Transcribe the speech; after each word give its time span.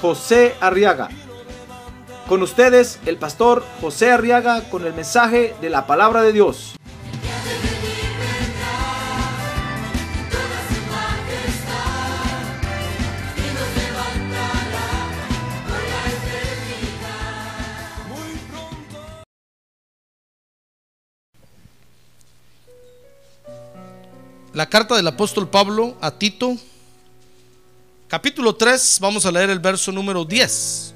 José 0.00 0.54
Arriaga. 0.60 1.08
Con 2.28 2.42
ustedes, 2.42 2.98
el 3.06 3.18
pastor 3.18 3.64
José 3.80 4.10
Arriaga 4.10 4.68
con 4.68 4.84
el 4.84 4.92
mensaje 4.94 5.54
de 5.60 5.70
la 5.70 5.86
palabra 5.86 6.22
de 6.22 6.32
Dios. 6.32 6.76
La 24.56 24.70
carta 24.70 24.96
del 24.96 25.06
apóstol 25.06 25.50
Pablo 25.50 25.96
a 26.00 26.12
Tito, 26.12 26.56
capítulo 28.08 28.54
3, 28.54 28.98
vamos 29.00 29.26
a 29.26 29.32
leer 29.32 29.50
el 29.50 29.58
verso 29.58 29.90
número 29.92 30.24
10. 30.24 30.94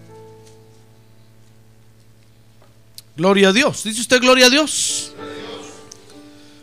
Gloria 3.17 3.49
a 3.49 3.53
Dios. 3.53 3.83
¿Dice 3.85 4.01
usted 4.01 4.21
gloria 4.21 4.47
a 4.47 4.51
Dios? 4.51 5.13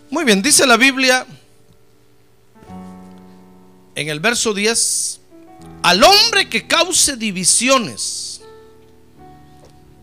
Muy 0.09 0.23
bien, 0.23 0.41
dice 0.41 0.65
la 0.65 0.77
Biblia 0.77 1.25
en 3.95 4.09
el 4.09 4.19
verso 4.19 4.53
10, 4.53 5.19
al 5.83 6.03
hombre 6.03 6.47
que 6.49 6.67
cause 6.67 7.17
divisiones 7.17 8.41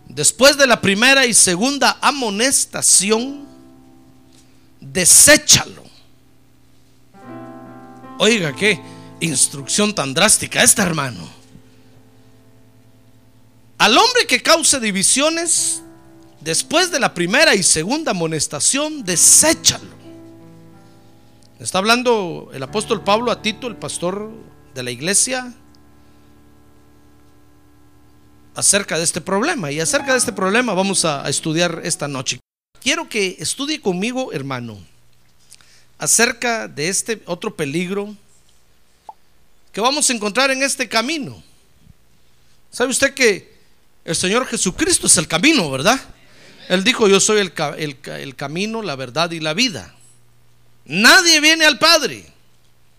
después 0.08 0.56
de 0.56 0.66
la 0.66 0.80
primera 0.80 1.26
y 1.26 1.34
segunda 1.34 1.98
amonestación, 2.00 3.46
deséchalo 4.80 5.84
Oiga, 8.18 8.54
qué 8.54 8.80
instrucción 9.24 9.94
tan 9.94 10.14
drástica 10.14 10.62
esta, 10.62 10.82
hermano. 10.82 11.28
Al 13.78 13.96
hombre 13.96 14.26
que 14.26 14.42
cause 14.42 14.78
divisiones, 14.80 15.82
después 16.40 16.90
de 16.90 17.00
la 17.00 17.14
primera 17.14 17.54
y 17.54 17.62
segunda 17.62 18.12
amonestación, 18.12 19.04
deséchalo. 19.04 19.94
Está 21.58 21.78
hablando 21.78 22.50
el 22.52 22.62
apóstol 22.62 23.02
Pablo 23.02 23.30
a 23.30 23.42
Tito, 23.42 23.66
el 23.66 23.76
pastor 23.76 24.30
de 24.74 24.82
la 24.82 24.90
iglesia, 24.90 25.52
acerca 28.54 28.98
de 28.98 29.04
este 29.04 29.20
problema. 29.20 29.72
Y 29.72 29.80
acerca 29.80 30.12
de 30.12 30.18
este 30.18 30.32
problema 30.32 30.74
vamos 30.74 31.04
a, 31.04 31.28
estudiar 31.28 31.80
esta 31.84 32.08
noche. 32.08 32.38
Quiero 32.80 33.08
que 33.08 33.36
estudie 33.38 33.80
conmigo, 33.80 34.32
hermano 34.32 34.78
acerca 35.98 36.68
de 36.68 36.88
este 36.88 37.22
otro 37.26 37.56
peligro 37.56 38.14
que 39.74 39.80
vamos 39.80 40.08
a 40.08 40.12
encontrar 40.12 40.52
en 40.52 40.62
este 40.62 40.88
camino. 40.88 41.42
¿Sabe 42.70 42.92
usted 42.92 43.12
que 43.12 43.52
el 44.04 44.14
Señor 44.14 44.46
Jesucristo 44.46 45.08
es 45.08 45.16
el 45.16 45.26
camino, 45.26 45.68
verdad? 45.68 46.00
Él 46.68 46.84
dijo, 46.84 47.08
yo 47.08 47.18
soy 47.18 47.40
el, 47.40 47.52
el, 47.76 48.36
camino, 48.36 48.82
la 48.82 48.94
verdad 48.94 49.32
y 49.32 49.40
la 49.40 49.52
vida. 49.52 49.92
Nadie 50.84 51.40
viene 51.40 51.66
al 51.66 51.78
Padre 51.78 52.32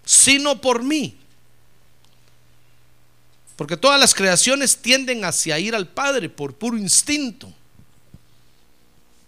sino 0.04 0.62
por 0.62 0.84
mí. 0.84 1.18
Porque 3.56 3.78
todas 3.78 4.00
las 4.00 4.14
creaciones 4.14 4.78
tienden 4.78 5.24
hacia 5.24 5.58
ir 5.58 5.76
al 5.76 5.88
Padre 5.88 6.30
por 6.30 6.56
puro 6.56 6.78
instinto. 6.78 7.52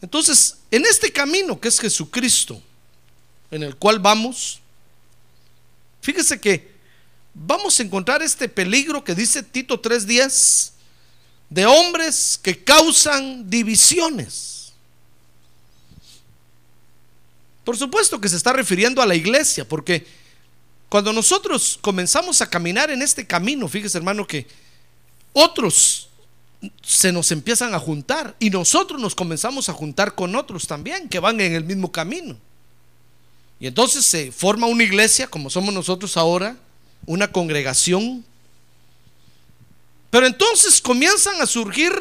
Entonces, 0.02 0.58
en 0.70 0.86
este 0.86 1.12
camino 1.14 1.60
que 1.60 1.70
es 1.70 1.80
Jesucristo, 1.80 2.62
en 3.50 3.64
el 3.64 3.78
cual 3.78 4.00
vamos, 4.00 4.60
fíjese 6.02 6.40
que 6.40 6.77
vamos 7.46 7.80
a 7.80 7.84
encontrar 7.84 8.22
este 8.22 8.50
peligro 8.50 9.04
que 9.04 9.14
dice 9.14 9.44
Tito 9.44 9.80
3:10 9.80 10.72
de 11.50 11.66
hombres 11.66 12.40
que 12.42 12.64
causan 12.64 13.50
divisiones. 13.50 14.74
Por 17.64 17.78
supuesto 17.78 18.20
que 18.20 18.30
se 18.30 18.38
está 18.38 18.54
refiriendo 18.54 19.02
a 19.02 19.06
la 19.06 19.16
iglesia, 19.16 19.68
porque 19.68 20.06
cuando 20.90 21.12
nosotros 21.12 21.78
comenzamos 21.82 22.42
a 22.42 22.50
caminar 22.50 22.90
en 22.92 23.02
este 23.02 23.28
camino, 23.28 23.68
fíjese 23.68 23.98
hermano 23.98 24.26
que 24.26 24.48
otros 25.34 26.10
se 26.82 27.12
nos 27.12 27.32
empiezan 27.32 27.76
a 27.76 27.80
juntar 27.80 28.36
y 28.40 28.50
nosotros 28.50 29.00
nos 29.00 29.14
comenzamos 29.14 29.70
a 29.70 29.74
juntar 29.74 30.16
con 30.16 30.36
otros 30.36 30.66
también 30.66 31.08
que 31.10 31.20
van 31.20 31.40
en 31.42 31.54
el 31.54 31.66
mismo 31.66 31.92
camino. 31.92 32.38
Y 33.60 33.68
entonces 33.68 34.06
se 34.06 34.32
forma 34.32 34.68
una 34.68 34.84
iglesia, 34.84 35.28
como 35.28 35.50
somos 35.50 35.74
nosotros 35.74 36.16
ahora, 36.16 36.58
una 37.06 37.32
congregación. 37.32 38.26
Pero 40.10 40.26
entonces 40.26 40.82
comienzan 40.82 41.42
a 41.42 41.46
surgir 41.46 41.94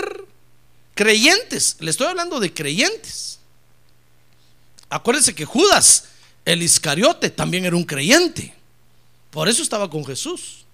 creyentes. 0.94 1.76
Le 1.80 1.90
estoy 1.90 2.06
hablando 2.06 2.40
de 2.40 2.52
creyentes. 2.52 3.38
Acuérdense 4.88 5.34
que 5.34 5.44
Judas, 5.44 6.04
el 6.44 6.62
Iscariote, 6.62 7.30
también 7.30 7.64
era 7.64 7.76
un 7.76 7.84
creyente. 7.84 8.54
Por 9.30 9.48
eso 9.48 9.62
estaba 9.62 9.90
con 9.90 10.04
Jesús. 10.04 10.64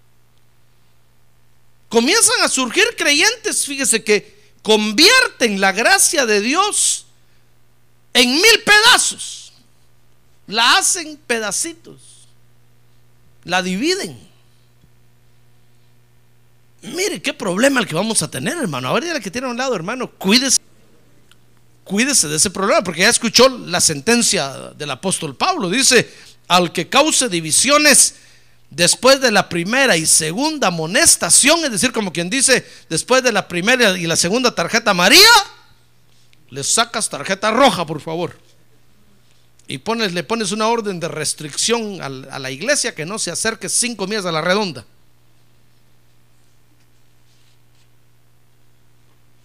Comienzan 1.89 2.41
a 2.43 2.49
surgir 2.49 2.85
creyentes, 2.97 3.67
fíjese 3.67 4.03
que 4.03 4.41
convierten 4.63 5.61
la 5.61 5.73
gracia 5.73 6.25
de 6.25 6.41
Dios 6.41 7.07
en 8.15 8.31
mil 8.33 8.63
pedazos 8.65 9.43
la 10.47 10.79
hacen 10.79 11.17
pedacitos, 11.27 12.01
la 13.45 13.63
dividen. 13.63 14.19
Mire 16.83 17.23
qué 17.23 17.33
problema 17.33 17.81
el 17.81 17.87
que 17.87 17.95
vamos 17.95 18.23
a 18.23 18.31
tener, 18.31 18.57
hermano. 18.57 18.89
A 18.89 18.93
ver, 18.93 19.05
ya 19.05 19.21
que 19.21 19.31
tiene 19.31 19.47
a 19.47 19.51
un 19.51 19.57
lado, 19.57 19.75
hermano, 19.75 20.11
cuídese. 20.11 20.59
Cuídese 21.85 22.29
de 22.29 22.37
ese 22.37 22.51
problema, 22.51 22.83
porque 22.83 23.01
ya 23.01 23.09
escuchó 23.09 23.49
la 23.49 23.81
sentencia 23.81 24.73
del 24.77 24.91
apóstol 24.91 25.37
Pablo. 25.37 25.69
Dice, 25.69 26.09
al 26.49 26.73
que 26.73 26.89
cause 26.89 27.29
divisiones 27.29 28.15
después 28.71 29.21
de 29.21 29.33
la 29.33 29.49
primera 29.49 29.97
y 29.97 30.07
segunda 30.07 30.69
amonestación, 30.69 31.65
es 31.65 31.73
decir, 31.73 31.93
como 31.93 32.13
quien 32.13 32.31
dice, 32.31 32.65
después 32.89 33.23
de 33.23 33.33
la 33.33 33.49
primera 33.49 33.99
y 33.99 34.07
la 34.07 34.17
segunda 34.17 34.55
tarjeta 34.55 34.95
María, 34.95 35.29
le 36.51 36.63
sacas 36.63 37.09
tarjeta 37.09 37.51
roja, 37.51 37.85
por 37.85 38.01
favor 38.01 38.37
y 39.73 39.79
pones, 39.79 40.13
le 40.13 40.23
pones 40.23 40.53
una 40.53 40.69
orden 40.69 41.01
de 41.01 41.09
restricción 41.09 42.03
a 42.03 42.39
la 42.39 42.51
iglesia 42.51 42.95
que 42.95 43.07
no 43.07 43.19
se 43.19 43.31
acerque 43.31 43.71
cinco 43.71 44.07
millas 44.07 44.27
a 44.27 44.31
la 44.31 44.43
redonda. 44.43 44.85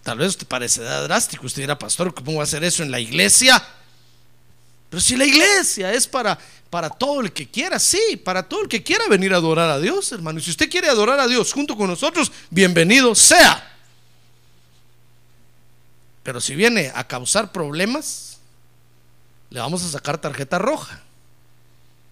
Tal 0.02 0.18
vez 0.18 0.36
te 0.36 0.44
parecerá 0.44 1.00
drástico, 1.00 1.46
usted 1.46 1.62
dirá, 1.62 1.78
pastor, 1.78 2.12
¿cómo 2.12 2.34
va 2.34 2.40
a 2.40 2.44
hacer 2.44 2.62
eso 2.62 2.82
en 2.82 2.90
la 2.90 3.00
iglesia? 3.00 3.66
Pero 4.90 5.00
si 5.00 5.16
la 5.16 5.24
iglesia 5.24 5.94
es 5.94 6.06
para, 6.06 6.38
para 6.68 6.90
todo 6.90 7.22
el 7.22 7.32
que 7.32 7.48
quiera, 7.48 7.78
sí, 7.78 8.20
para 8.22 8.42
todo 8.42 8.64
el 8.64 8.68
que 8.68 8.82
quiera 8.82 9.08
venir 9.08 9.32
a 9.32 9.38
adorar 9.38 9.70
a 9.70 9.78
Dios, 9.78 10.12
hermano. 10.12 10.40
Y 10.40 10.42
si 10.42 10.50
usted 10.50 10.68
quiere 10.68 10.90
adorar 10.90 11.20
a 11.20 11.26
Dios 11.26 11.54
junto 11.54 11.74
con 11.74 11.88
nosotros, 11.88 12.30
bienvenido 12.50 13.14
sea. 13.14 13.78
Pero 16.22 16.38
si 16.38 16.54
viene 16.54 16.92
a 16.94 17.08
causar 17.08 17.50
problemas, 17.50 18.37
le 19.50 19.60
vamos 19.60 19.84
a 19.84 19.88
sacar 19.88 20.18
tarjeta 20.18 20.58
roja. 20.58 21.00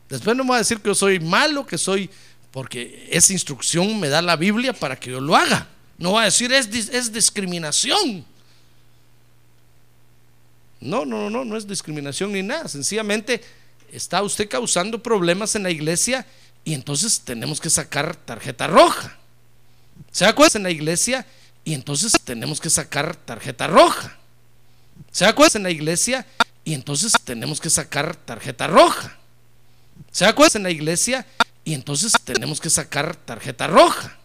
Después 0.09 0.37
no 0.37 0.45
me 0.45 0.51
va 0.51 0.57
a 0.57 0.61
decir 0.61 0.79
que 0.79 0.89
yo 0.89 0.95
soy 0.95 1.21
malo, 1.21 1.67
que 1.67 1.79
soy, 1.79 2.11
porque 2.51 3.09
esa 3.11 3.33
instrucción 3.33 3.99
me 3.99 4.09
da 4.09 4.23
la 4.23 4.37
Biblia 4.37 4.73
para 4.73 4.97
que 4.97 5.11
yo 5.11 5.21
lo 5.21 5.37
haga. 5.37 5.69
No 5.99 6.13
va 6.13 6.23
a 6.23 6.25
decir 6.27 6.53
es, 6.53 6.69
es 6.73 7.13
discriminación. 7.13 8.25
No, 10.81 11.05
no, 11.05 11.31
no, 11.31 11.45
no 11.45 11.57
es 11.57 11.67
discriminación 11.67 12.33
ni 12.33 12.43
nada. 12.43 12.69
Sencillamente 12.69 13.43
está 13.91 14.23
usted 14.23 14.49
causando 14.49 15.03
problemas 15.03 15.55
en 15.57 15.63
la 15.63 15.71
iglesia 15.71 16.27
y 16.65 16.75
entonces 16.75 17.21
tenemos 17.21 17.61
que 17.61 17.71
sacar 17.71 18.17
tarjeta 18.17 18.67
roja. 18.67 19.17
¿Se 20.11 20.25
acuerda 20.25 20.59
en 20.59 20.65
la 20.65 20.71
iglesia? 20.71 21.27
Y 21.65 21.75
entonces 21.75 22.13
tenemos 22.25 22.61
que 22.61 22.71
sacar 22.71 23.17
tarjeta 23.17 23.67
roja. 23.67 24.17
¿Se 25.11 25.25
acuerda 25.25 25.59
en 25.59 25.65
la 25.65 25.71
iglesia? 25.71 26.27
Y 26.67 26.75
entonces 26.75 27.15
tenemos 27.25 27.63
que 27.63 27.71
sacar 27.71 28.15
tarjeta 28.15 28.67
roja. 28.67 29.17
¿Se 30.11 30.27
acuerdan 30.27 30.59
en 30.61 30.63
la 30.65 30.71
iglesia? 30.71 31.25
Y 31.65 31.73
entonces 31.73 32.13
tenemos 32.25 32.61
que 32.61 32.69
sacar 32.69 33.17
tarjeta 33.17 33.67
roja. 33.67 34.19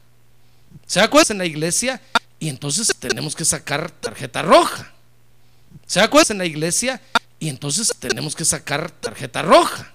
¿Se 0.86 1.00
acuerdan 1.00 1.36
en 1.36 1.38
la 1.38 1.46
iglesia? 1.46 2.02
y 2.42 2.50
entonces 2.50 2.92
tenemos 3.00 3.36
que 3.36 3.46
sacar 3.46 3.92
tarjeta 3.92 4.42
roja. 4.42 4.92
¿Se 5.86 6.00
da 6.00 6.10
cuenta 6.10 6.34
en 6.34 6.40
la 6.40 6.46
iglesia? 6.46 7.00
Y 7.40 7.50
entonces 7.50 7.94
tenemos 8.00 8.36
que 8.36 8.46
sacar 8.46 8.90
tarjeta 8.90 9.44
roja. 9.44 9.94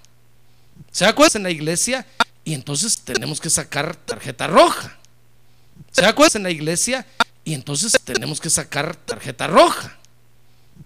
¿Se 0.93 1.05
da 1.05 1.13
cuenta 1.13 1.39
en 1.39 1.43
la 1.43 1.51
iglesia? 1.51 2.07
Y 2.45 2.55
entonces 2.55 3.01
tenemos 3.01 3.41
que 3.41 3.51
sacar 3.51 3.97
tarjeta 3.97 4.47
roja. 4.47 4.97
¿Se 5.91 6.03
da 6.03 6.15
cuenta 6.15 6.39
en 6.39 6.45
la 6.45 6.51
iglesia? 6.51 7.05
Y 7.45 7.53
entonces 7.53 7.99
tenemos 8.05 8.41
que 8.41 8.49
sacar 8.49 8.95
tarjeta 8.95 9.49
roja. 9.49 9.99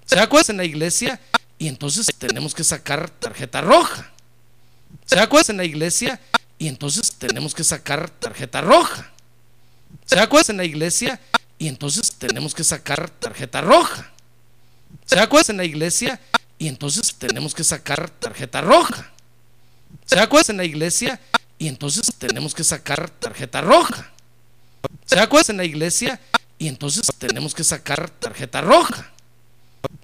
¿Se 0.07 0.17
da 0.17 0.31
cuenta 0.31 0.53
en 0.53 0.59
la 0.59 0.65
iglesia? 0.65 1.21
Y 1.61 1.69
entonces 1.69 2.07
tenemos 2.17 2.55
que 2.55 2.65
sacar 2.65 3.11
tarjeta 3.11 3.61
roja. 3.61 4.11
¿Se 5.05 5.17
da 5.17 5.29
cuenta 5.29 5.53
en 5.53 5.59
la 5.59 5.65
iglesia? 5.65 6.19
Y 6.59 6.69
entonces 6.69 7.13
tenemos 7.13 7.55
que 7.55 7.65
sacar 7.65 8.09
tarjeta 8.09 8.63
roja. 8.63 9.11
¿Se 10.07 10.17
da 10.17 10.27
cuenta 10.27 10.53
en 10.53 10.57
la 10.57 10.65
iglesia? 10.65 11.21
Y 11.59 11.69
entonces 11.69 12.15
tenemos 12.15 12.55
que 12.55 12.65
sacar 12.65 13.11
tarjeta 13.11 13.61
roja. 13.61 14.11
¿Se 15.05 15.17
da 15.17 15.29
cuenta 15.29 15.53
en 15.53 15.59
la 15.59 15.65
iglesia? 15.65 16.19
Y 16.59 16.67
entonces 16.67 17.15
tenemos 17.17 17.55
que 17.55 17.63
sacar 17.63 18.09
tarjeta 18.09 18.63
roja. 18.63 19.11
¿Se 20.07 20.17
da 20.17 20.31
cuenta 20.31 20.53
en 20.53 20.59
la 20.59 20.65
iglesia? 20.65 21.21
Y 21.59 21.69
entonces 21.69 22.11
tenemos 22.17 22.55
que 22.55 22.65
sacar 22.65 23.11
tarjeta 23.11 23.61
roja. 23.61 24.11
¿Se 25.05 25.17
da 25.17 25.29
cuenta 25.29 25.53
en 25.53 25.59
la 25.59 25.65
iglesia? 25.65 26.21
Y 26.59 26.69
entonces 26.69 27.03
tenemos 27.19 27.55
que 27.55 27.65
sacar 27.65 28.09
tarjeta 28.09 28.63
roja. 28.63 29.13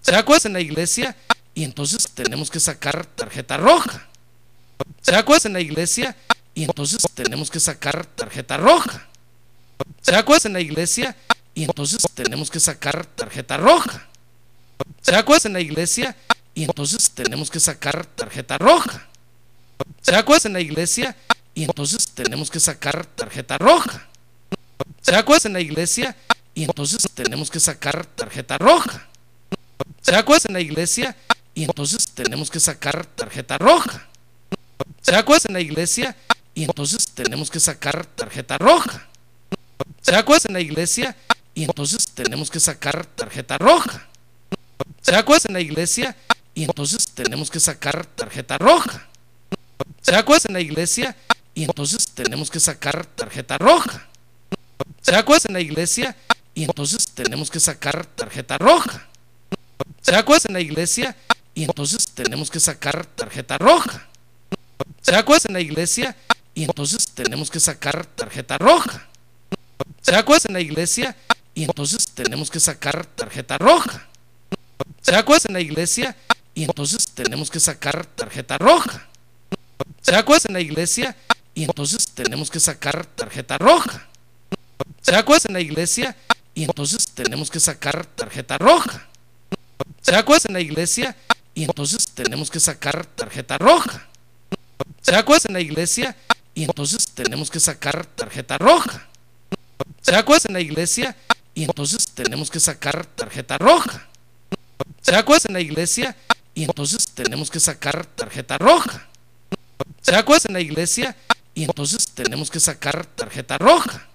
¿Se 0.02 0.12
da 0.12 0.22
cuenta 0.22 0.48
en 0.48 0.52
la 0.52 0.60
iglesia? 0.60 1.16
Y 1.56 1.64
entonces 1.64 2.06
tenemos 2.12 2.50
que 2.50 2.60
sacar 2.60 3.06
tarjeta 3.06 3.56
roja. 3.56 4.06
¿Se 5.00 5.12
da 5.12 5.24
cuenta 5.24 5.48
en 5.48 5.54
la 5.54 5.60
iglesia? 5.60 6.14
Y 6.54 6.64
entonces 6.64 6.98
tenemos 7.14 7.50
que 7.50 7.58
sacar 7.60 8.04
tarjeta 8.04 8.58
roja. 8.58 9.06
¿Se 10.02 10.12
da 10.12 10.22
cuenta 10.22 10.48
en 10.48 10.52
la 10.52 10.60
iglesia? 10.60 11.16
Y 11.54 11.64
entonces 11.64 12.02
tenemos 12.14 12.50
que 12.50 12.60
sacar 12.60 13.06
tarjeta 13.06 13.56
roja. 13.56 14.06
¿Se 15.00 15.12
da 15.12 15.24
cuenta 15.24 15.48
en 15.48 15.54
la 15.54 15.60
iglesia? 15.60 16.14
Y 16.54 16.64
entonces 16.64 17.10
tenemos 17.12 17.50
que 17.50 17.58
sacar 17.58 18.04
tarjeta 18.04 18.58
roja. 18.58 19.06
¿Se 20.02 20.12
da 20.12 20.26
cuenta 20.26 20.48
en 20.48 20.52
la 20.52 20.60
iglesia? 20.60 21.16
Y 21.54 21.64
entonces 21.64 22.06
tenemos 22.10 22.50
que 22.50 22.60
sacar 22.60 23.06
tarjeta 23.06 23.56
roja. 23.56 24.06
¿Se 25.00 25.12
da 25.12 25.24
cuenta 25.24 25.48
en 25.48 25.54
la 25.54 25.60
iglesia? 25.60 26.14
Y 26.54 26.64
entonces 26.64 27.08
tenemos 27.14 27.50
que 27.50 27.60
sacar 27.60 28.04
tarjeta 28.04 28.58
roja. 28.58 29.08
¿Se 30.02 30.12
da 30.12 30.22
cuenta 30.22 30.48
en 30.48 30.54
la 30.54 30.60
iglesia? 30.60 31.16
Y 31.56 31.64
entonces 31.64 32.06
tenemos 32.10 32.50
que 32.50 32.60
sacar 32.60 33.06
tarjeta 33.06 33.56
roja. 33.56 34.06
¿Se 35.00 35.12
da 35.12 35.24
cuenta 35.24 35.48
en 35.48 35.54
la 35.54 35.60
iglesia? 35.60 36.14
Y 36.54 36.64
entonces 36.64 37.08
tenemos 37.08 37.50
que 37.50 37.58
sacar 37.60 38.04
tarjeta 38.04 38.58
roja. 38.58 39.08
¿Se 40.02 40.12
da 40.12 40.22
cuenta 40.22 40.48
en 40.48 40.52
la 40.52 40.60
iglesia? 40.60 41.16
Y 41.54 41.64
entonces 41.64 42.08
tenemos 42.08 42.50
que 42.50 42.60
sacar 42.60 43.06
tarjeta 43.06 43.56
roja. 43.56 44.06
¿Se 45.00 45.12
da 45.12 45.24
cuenta 45.24 45.48
en 45.48 45.54
la 45.54 45.60
iglesia? 45.60 46.14
Y 46.54 46.64
entonces 46.64 47.08
tenemos 47.08 47.50
que 47.50 47.58
sacar 47.58 48.04
tarjeta 48.04 48.58
roja. 48.58 49.06
¿Se 50.02 50.12
da 50.12 50.26
cuenta 50.26 50.48
en 50.48 50.54
la 50.54 50.60
iglesia? 50.60 51.16
Y 51.54 51.64
entonces 51.64 52.06
tenemos 52.10 52.50
que 52.50 52.60
sacar 52.60 53.06
tarjeta 53.06 53.56
roja. 53.56 54.06
¿Se 55.00 55.12
da 55.12 55.24
cuenta 55.24 55.48
en 55.48 55.54
la 55.54 55.60
iglesia? 55.60 56.14
Y 56.54 56.64
entonces 56.64 57.08
tenemos 57.14 57.50
que 57.50 57.60
sacar 57.60 58.04
tarjeta 58.04 58.58
roja. 58.58 59.06
¿Se 60.02 60.12
da 60.12 60.22
cuenta 60.22 60.48
en 60.48 60.54
la 60.54 60.60
iglesia? 60.60 61.16
Y 61.56 61.64
entonces 61.64 62.06
tenemos 62.10 62.50
que 62.50 62.60
sacar 62.60 63.06
tarjeta 63.06 63.56
roja. 63.56 64.06
¿Se 65.00 65.12
da 65.12 65.24
cuenta 65.24 65.48
en 65.48 65.54
la 65.54 65.60
iglesia? 65.60 66.14
Y 66.54 66.64
entonces 66.64 67.08
tenemos 67.08 67.50
que 67.50 67.60
sacar 67.60 68.04
tarjeta 68.04 68.58
roja. 68.58 69.08
¿Se 70.02 70.12
da 70.12 70.22
cuenta 70.22 70.48
en 70.48 70.52
la 70.52 70.60
iglesia? 70.60 71.16
Y 71.54 71.64
entonces 71.64 72.08
tenemos 72.10 72.50
que 72.50 72.60
sacar 72.60 73.06
tarjeta 73.06 73.56
roja. 73.56 74.06
¿Se 75.00 75.12
da 75.12 75.24
cuenta 75.24 75.48
en 75.48 75.54
la 75.54 75.60
iglesia? 75.60 76.14
Y 76.54 76.64
entonces 76.64 77.08
tenemos 77.08 77.50
que 77.50 77.58
sacar 77.58 78.04
tarjeta 78.04 78.58
roja. 78.58 79.06
¿Se 80.02 80.12
da 80.12 80.26
cuenta 80.26 80.48
en 80.48 80.54
la 80.54 80.60
iglesia? 80.60 81.16
Y 81.54 81.64
entonces 81.64 82.06
tenemos 82.10 82.50
que 82.50 82.60
sacar 82.60 83.06
tarjeta 83.06 83.56
roja. 83.56 84.06
¿Se 85.00 85.12
da 85.12 85.24
cuenta 85.24 85.48
en 85.48 85.54
la 85.54 85.60
iglesia? 85.60 86.14
Y 86.54 86.64
entonces 86.64 87.08
tenemos 87.14 87.50
que 87.50 87.60
sacar 87.60 88.04
tarjeta 88.04 88.58
roja. 88.58 89.08
¿Se 90.02 90.12
da 90.12 90.22
cuenta 90.22 90.48
en 90.48 90.54
la 90.54 90.60
iglesia? 90.60 91.16
Y 91.56 91.64
entonces 91.64 92.06
tenemos 92.10 92.50
que 92.50 92.60
sacar 92.60 93.06
tarjeta 93.06 93.56
roja. 93.56 94.06
¿Se 95.00 95.12
da 95.12 95.24
cuenta 95.24 95.48
en 95.48 95.54
la 95.54 95.60
iglesia? 95.60 96.14
Y 96.54 96.64
entonces 96.64 97.08
tenemos 97.08 97.50
que 97.50 97.58
sacar 97.60 98.04
tarjeta 98.04 98.58
roja. 98.58 99.08
¿Se 100.02 100.12
da 100.12 100.22
cuenta 100.22 100.48
en 100.48 100.52
la 100.52 100.60
iglesia? 100.60 101.16
Y 101.54 101.64
entonces 101.64 102.08
tenemos 102.08 102.50
que 102.50 102.60
sacar 102.60 103.06
tarjeta 103.06 103.56
roja. 103.56 104.06
¿Se 105.00 105.12
da 105.12 105.24
cuenta 105.24 105.48
en 105.48 105.54
la 105.54 105.60
iglesia? 105.60 106.14
Y 106.54 106.64
entonces 106.64 107.08
tenemos 107.08 107.50
que 107.50 107.58
sacar 107.58 108.04
tarjeta 108.04 108.58
roja. 108.58 109.06
¿Se 110.02 110.12
da 110.12 110.26
cuenta 110.26 110.48
en 110.48 110.54
la 110.54 110.60
iglesia? 110.60 111.16
Y 111.54 111.64
entonces 111.64 112.06
tenemos 112.10 112.50
que 112.50 112.60
sacar 112.60 113.06
tarjeta 113.06 113.56
roja. 113.56 114.06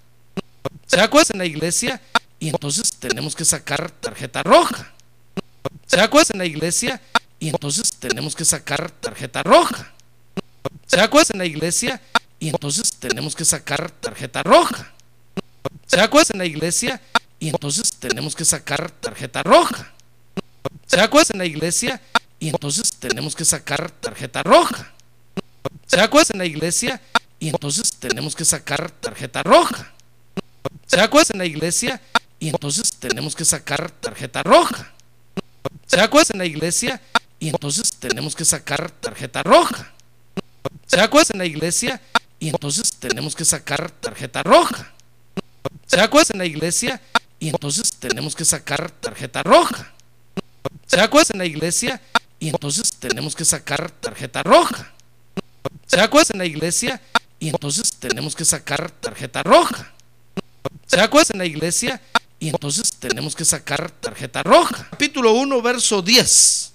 ¿Se 0.86 0.98
da 0.98 1.10
cuenta 1.10 1.34
en 1.34 1.40
la 1.40 1.46
iglesia? 1.46 2.00
Y 2.40 2.50
entonces 2.50 2.94
tenemos 3.00 3.36
que 3.36 3.46
sacar 3.46 3.90
tarjeta 3.90 4.44
roja. 4.44 4.94
¿Se 5.88 5.98
da 5.98 6.08
cuenta 6.08 6.34
en 6.34 6.40
la 6.40 6.46
iglesia? 6.46 7.02
Y 7.42 7.50
entonces 7.50 7.92
tenemos 7.96 8.36
que 8.36 8.46
sacar 8.46 8.92
tarjeta 8.92 9.42
roja. 9.42 9.92
¿Se 10.86 10.98
da 10.98 11.10
cuenta 11.10 11.34
en 11.34 11.40
la 11.40 11.46
iglesia? 11.46 12.00
Y 12.40 12.50
entonces 12.50 12.94
tenemos 12.94 13.36
que 13.36 13.44
sacar 13.46 13.90
tarjeta 13.90 14.44
roja. 14.44 14.94
¿Se 15.88 15.98
da 15.98 16.08
cuenta 16.08 16.34
en 16.34 16.38
la 16.38 16.46
iglesia? 16.46 17.02
Y 17.40 17.50
entonces 17.50 17.94
tenemos 17.94 18.36
que 18.36 18.46
sacar 18.46 18.92
tarjeta 18.92 19.42
roja. 19.42 19.92
¿Se 20.86 20.98
da 20.98 21.10
cuenta 21.10 21.34
en 21.34 21.40
la 21.40 21.46
iglesia? 21.46 22.00
Y 22.40 22.50
entonces 22.50 22.94
tenemos 22.94 23.36
que 23.36 23.44
sacar 23.44 23.90
tarjeta 23.90 24.44
roja. 24.44 24.92
¿Se 25.88 25.98
da 25.98 26.12
cuenta 26.12 26.34
en 26.34 26.40
la 26.40 26.46
iglesia? 26.46 27.02
Y 27.40 27.50
entonces 27.50 27.92
tenemos 27.96 28.36
que 28.36 28.46
sacar 28.46 28.92
tarjeta 28.92 29.42
roja. 29.42 29.92
¿Se 30.86 30.98
da 30.98 31.10
cuenta 31.10 31.34
en 31.34 31.40
la 31.40 31.46
iglesia? 31.46 32.00
Y 32.40 32.50
entonces 32.50 32.94
tenemos 32.94 33.36
que 33.36 33.46
sacar 33.46 33.90
tarjeta 33.90 34.44
roja. 34.44 34.94
¿Se 35.88 35.98
da 35.98 36.08
cuenta 36.08 36.34
en 36.34 36.40
la 36.40 36.46
iglesia? 36.46 37.02
Y 37.42 37.50
entonces 37.50 37.92
tenemos 37.96 38.36
que 38.36 38.46
sacar 38.46 38.92
tarjeta 38.92 39.42
roja. 39.42 39.92
¿Se 40.86 40.98
da 40.98 41.10
en 41.34 41.40
la 41.40 41.46
iglesia? 41.46 42.00
Y 42.40 42.50
entonces 42.50 42.94
tenemos 42.94 43.36
que 43.36 43.44
sacar 43.46 43.90
tarjeta 43.90 44.44
roja. 44.44 44.94
¿Se 45.88 45.98
da 45.98 46.08
en 46.30 46.38
la 46.38 46.46
iglesia? 46.46 47.02
Y 47.40 47.50
entonces 47.50 47.94
tenemos 47.94 48.36
que 48.36 48.46
sacar 48.46 48.92
tarjeta 48.92 49.42
roja. 49.42 49.92
¿Se 50.86 50.98
da 50.98 51.10
en 51.34 51.40
la 51.40 51.46
iglesia? 51.46 52.00
Y 52.40 52.50
entonces 52.50 52.94
tenemos 52.94 53.36
que 53.36 53.44
sacar 53.44 53.90
tarjeta 53.90 54.44
roja. 54.44 54.92
¿Se 55.88 55.98
da 55.98 56.10
en 56.30 56.38
la 56.38 56.46
iglesia? 56.46 57.02
Y 57.40 57.50
entonces 57.50 57.92
tenemos 57.96 58.36
que 58.36 58.46
sacar 58.46 58.92
tarjeta 58.92 59.42
roja. 59.42 59.92
¿Se 60.86 60.98
da 60.98 61.10
en 61.34 61.40
la 61.40 61.46
iglesia? 61.46 62.00
Y 62.40 62.50
entonces 62.50 62.94
tenemos 63.00 63.36
que 63.36 63.46
sacar 63.46 63.90
tarjeta 63.90 64.44
roja. 64.44 64.90
Capítulo 64.92 65.34
1, 65.34 65.60
verso 65.64 66.04
10. 66.04 66.71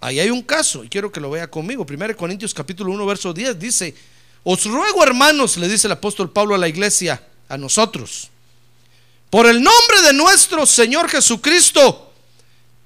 Ahí 0.00 0.18
hay 0.18 0.30
un 0.30 0.42
caso 0.42 0.82
y 0.82 0.88
quiero 0.88 1.12
que 1.12 1.20
lo 1.20 1.30
vea 1.30 1.50
conmigo. 1.50 1.86
1 1.88 2.16
Corintios 2.16 2.54
capítulo 2.54 2.92
1, 2.92 3.06
verso 3.06 3.32
10 3.34 3.58
dice, 3.58 3.94
os 4.42 4.64
ruego 4.64 5.02
hermanos, 5.02 5.58
le 5.58 5.68
dice 5.68 5.86
el 5.86 5.92
apóstol 5.92 6.32
Pablo 6.32 6.54
a 6.54 6.58
la 6.58 6.68
iglesia, 6.68 7.22
a 7.48 7.58
nosotros, 7.58 8.28
por 9.28 9.46
el 9.46 9.62
nombre 9.62 10.02
de 10.02 10.14
nuestro 10.14 10.64
Señor 10.64 11.08
Jesucristo, 11.10 12.12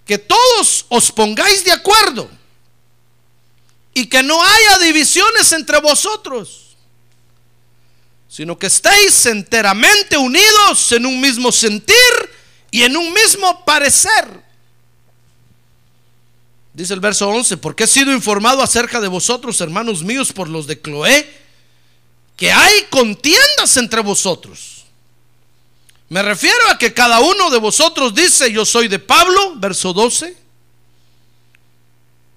que 0.04 0.18
todos 0.18 0.86
os 0.88 1.12
pongáis 1.12 1.64
de 1.64 1.72
acuerdo 1.72 2.28
y 3.94 4.06
que 4.06 4.22
no 4.22 4.42
haya 4.42 4.78
divisiones 4.80 5.52
entre 5.52 5.80
vosotros, 5.80 6.76
sino 8.28 8.58
que 8.58 8.66
estéis 8.66 9.26
enteramente 9.26 10.16
unidos 10.16 10.90
en 10.90 11.06
un 11.06 11.20
mismo 11.20 11.52
sentir 11.52 11.94
y 12.72 12.82
en 12.82 12.96
un 12.96 13.12
mismo 13.12 13.64
parecer. 13.64 14.42
Dice 16.74 16.92
el 16.92 17.00
verso 17.00 17.28
11, 17.28 17.56
porque 17.58 17.84
he 17.84 17.86
sido 17.86 18.12
informado 18.12 18.60
acerca 18.60 19.00
de 19.00 19.06
vosotros, 19.06 19.60
hermanos 19.60 20.02
míos, 20.02 20.32
por 20.32 20.48
los 20.48 20.66
de 20.66 20.80
Cloé, 20.80 21.32
que 22.36 22.50
hay 22.50 22.82
contiendas 22.90 23.76
entre 23.76 24.00
vosotros. 24.00 24.84
Me 26.08 26.20
refiero 26.22 26.68
a 26.68 26.76
que 26.76 26.92
cada 26.92 27.20
uno 27.20 27.48
de 27.50 27.58
vosotros 27.58 28.12
dice, 28.12 28.52
yo 28.52 28.64
soy 28.64 28.88
de 28.88 28.98
Pablo, 28.98 29.54
verso 29.56 29.92
12, 29.92 30.36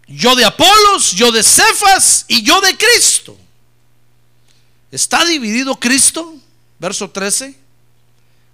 yo 0.07 0.35
de 0.35 0.45
Apolos, 0.45 1.11
yo 1.13 1.31
de 1.31 1.41
Cefas 1.41 2.25
y 2.27 2.43
yo 2.43 2.61
de 2.61 2.77
Cristo. 2.77 3.35
¿Está 4.91 5.25
dividido 5.25 5.75
Cristo? 5.75 6.35
Verso 6.79 7.09
13. 7.09 7.57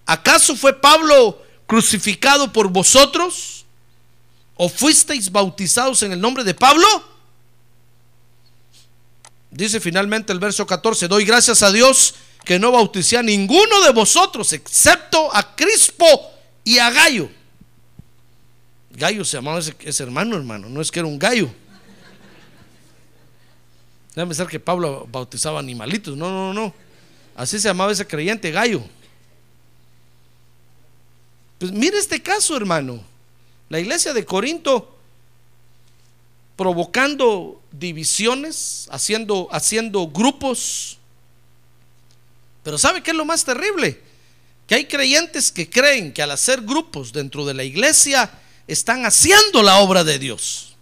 ¿Acaso 0.06 0.56
fue 0.56 0.74
Pablo 0.80 1.42
crucificado 1.68 2.52
por 2.52 2.70
vosotros? 2.70 3.63
¿O 4.56 4.70
fuisteis 4.70 5.32
bautizados 5.32 6.04
en 6.04 6.12
el 6.12 6.22
nombre 6.22 6.44
de 6.44 6.54
Pablo? 6.54 6.88
Dice 9.52 9.80
finalmente 9.80 10.34
el 10.34 10.40
verso 10.40 10.66
14, 10.66 11.08
doy 11.08 11.26
gracias 11.26 11.62
a 11.62 11.72
Dios 11.72 12.16
que 12.44 12.60
no 12.60 12.72
bauticé 12.72 13.18
a 13.18 13.24
ninguno 13.24 13.82
de 13.82 13.92
vosotros, 13.92 14.52
excepto 14.54 15.34
a 15.34 15.56
Crispo 15.56 16.06
y 16.64 16.80
a 16.80 16.90
Gallo. 16.90 17.30
Gallo 18.92 19.26
se 19.26 19.38
llamaba 19.38 19.60
ese, 19.60 20.04
hermano, 20.04 20.36
hermano, 20.36 20.70
no 20.70 20.82
es 20.82 20.92
que 20.92 21.00
era 21.00 21.08
un 21.08 21.18
gallo. 21.18 21.50
Debe 24.16 24.28
pensar 24.28 24.48
que 24.48 24.60
Pablo 24.60 25.08
bautizaba 25.12 25.60
animalitos. 25.60 26.16
No, 26.16 26.30
no, 26.30 26.54
no. 26.54 26.74
Así 27.36 27.60
se 27.60 27.68
llamaba 27.68 27.92
ese 27.92 28.06
creyente, 28.06 28.52
gallo. 28.52 28.84
Pues 31.58 31.72
mire 31.72 31.98
este 31.98 32.22
caso, 32.22 32.56
hermano. 32.56 33.04
La 33.74 33.80
iglesia 33.80 34.14
de 34.14 34.24
Corinto 34.24 34.96
provocando 36.56 37.60
divisiones, 37.72 38.88
haciendo, 38.92 39.48
haciendo 39.52 40.10
grupos. 40.10 41.00
Pero 42.62 42.78
¿sabe 42.78 43.02
qué 43.02 43.10
es 43.10 43.18
lo 43.18 43.26
más 43.26 43.44
terrible? 43.44 44.00
Que 44.68 44.76
hay 44.76 44.86
creyentes 44.86 45.52
que 45.52 45.68
creen 45.68 46.14
que 46.14 46.22
al 46.22 46.30
hacer 46.30 46.62
grupos 46.62 47.12
dentro 47.12 47.48
de 47.48 47.56
la 47.56 47.64
iglesia 47.64 48.30
están 48.68 49.08
haciendo 49.08 49.64
la 49.64 49.80
obra 49.80 50.04
de 50.04 50.20
Dios 50.20 50.76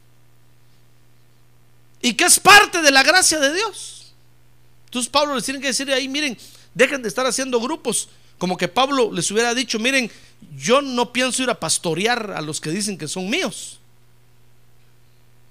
y 2.01 2.13
que 2.15 2.25
es 2.25 2.41
parte 2.41 2.81
de 2.81 2.91
la 2.91 3.03
gracia 3.03 3.39
de 3.39 3.53
Dios. 3.53 4.11
Entonces 4.87 5.09
Pablo 5.09 5.33
les 5.33 5.45
tiene 5.45 5.61
que 5.61 5.67
decir 5.67 5.89
ahí, 5.93 6.09
miren, 6.09 6.37
dejen 6.73 7.01
de 7.01 7.07
estar 7.07 7.25
haciendo 7.25 7.61
grupos, 7.61 8.09
como 8.41 8.57
que 8.57 8.67
Pablo 8.67 9.11
les 9.13 9.29
hubiera 9.29 9.53
dicho, 9.53 9.77
miren, 9.77 10.09
yo 10.57 10.81
no 10.81 11.13
pienso 11.13 11.43
ir 11.43 11.51
a 11.51 11.59
pastorear 11.59 12.33
a 12.35 12.41
los 12.41 12.59
que 12.59 12.71
dicen 12.71 12.97
que 12.97 13.07
son 13.07 13.29
míos. 13.29 13.77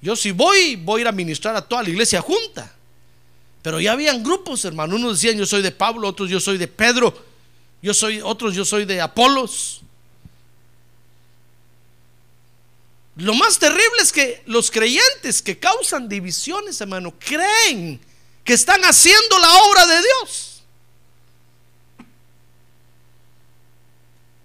Yo 0.02 0.16
si 0.16 0.32
voy, 0.32 0.74
voy 0.74 0.98
a 0.98 1.02
ir 1.02 1.06
a 1.06 1.12
ministrar 1.12 1.54
a 1.54 1.62
toda 1.62 1.84
la 1.84 1.90
iglesia 1.90 2.20
junta. 2.20 2.74
Pero 3.62 3.78
ya 3.78 3.92
habían 3.92 4.24
grupos, 4.24 4.64
hermano. 4.64 4.96
Unos 4.96 5.20
decían 5.20 5.38
yo 5.38 5.46
soy 5.46 5.62
de 5.62 5.70
Pablo, 5.70 6.08
otros 6.08 6.28
yo 6.28 6.40
soy 6.40 6.58
de 6.58 6.66
Pedro, 6.66 7.16
yo 7.80 7.94
soy, 7.94 8.20
otros 8.22 8.56
yo 8.56 8.64
soy 8.64 8.84
de 8.86 9.00
Apolos. 9.00 9.82
Lo 13.14 13.34
más 13.34 13.56
terrible 13.60 14.02
es 14.02 14.10
que 14.10 14.42
los 14.46 14.68
creyentes 14.68 15.42
que 15.42 15.60
causan 15.60 16.08
divisiones, 16.08 16.80
hermano, 16.80 17.14
creen 17.20 18.00
que 18.42 18.52
están 18.52 18.82
haciendo 18.82 19.38
la 19.38 19.62
obra 19.62 19.86
de 19.86 20.02
Dios. 20.02 20.49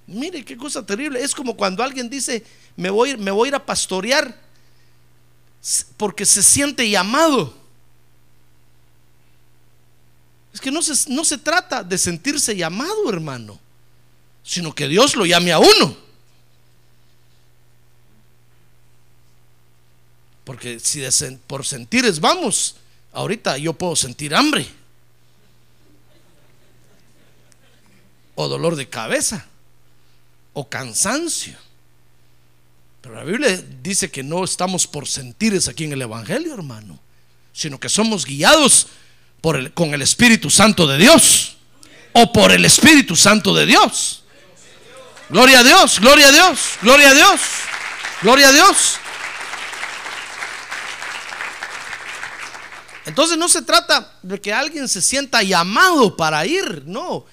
Mire 0.08 0.46
qué 0.46 0.56
cosa 0.56 0.86
terrible. 0.86 1.22
Es 1.22 1.34
como 1.34 1.56
cuando 1.58 1.84
alguien 1.84 2.10
dice, 2.10 2.44
me 2.76 2.90
voy, 2.90 3.18
me 3.18 3.32
voy 3.32 3.48
a 3.48 3.50
ir 3.50 3.56
a 3.56 3.66
pastorear 3.66 4.40
porque 5.98 6.26
se 6.26 6.44
siente 6.44 6.88
llamado. 6.90 7.54
Es 10.54 10.62
que 10.62 10.72
no 10.72 10.82
se, 10.82 11.12
no 11.12 11.26
se 11.26 11.38
trata 11.38 11.84
de 11.84 11.98
sentirse 11.98 12.56
llamado, 12.56 13.10
hermano, 13.10 13.60
sino 14.44 14.74
que 14.74 14.88
Dios 14.88 15.16
lo 15.16 15.26
llame 15.26 15.52
a 15.52 15.60
uno. 15.60 15.98
Porque 20.46 20.80
si 20.80 21.04
por 21.48 21.66
sentires 21.66 22.20
vamos, 22.20 22.76
ahorita 23.12 23.58
yo 23.58 23.74
puedo 23.74 23.96
sentir 23.96 24.36
hambre. 24.36 24.68
O 28.36 28.48
dolor 28.48 28.76
de 28.76 28.88
cabeza. 28.88 29.48
O 30.56 30.68
cansancio. 30.68 31.56
Pero 33.02 33.14
la 33.14 33.24
Biblia 33.24 33.64
dice 33.84 34.10
que 34.10 34.24
no 34.24 34.44
estamos 34.44 34.88
por 34.88 35.08
sentires 35.08 35.68
aquí 35.68 35.84
en 35.84 35.94
el 35.94 36.02
Evangelio, 36.02 36.56
hermano. 36.56 37.00
Sino 37.54 37.80
que 37.80 37.88
somos 37.88 38.26
guiados 38.26 38.88
por 39.42 39.58
el, 39.58 39.72
con 39.74 39.94
el 39.94 40.02
Espíritu 40.02 40.50
Santo 40.50 40.88
de 40.88 40.98
Dios. 40.98 41.58
O 42.14 42.34
por 42.34 42.52
el 42.52 42.66
Espíritu 42.66 43.16
Santo 43.16 43.54
de 43.54 43.68
Dios. 43.68 44.24
Gloria 45.30 45.60
a 45.60 45.64
Dios, 45.64 46.00
gloria 46.00 46.30
a 46.30 46.32
Dios, 46.32 46.60
gloria 46.82 47.10
a 47.10 47.14
Dios, 47.14 47.42
gloria 48.22 48.48
a 48.50 48.52
Dios. 48.52 48.98
Entonces 53.06 53.38
no 53.38 53.48
se 53.48 53.62
trata 53.62 54.14
de 54.24 54.42
que 54.42 54.52
alguien 54.52 54.88
se 54.88 55.02
sienta 55.02 55.44
llamado 55.44 56.18
para 56.18 56.46
ir, 56.46 56.84
no. 56.86 57.26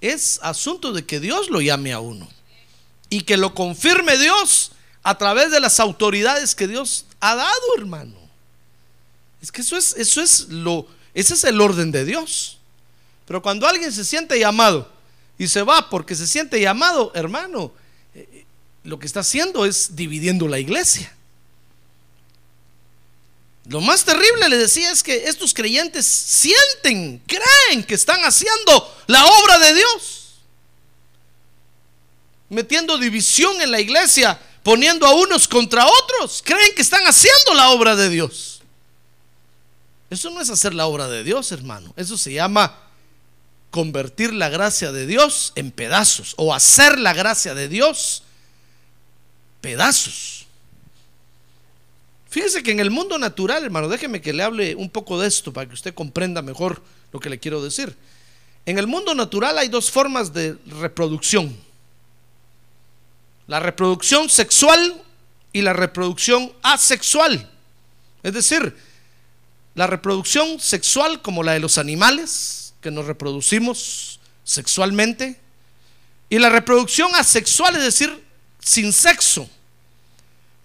Es 0.00 0.38
asunto 0.42 0.92
de 0.92 1.04
que 1.04 1.18
Dios 1.18 1.50
lo 1.50 1.60
llame 1.60 1.92
a 1.92 2.00
uno. 2.00 2.28
Y 3.08 3.22
que 3.22 3.36
lo 3.36 3.54
confirme 3.54 4.18
Dios 4.18 4.72
a 5.02 5.16
través 5.16 5.50
de 5.50 5.60
las 5.60 5.78
autoridades 5.78 6.54
que 6.54 6.66
Dios 6.66 7.06
ha 7.20 7.34
dado, 7.34 7.76
hermano. 7.78 8.16
Es 9.40 9.52
que 9.52 9.60
eso 9.60 9.76
es, 9.76 9.94
eso 9.96 10.20
es 10.20 10.48
lo, 10.48 10.88
ese 11.14 11.34
es 11.34 11.44
el 11.44 11.60
orden 11.60 11.92
de 11.92 12.04
Dios. 12.04 12.58
Pero 13.26 13.42
cuando 13.42 13.66
alguien 13.66 13.92
se 13.92 14.04
siente 14.04 14.38
llamado 14.38 14.90
y 15.38 15.48
se 15.48 15.62
va 15.62 15.90
porque 15.90 16.14
se 16.14 16.26
siente 16.26 16.60
llamado, 16.60 17.12
hermano, 17.14 17.72
eh, 18.14 18.44
lo 18.84 18.98
que 18.98 19.06
está 19.06 19.20
haciendo 19.20 19.64
es 19.66 19.94
dividiendo 19.94 20.48
la 20.48 20.58
iglesia. 20.58 21.12
Lo 23.68 23.80
más 23.80 24.04
terrible, 24.04 24.48
le 24.48 24.58
decía, 24.58 24.92
es 24.92 25.02
que 25.02 25.28
estos 25.28 25.52
creyentes 25.52 26.06
sienten, 26.06 27.20
creen 27.26 27.84
que 27.84 27.94
están 27.94 28.24
haciendo 28.24 28.96
la 29.08 29.24
obra 29.26 29.58
de 29.58 29.74
Dios. 29.74 30.25
Metiendo 32.48 32.98
división 32.98 33.60
en 33.60 33.70
la 33.70 33.80
iglesia, 33.80 34.38
poniendo 34.62 35.06
a 35.06 35.14
unos 35.14 35.48
contra 35.48 35.86
otros. 35.86 36.42
Creen 36.44 36.74
que 36.74 36.82
están 36.82 37.04
haciendo 37.06 37.54
la 37.54 37.70
obra 37.70 37.96
de 37.96 38.08
Dios. 38.08 38.60
Eso 40.10 40.30
no 40.30 40.40
es 40.40 40.50
hacer 40.50 40.74
la 40.74 40.86
obra 40.86 41.08
de 41.08 41.24
Dios, 41.24 41.50
hermano. 41.52 41.92
Eso 41.96 42.16
se 42.16 42.32
llama 42.32 42.76
convertir 43.70 44.32
la 44.32 44.48
gracia 44.48 44.92
de 44.92 45.06
Dios 45.06 45.52
en 45.54 45.70
pedazos 45.70 46.34
o 46.36 46.54
hacer 46.54 46.98
la 46.98 47.12
gracia 47.12 47.54
de 47.54 47.68
Dios 47.68 48.22
pedazos. 49.60 50.46
Fíjese 52.28 52.62
que 52.62 52.70
en 52.70 52.80
el 52.80 52.90
mundo 52.90 53.18
natural, 53.18 53.64
hermano, 53.64 53.88
déjeme 53.88 54.20
que 54.20 54.32
le 54.32 54.42
hable 54.42 54.74
un 54.74 54.90
poco 54.90 55.20
de 55.20 55.26
esto 55.26 55.52
para 55.52 55.66
que 55.66 55.74
usted 55.74 55.94
comprenda 55.94 56.42
mejor 56.42 56.82
lo 57.12 57.20
que 57.20 57.30
le 57.30 57.38
quiero 57.38 57.62
decir. 57.62 57.96
En 58.64 58.78
el 58.78 58.86
mundo 58.86 59.14
natural 59.14 59.58
hay 59.58 59.68
dos 59.68 59.90
formas 59.90 60.32
de 60.32 60.56
reproducción. 60.80 61.56
La 63.46 63.60
reproducción 63.60 64.28
sexual 64.28 65.02
y 65.52 65.62
la 65.62 65.72
reproducción 65.72 66.52
asexual. 66.62 67.50
Es 68.22 68.32
decir, 68.32 68.76
la 69.74 69.86
reproducción 69.86 70.58
sexual 70.58 71.22
como 71.22 71.42
la 71.42 71.52
de 71.52 71.60
los 71.60 71.78
animales, 71.78 72.74
que 72.80 72.90
nos 72.90 73.06
reproducimos 73.06 74.20
sexualmente, 74.42 75.38
y 76.28 76.38
la 76.38 76.48
reproducción 76.48 77.14
asexual, 77.14 77.76
es 77.76 77.82
decir, 77.82 78.24
sin 78.58 78.92
sexo 78.92 79.48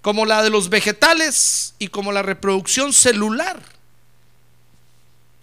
como 0.02 0.26
la 0.26 0.42
de 0.44 0.50
los 0.50 0.70
vegetales 0.70 1.76
y 1.78 1.88
como 1.88 2.12
la 2.12 2.24
reproducción 2.24 2.92
celular. 2.92 3.62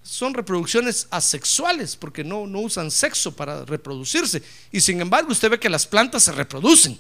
Son 0.02 0.35
reproducciones 0.35 1.07
asexuales 1.11 1.95
porque 1.95 2.25
no, 2.25 2.47
no 2.47 2.61
usan 2.61 2.90
sexo 2.90 3.35
para 3.37 3.64
reproducirse. 3.64 4.42
Y 4.73 4.80
sin 4.80 5.00
embargo 5.00 5.30
usted 5.30 5.50
ve 5.50 5.61
que 5.61 5.68
las 5.68 5.87
plantas 5.87 6.25
se 6.25 6.33
reproducen. 6.33 6.99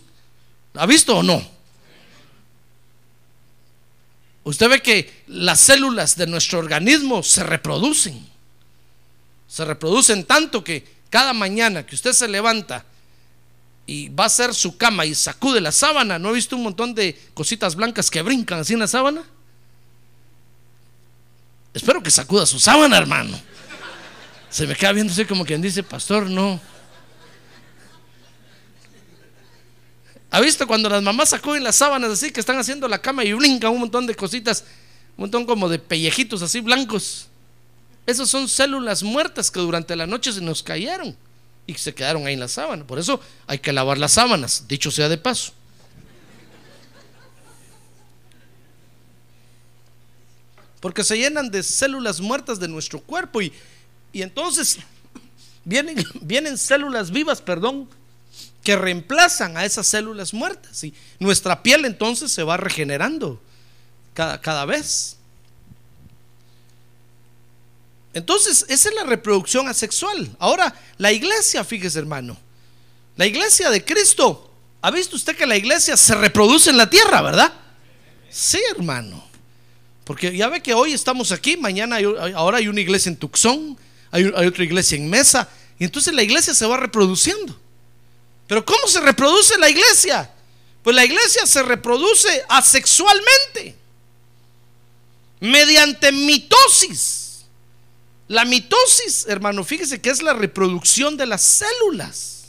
¿Ha 0.78 0.86
visto 0.86 1.18
o 1.18 1.22
no? 1.24 1.42
Usted 4.44 4.68
ve 4.68 4.80
que 4.80 5.24
las 5.26 5.58
células 5.58 6.16
de 6.16 6.28
nuestro 6.28 6.60
organismo 6.60 7.22
se 7.24 7.42
reproducen. 7.42 8.26
Se 9.48 9.64
reproducen 9.64 10.24
tanto 10.24 10.62
que 10.62 10.86
cada 11.10 11.32
mañana 11.32 11.84
que 11.84 11.96
usted 11.96 12.12
se 12.12 12.28
levanta 12.28 12.84
y 13.86 14.08
va 14.10 14.24
a 14.24 14.26
hacer 14.28 14.54
su 14.54 14.76
cama 14.76 15.04
y 15.04 15.16
sacude 15.16 15.60
la 15.60 15.72
sábana, 15.72 16.18
¿no 16.18 16.28
ha 16.28 16.32
visto 16.32 16.54
un 16.54 16.62
montón 16.62 16.94
de 16.94 17.18
cositas 17.34 17.74
blancas 17.74 18.08
que 18.08 18.22
brincan 18.22 18.60
así 18.60 18.74
en 18.74 18.78
la 18.78 18.86
sábana? 18.86 19.24
Espero 21.74 22.02
que 22.02 22.10
sacuda 22.10 22.46
su 22.46 22.60
sábana, 22.60 22.96
hermano. 22.98 23.38
Se 24.48 24.66
me 24.66 24.76
queda 24.76 24.92
viendo 24.92 25.12
así 25.12 25.24
como 25.24 25.44
quien 25.44 25.60
dice, 25.60 25.82
pastor, 25.82 26.30
no. 26.30 26.60
¿Ha 30.30 30.40
visto 30.40 30.66
cuando 30.66 30.88
las 30.88 31.02
mamás 31.02 31.30
sacuden 31.30 31.64
las 31.64 31.76
sábanas 31.76 32.10
así 32.10 32.30
que 32.30 32.40
están 32.40 32.58
haciendo 32.58 32.86
la 32.86 33.00
cama 33.00 33.24
y 33.24 33.32
brincan 33.32 33.72
un 33.72 33.80
montón 33.80 34.06
de 34.06 34.14
cositas, 34.14 34.64
un 35.16 35.22
montón 35.22 35.46
como 35.46 35.68
de 35.68 35.78
pellejitos 35.78 36.42
así 36.42 36.60
blancos? 36.60 37.28
Esas 38.06 38.28
son 38.28 38.48
células 38.48 39.02
muertas 39.02 39.50
que 39.50 39.60
durante 39.60 39.96
la 39.96 40.06
noche 40.06 40.32
se 40.32 40.40
nos 40.40 40.62
cayeron 40.62 41.16
y 41.66 41.74
se 41.74 41.94
quedaron 41.94 42.26
ahí 42.26 42.34
en 42.34 42.40
la 42.40 42.48
sábana. 42.48 42.86
Por 42.86 42.98
eso 42.98 43.20
hay 43.46 43.58
que 43.58 43.72
lavar 43.72 43.98
las 43.98 44.12
sábanas, 44.12 44.64
dicho 44.68 44.90
sea 44.90 45.08
de 45.08 45.18
paso. 45.18 45.52
Porque 50.80 51.04
se 51.04 51.18
llenan 51.18 51.50
de 51.50 51.62
células 51.62 52.20
muertas 52.20 52.60
de 52.60 52.68
nuestro 52.68 53.00
cuerpo 53.00 53.42
y, 53.42 53.52
y 54.12 54.22
entonces 54.22 54.78
vienen, 55.64 56.02
vienen 56.20 56.56
células 56.56 57.10
vivas, 57.10 57.42
perdón, 57.42 57.88
que 58.68 58.76
reemplazan 58.76 59.56
a 59.56 59.64
esas 59.64 59.86
células 59.86 60.34
muertas. 60.34 60.84
Y 60.84 60.92
nuestra 61.20 61.62
piel 61.62 61.86
entonces 61.86 62.30
se 62.30 62.42
va 62.42 62.58
regenerando 62.58 63.40
cada, 64.12 64.42
cada 64.42 64.66
vez. 64.66 65.16
Entonces, 68.12 68.66
esa 68.68 68.90
es 68.90 68.94
la 68.94 69.04
reproducción 69.04 69.68
asexual. 69.68 70.36
Ahora, 70.38 70.74
la 70.98 71.10
iglesia, 71.12 71.64
fíjese 71.64 71.98
hermano, 71.98 72.36
la 73.16 73.24
iglesia 73.24 73.70
de 73.70 73.82
Cristo, 73.82 74.52
¿ha 74.82 74.90
visto 74.90 75.16
usted 75.16 75.34
que 75.34 75.46
la 75.46 75.56
iglesia 75.56 75.96
se 75.96 76.14
reproduce 76.14 76.68
en 76.68 76.76
la 76.76 76.90
tierra, 76.90 77.22
verdad? 77.22 77.50
Sí, 78.28 78.60
hermano. 78.76 79.24
Porque 80.04 80.36
ya 80.36 80.50
ve 80.50 80.60
que 80.62 80.74
hoy 80.74 80.92
estamos 80.92 81.32
aquí, 81.32 81.56
mañana 81.56 81.96
hay- 81.96 82.04
ahora 82.34 82.58
hay 82.58 82.68
una 82.68 82.82
iglesia 82.82 83.08
en 83.08 83.16
Tucson, 83.16 83.78
hay, 84.10 84.30
hay 84.36 84.46
otra 84.46 84.62
iglesia 84.62 84.98
en 84.98 85.08
Mesa, 85.08 85.48
y 85.78 85.84
entonces 85.84 86.12
la 86.12 86.22
iglesia 86.22 86.52
se 86.52 86.66
va 86.66 86.76
reproduciendo. 86.76 87.58
Pero 88.48 88.64
¿cómo 88.64 88.88
se 88.88 89.00
reproduce 89.00 89.56
la 89.58 89.68
iglesia? 89.68 90.28
Pues 90.82 90.96
la 90.96 91.04
iglesia 91.04 91.46
se 91.46 91.62
reproduce 91.62 92.44
asexualmente, 92.48 93.76
mediante 95.40 96.10
mitosis. 96.10 97.44
La 98.26 98.44
mitosis, 98.44 99.26
hermano, 99.28 99.64
fíjese 99.64 100.00
que 100.00 100.10
es 100.10 100.22
la 100.22 100.32
reproducción 100.34 101.16
de 101.16 101.26
las 101.26 101.42
células. 101.42 102.46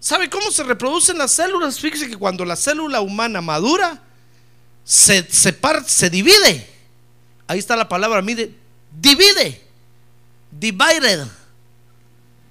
¿Sabe 0.00 0.30
cómo 0.30 0.50
se 0.50 0.62
reproducen 0.62 1.18
las 1.18 1.32
células? 1.32 1.80
Fíjese 1.80 2.08
que 2.08 2.16
cuando 2.16 2.44
la 2.44 2.56
célula 2.56 3.00
humana 3.00 3.40
madura, 3.40 4.02
se, 4.84 5.26
se, 5.30 5.52
par- 5.52 5.86
se 5.88 6.08
divide. 6.08 6.70
Ahí 7.48 7.58
está 7.58 7.74
la 7.76 7.88
palabra, 7.88 8.22
mire, 8.22 8.52
divide. 9.00 9.62
Divided. 10.50 11.26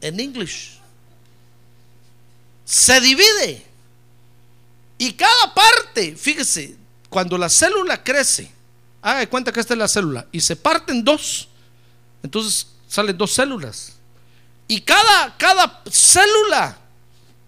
En 0.01 0.19
English. 0.19 0.74
Se 2.65 2.99
divide. 2.99 3.63
Y 4.97 5.13
cada 5.13 5.53
parte, 5.53 6.15
fíjese, 6.15 6.75
cuando 7.09 7.37
la 7.37 7.49
célula 7.49 8.03
crece, 8.03 8.51
haga 9.01 9.19
de 9.19 9.29
cuenta 9.29 9.51
que 9.51 9.59
esta 9.59 9.73
es 9.73 9.77
la 9.77 9.87
célula, 9.87 10.25
y 10.31 10.41
se 10.41 10.55
parte 10.55 10.91
en 10.91 11.03
dos, 11.03 11.47
entonces 12.23 12.67
salen 12.87 13.17
dos 13.17 13.33
células. 13.33 13.93
Y 14.67 14.81
cada, 14.81 15.37
cada 15.37 15.83
célula 15.91 16.77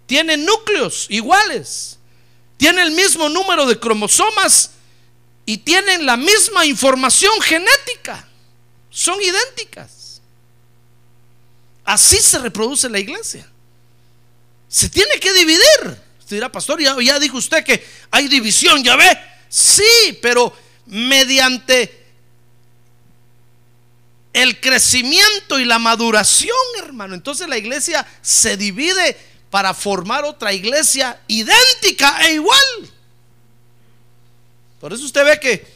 tiene 0.06 0.36
núcleos 0.36 1.06
iguales, 1.10 1.98
tiene 2.56 2.82
el 2.82 2.92
mismo 2.92 3.28
número 3.28 3.66
de 3.66 3.78
cromosomas 3.78 4.70
y 5.46 5.58
tienen 5.58 6.06
la 6.06 6.16
misma 6.16 6.64
información 6.64 7.32
genética. 7.40 8.28
Son 8.90 9.20
idénticas. 9.20 10.20
Así 11.84 12.18
se 12.18 12.38
reproduce 12.38 12.88
la 12.88 12.98
iglesia. 12.98 13.50
Se 14.68 14.88
tiene 14.88 15.18
que 15.20 15.32
dividir. 15.32 15.98
Usted 16.18 16.36
dirá, 16.36 16.52
pastor, 16.52 16.80
ya, 16.80 16.96
ya 17.00 17.18
dijo 17.18 17.38
usted 17.38 17.64
que 17.64 17.84
hay 18.10 18.28
división, 18.28 18.84
ya 18.84 18.96
ve. 18.96 19.18
Sí, 19.48 20.18
pero 20.20 20.54
mediante 20.86 22.06
el 24.32 24.60
crecimiento 24.60 25.58
y 25.58 25.64
la 25.64 25.78
maduración, 25.78 26.56
hermano. 26.78 27.14
Entonces 27.14 27.48
la 27.48 27.58
iglesia 27.58 28.06
se 28.22 28.56
divide 28.56 29.16
para 29.50 29.72
formar 29.74 30.24
otra 30.24 30.52
iglesia 30.52 31.18
idéntica 31.26 32.26
e 32.26 32.34
igual. 32.34 32.90
Por 34.80 34.92
eso 34.92 35.04
usted 35.04 35.24
ve 35.24 35.40
que, 35.40 35.66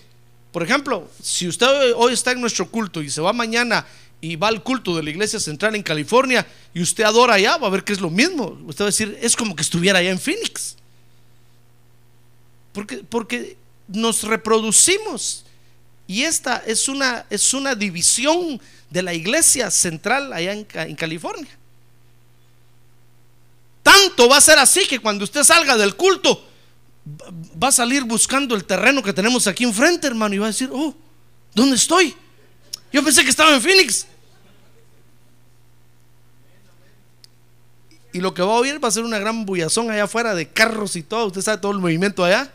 por 0.53 0.63
ejemplo, 0.63 1.11
si 1.23 1.49
usted 1.49 1.93
hoy 1.97 2.13
está 2.13 2.33
en 2.33 2.41
nuestro 2.41 2.71
culto 2.71 3.03
y 3.03 3.11
se 3.11 3.21
va 3.21 3.33
mañana 3.33 3.87
y 4.23 4.37
va 4.37 4.47
al 4.47 4.63
culto 4.63 4.97
de 4.97 5.03
la 5.03 5.11
iglesia 5.11 5.41
central 5.41 5.75
en 5.75 5.83
California 5.83 6.47
y 6.73 6.81
usted 6.81 7.03
adora 7.03 7.35
allá, 7.35 7.57
va 7.57 7.67
a 7.67 7.71
ver 7.71 7.83
que 7.83 7.93
es 7.93 8.01
lo 8.01 8.09
mismo. 8.09 8.57
Usted 8.67 8.85
va 8.85 8.87
a 8.87 8.93
decir, 8.93 9.19
es 9.21 9.35
como 9.35 9.57
que 9.57 9.63
estuviera 9.63 9.99
allá 9.99 10.11
en 10.11 10.21
Phoenix. 10.21 10.77
Porque, 12.73 12.99
porque 12.99 13.57
nos 13.89 14.23
reproducimos. 14.23 15.45
Y 16.07 16.23
esta 16.23 16.63
es 16.65 16.89
una, 16.89 17.27
es 17.31 17.53
una 17.53 17.75
división 17.75 18.61
de 18.91 19.03
la 19.03 19.13
iglesia 19.13 19.73
central 19.73 20.33
allá 20.33 20.53
en, 20.53 20.69
en 20.73 20.95
California. 20.95 21.59
Tanto 23.83 24.29
va 24.29 24.37
a 24.37 24.41
ser 24.41 24.61
así 24.61 24.87
que 24.87 25.01
cuando 25.01 25.25
usted 25.25 25.43
salga 25.43 25.77
del 25.77 25.97
culto, 25.97 26.47
va 27.61 27.69
a 27.69 27.73
salir 27.73 28.05
buscando 28.05 28.55
el 28.55 28.65
terreno 28.65 29.03
que 29.03 29.13
tenemos 29.13 29.49
aquí 29.49 29.65
enfrente, 29.65 30.07
hermano, 30.07 30.33
y 30.33 30.39
va 30.39 30.47
a 30.47 30.51
decir, 30.51 30.71
oh, 30.73 30.95
¿dónde 31.53 31.75
estoy? 31.75 32.15
Yo 32.93 33.03
pensé 33.03 33.25
que 33.25 33.31
estaba 33.31 33.53
en 33.53 33.61
Phoenix. 33.61 34.07
Y 38.13 38.21
lo 38.21 38.35
que 38.35 38.43
va 38.43 38.53
a 38.53 38.57
oír 38.57 38.83
va 38.83 38.89
a 38.89 38.91
ser 38.91 39.05
una 39.05 39.19
gran 39.19 39.47
bullazón 39.47 39.91
allá 39.91 40.05
afuera 40.05 40.35
de 40.35 40.49
carros 40.49 40.97
y 40.97 41.03
todo. 41.03 41.27
Usted 41.27 41.41
sabe 41.41 41.59
todo 41.59 41.73
el 41.73 41.79
movimiento 41.79 42.25
allá. 42.25 42.53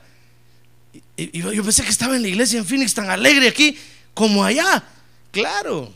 Y, 1.15 1.41
yo 1.41 1.63
pensé 1.63 1.83
que 1.83 1.89
estaba 1.89 2.15
en 2.15 2.21
la 2.21 2.27
iglesia 2.27 2.59
en 2.59 2.65
Phoenix 2.65 2.93
tan 2.93 3.09
alegre 3.09 3.47
aquí 3.47 3.77
como 4.13 4.43
allá. 4.43 4.83
Claro. 5.31 5.91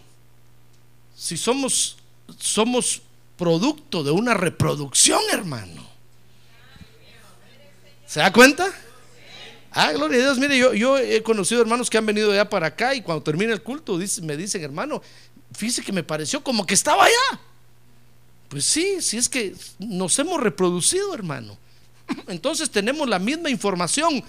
Si 1.16 1.38
somos 1.38 1.98
somos 2.40 3.02
producto 3.38 4.04
de 4.04 4.12
una 4.12 4.34
reproducción, 4.34 5.22
hermano. 5.32 5.88
¿Se 8.08 8.20
da 8.20 8.32
cuenta? 8.32 8.72
Ah, 9.72 9.92
gloria 9.94 10.20
a 10.20 10.22
Dios. 10.22 10.38
Mire, 10.38 10.58
yo, 10.58 10.74
yo 10.74 10.98
he 10.98 11.24
conocido 11.24 11.62
hermanos 11.62 11.90
que 11.90 11.98
han 11.98 12.06
venido 12.06 12.32
allá 12.32 12.50
para 12.50 12.68
acá 12.68 12.94
y 12.94 13.02
cuando 13.02 13.24
termina 13.24 13.54
el 13.54 13.62
culto 13.62 13.98
me 14.24 14.38
dicen, 14.38 14.64
hermano, 14.64 15.02
fíjese 15.54 15.82
que 15.82 15.94
me 15.94 16.04
pareció 16.04 16.44
como 16.44 16.66
que 16.66 16.74
estaba 16.74 17.06
allá. 17.06 17.40
Pues 18.52 18.66
sí, 18.66 19.02
sí 19.02 19.18
es 19.18 19.30
que 19.30 19.56
nos 19.80 20.20
hemos 20.20 20.42
reproducido, 20.42 21.14
hermano. 21.14 21.58
Entonces 22.28 22.70
tenemos 22.70 23.08
la 23.08 23.18
misma 23.18 23.50
información, 23.50 24.22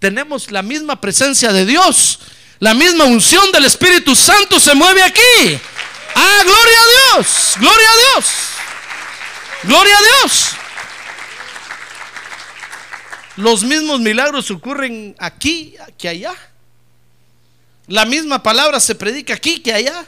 tenemos 0.00 0.50
la 0.50 0.62
misma 0.62 1.00
presencia 1.00 1.52
de 1.52 1.64
Dios, 1.64 2.18
la 2.58 2.74
misma 2.74 3.04
unción 3.04 3.52
del 3.52 3.66
Espíritu 3.66 4.16
Santo 4.16 4.58
se 4.58 4.74
mueve 4.74 5.00
aquí. 5.00 5.60
Ah, 6.16 6.40
gloria 6.42 6.78
a 6.80 7.14
Dios, 7.14 7.54
gloria 7.56 7.88
a 7.88 7.96
Dios, 7.96 8.26
gloria 9.62 9.96
a 9.96 10.02
Dios. 10.02 10.48
Los 13.36 13.62
mismos 13.62 14.00
milagros 14.00 14.50
ocurren 14.50 15.14
aquí 15.20 15.76
que 15.96 16.08
allá. 16.08 16.34
La 17.86 18.04
misma 18.04 18.42
palabra 18.42 18.80
se 18.80 18.96
predica 18.96 19.34
aquí 19.34 19.60
que 19.60 19.72
allá. 19.72 20.04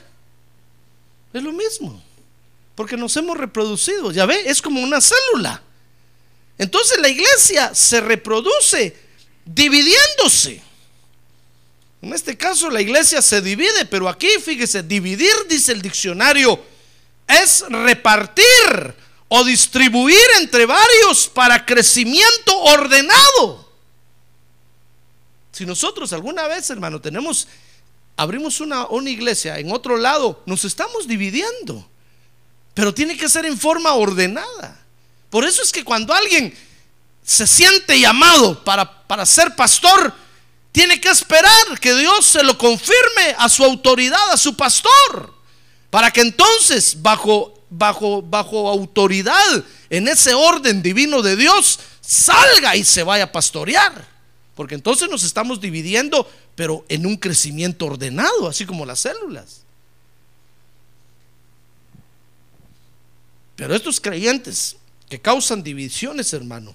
Es 1.32 1.40
lo 1.40 1.52
mismo. 1.52 2.02
Porque 2.80 2.96
nos 2.96 3.14
hemos 3.18 3.36
reproducido. 3.36 4.10
Ya 4.10 4.24
ve, 4.24 4.40
es 4.46 4.62
como 4.62 4.80
una 4.80 5.02
célula. 5.02 5.62
Entonces 6.56 6.98
la 6.98 7.10
iglesia 7.10 7.74
se 7.74 8.00
reproduce 8.00 8.96
dividiéndose. 9.44 10.62
En 12.00 12.14
este 12.14 12.38
caso 12.38 12.70
la 12.70 12.80
iglesia 12.80 13.20
se 13.20 13.42
divide, 13.42 13.84
pero 13.84 14.08
aquí 14.08 14.28
fíjese, 14.42 14.82
dividir, 14.82 15.30
dice 15.46 15.72
el 15.72 15.82
diccionario, 15.82 16.58
es 17.28 17.62
repartir 17.68 18.94
o 19.28 19.44
distribuir 19.44 20.16
entre 20.38 20.64
varios 20.64 21.28
para 21.28 21.66
crecimiento 21.66 22.58
ordenado. 22.60 23.70
Si 25.52 25.66
nosotros 25.66 26.14
alguna 26.14 26.48
vez, 26.48 26.70
hermano, 26.70 26.98
tenemos, 26.98 27.46
abrimos 28.16 28.58
una, 28.58 28.86
una 28.86 29.10
iglesia 29.10 29.58
en 29.58 29.70
otro 29.70 29.98
lado, 29.98 30.42
nos 30.46 30.64
estamos 30.64 31.06
dividiendo, 31.06 31.89
pero 32.74 32.94
tiene 32.94 33.16
que 33.16 33.28
ser 33.28 33.46
en 33.46 33.58
forma 33.58 33.94
ordenada. 33.94 34.78
Por 35.28 35.44
eso 35.44 35.62
es 35.62 35.72
que 35.72 35.84
cuando 35.84 36.12
alguien 36.12 36.56
se 37.24 37.46
siente 37.46 37.98
llamado 37.98 38.64
para, 38.64 39.06
para 39.06 39.24
ser 39.24 39.54
pastor, 39.54 40.12
tiene 40.72 41.00
que 41.00 41.08
esperar 41.08 41.78
que 41.80 41.94
Dios 41.94 42.26
se 42.26 42.42
lo 42.42 42.56
confirme 42.56 43.34
a 43.38 43.48
su 43.48 43.64
autoridad, 43.64 44.32
a 44.32 44.36
su 44.36 44.56
pastor, 44.56 45.34
para 45.90 46.10
que 46.10 46.20
entonces 46.20 47.00
bajo 47.00 47.54
bajo 47.70 48.20
bajo 48.20 48.68
autoridad 48.68 49.64
en 49.90 50.08
ese 50.08 50.34
orden 50.34 50.82
divino 50.82 51.22
de 51.22 51.36
Dios 51.36 51.78
salga 52.00 52.74
y 52.74 52.84
se 52.84 53.04
vaya 53.04 53.24
a 53.24 53.32
pastorear, 53.32 54.08
porque 54.54 54.74
entonces 54.74 55.08
nos 55.08 55.22
estamos 55.22 55.60
dividiendo, 55.60 56.28
pero 56.56 56.84
en 56.88 57.06
un 57.06 57.16
crecimiento 57.16 57.86
ordenado, 57.86 58.48
así 58.48 58.66
como 58.66 58.84
las 58.84 59.00
células. 59.00 59.62
Pero 63.60 63.74
estos 63.74 64.00
creyentes 64.00 64.76
que 65.06 65.20
causan 65.20 65.62
divisiones, 65.62 66.32
hermano, 66.32 66.74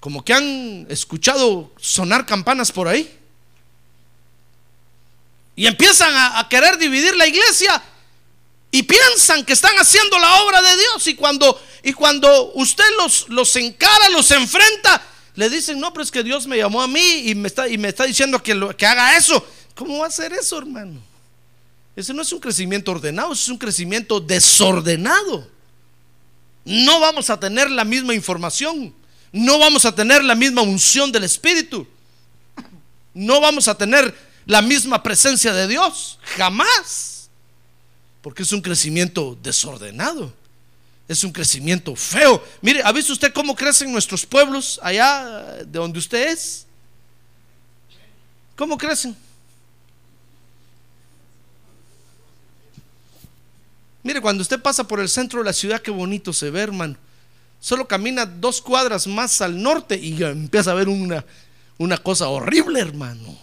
como 0.00 0.24
que 0.24 0.34
han 0.34 0.84
escuchado 0.88 1.72
sonar 1.80 2.26
campanas 2.26 2.72
por 2.72 2.88
ahí. 2.88 3.16
Y 5.54 5.68
empiezan 5.68 6.10
a, 6.12 6.48
querer 6.48 6.78
dividir 6.78 7.14
la 7.14 7.28
iglesia 7.28 7.80
y 8.72 8.82
piensan 8.82 9.44
que 9.44 9.52
están 9.52 9.76
haciendo 9.76 10.18
la 10.18 10.42
obra 10.42 10.60
de 10.60 10.76
Dios. 10.78 11.06
Y 11.06 11.14
cuando, 11.14 11.62
y 11.84 11.92
cuando 11.92 12.54
usted 12.54 12.82
los, 12.98 13.28
los 13.28 13.54
encara, 13.54 14.08
los 14.08 14.32
enfrenta, 14.32 15.00
le 15.36 15.48
dicen, 15.48 15.78
no, 15.78 15.92
pero 15.92 16.02
es 16.02 16.10
que 16.10 16.24
Dios 16.24 16.44
me 16.48 16.56
llamó 16.56 16.82
a 16.82 16.88
mí 16.88 17.22
y 17.26 17.36
me 17.36 17.46
está, 17.46 17.68
y 17.68 17.78
me 17.78 17.86
está 17.86 18.02
diciendo 18.02 18.42
que, 18.42 18.56
lo, 18.56 18.76
que 18.76 18.84
haga 18.84 19.16
eso. 19.16 19.46
¿Cómo 19.76 19.98
va 19.98 20.06
a 20.06 20.08
hacer 20.08 20.32
eso, 20.32 20.58
hermano? 20.58 21.00
Ese 21.94 22.12
no 22.12 22.22
es 22.22 22.32
un 22.32 22.40
crecimiento 22.40 22.90
ordenado, 22.90 23.32
es 23.32 23.48
un 23.48 23.58
crecimiento 23.58 24.18
desordenado. 24.18 25.59
No 26.64 27.00
vamos 27.00 27.30
a 27.30 27.40
tener 27.40 27.70
la 27.70 27.84
misma 27.84 28.14
información 28.14 28.94
no 29.32 29.58
vamos 29.58 29.84
a 29.84 29.94
tener 29.94 30.24
la 30.24 30.34
misma 30.34 30.62
unción 30.62 31.12
del 31.12 31.24
Espíritu. 31.24 31.86
No 33.14 33.40
vamos 33.40 33.68
a 33.68 33.76
tener 33.76 34.14
la 34.46 34.62
misma 34.62 35.02
presencia 35.02 35.52
de 35.52 35.68
Dios. 35.68 36.18
Jamás. 36.36 37.30
Porque 38.22 38.42
es 38.42 38.52
un 38.52 38.60
crecimiento 38.60 39.38
desordenado. 39.42 40.32
Es 41.06 41.24
un 41.24 41.32
crecimiento 41.32 41.94
feo. 41.96 42.42
Mire, 42.60 42.82
¿ha 42.84 42.92
visto 42.92 43.12
usted 43.12 43.32
cómo 43.32 43.54
crecen 43.54 43.90
nuestros 43.92 44.26
pueblos 44.26 44.78
allá 44.82 45.58
de 45.64 45.78
donde 45.78 45.98
usted 45.98 46.28
es? 46.28 46.66
¿Cómo 48.56 48.76
crecen? 48.76 49.16
Mire, 54.02 54.20
cuando 54.20 54.42
usted 54.42 54.60
pasa 54.60 54.86
por 54.86 55.00
el 55.00 55.08
centro 55.08 55.40
de 55.40 55.44
la 55.44 55.52
ciudad, 55.52 55.80
qué 55.80 55.90
bonito 55.90 56.32
se 56.32 56.50
ve, 56.50 56.60
hermano. 56.60 56.96
Solo 57.60 57.86
camina 57.86 58.24
dos 58.24 58.62
cuadras 58.62 59.06
más 59.06 59.40
al 59.42 59.62
norte 59.62 59.96
y 59.96 60.22
empieza 60.22 60.70
a 60.70 60.74
ver 60.74 60.88
una, 60.88 61.24
una 61.76 61.98
cosa 61.98 62.28
horrible, 62.28 62.80
hermano. 62.80 63.36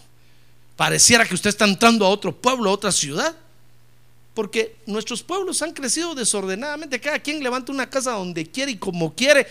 Pareciera 0.75 1.25
que 1.25 1.35
usted 1.35 1.49
está 1.49 1.65
entrando 1.65 2.05
a 2.05 2.09
otro 2.09 2.35
pueblo, 2.35 2.69
a 2.69 2.73
otra 2.73 2.91
ciudad. 2.91 3.35
Porque 4.33 4.75
nuestros 4.85 5.23
pueblos 5.23 5.61
han 5.61 5.73
crecido 5.73 6.15
desordenadamente. 6.15 6.99
Cada 6.99 7.19
quien 7.19 7.43
levanta 7.43 7.71
una 7.71 7.89
casa 7.89 8.11
donde 8.11 8.45
quiere 8.49 8.71
y 8.71 8.77
como 8.77 9.13
quiere. 9.13 9.47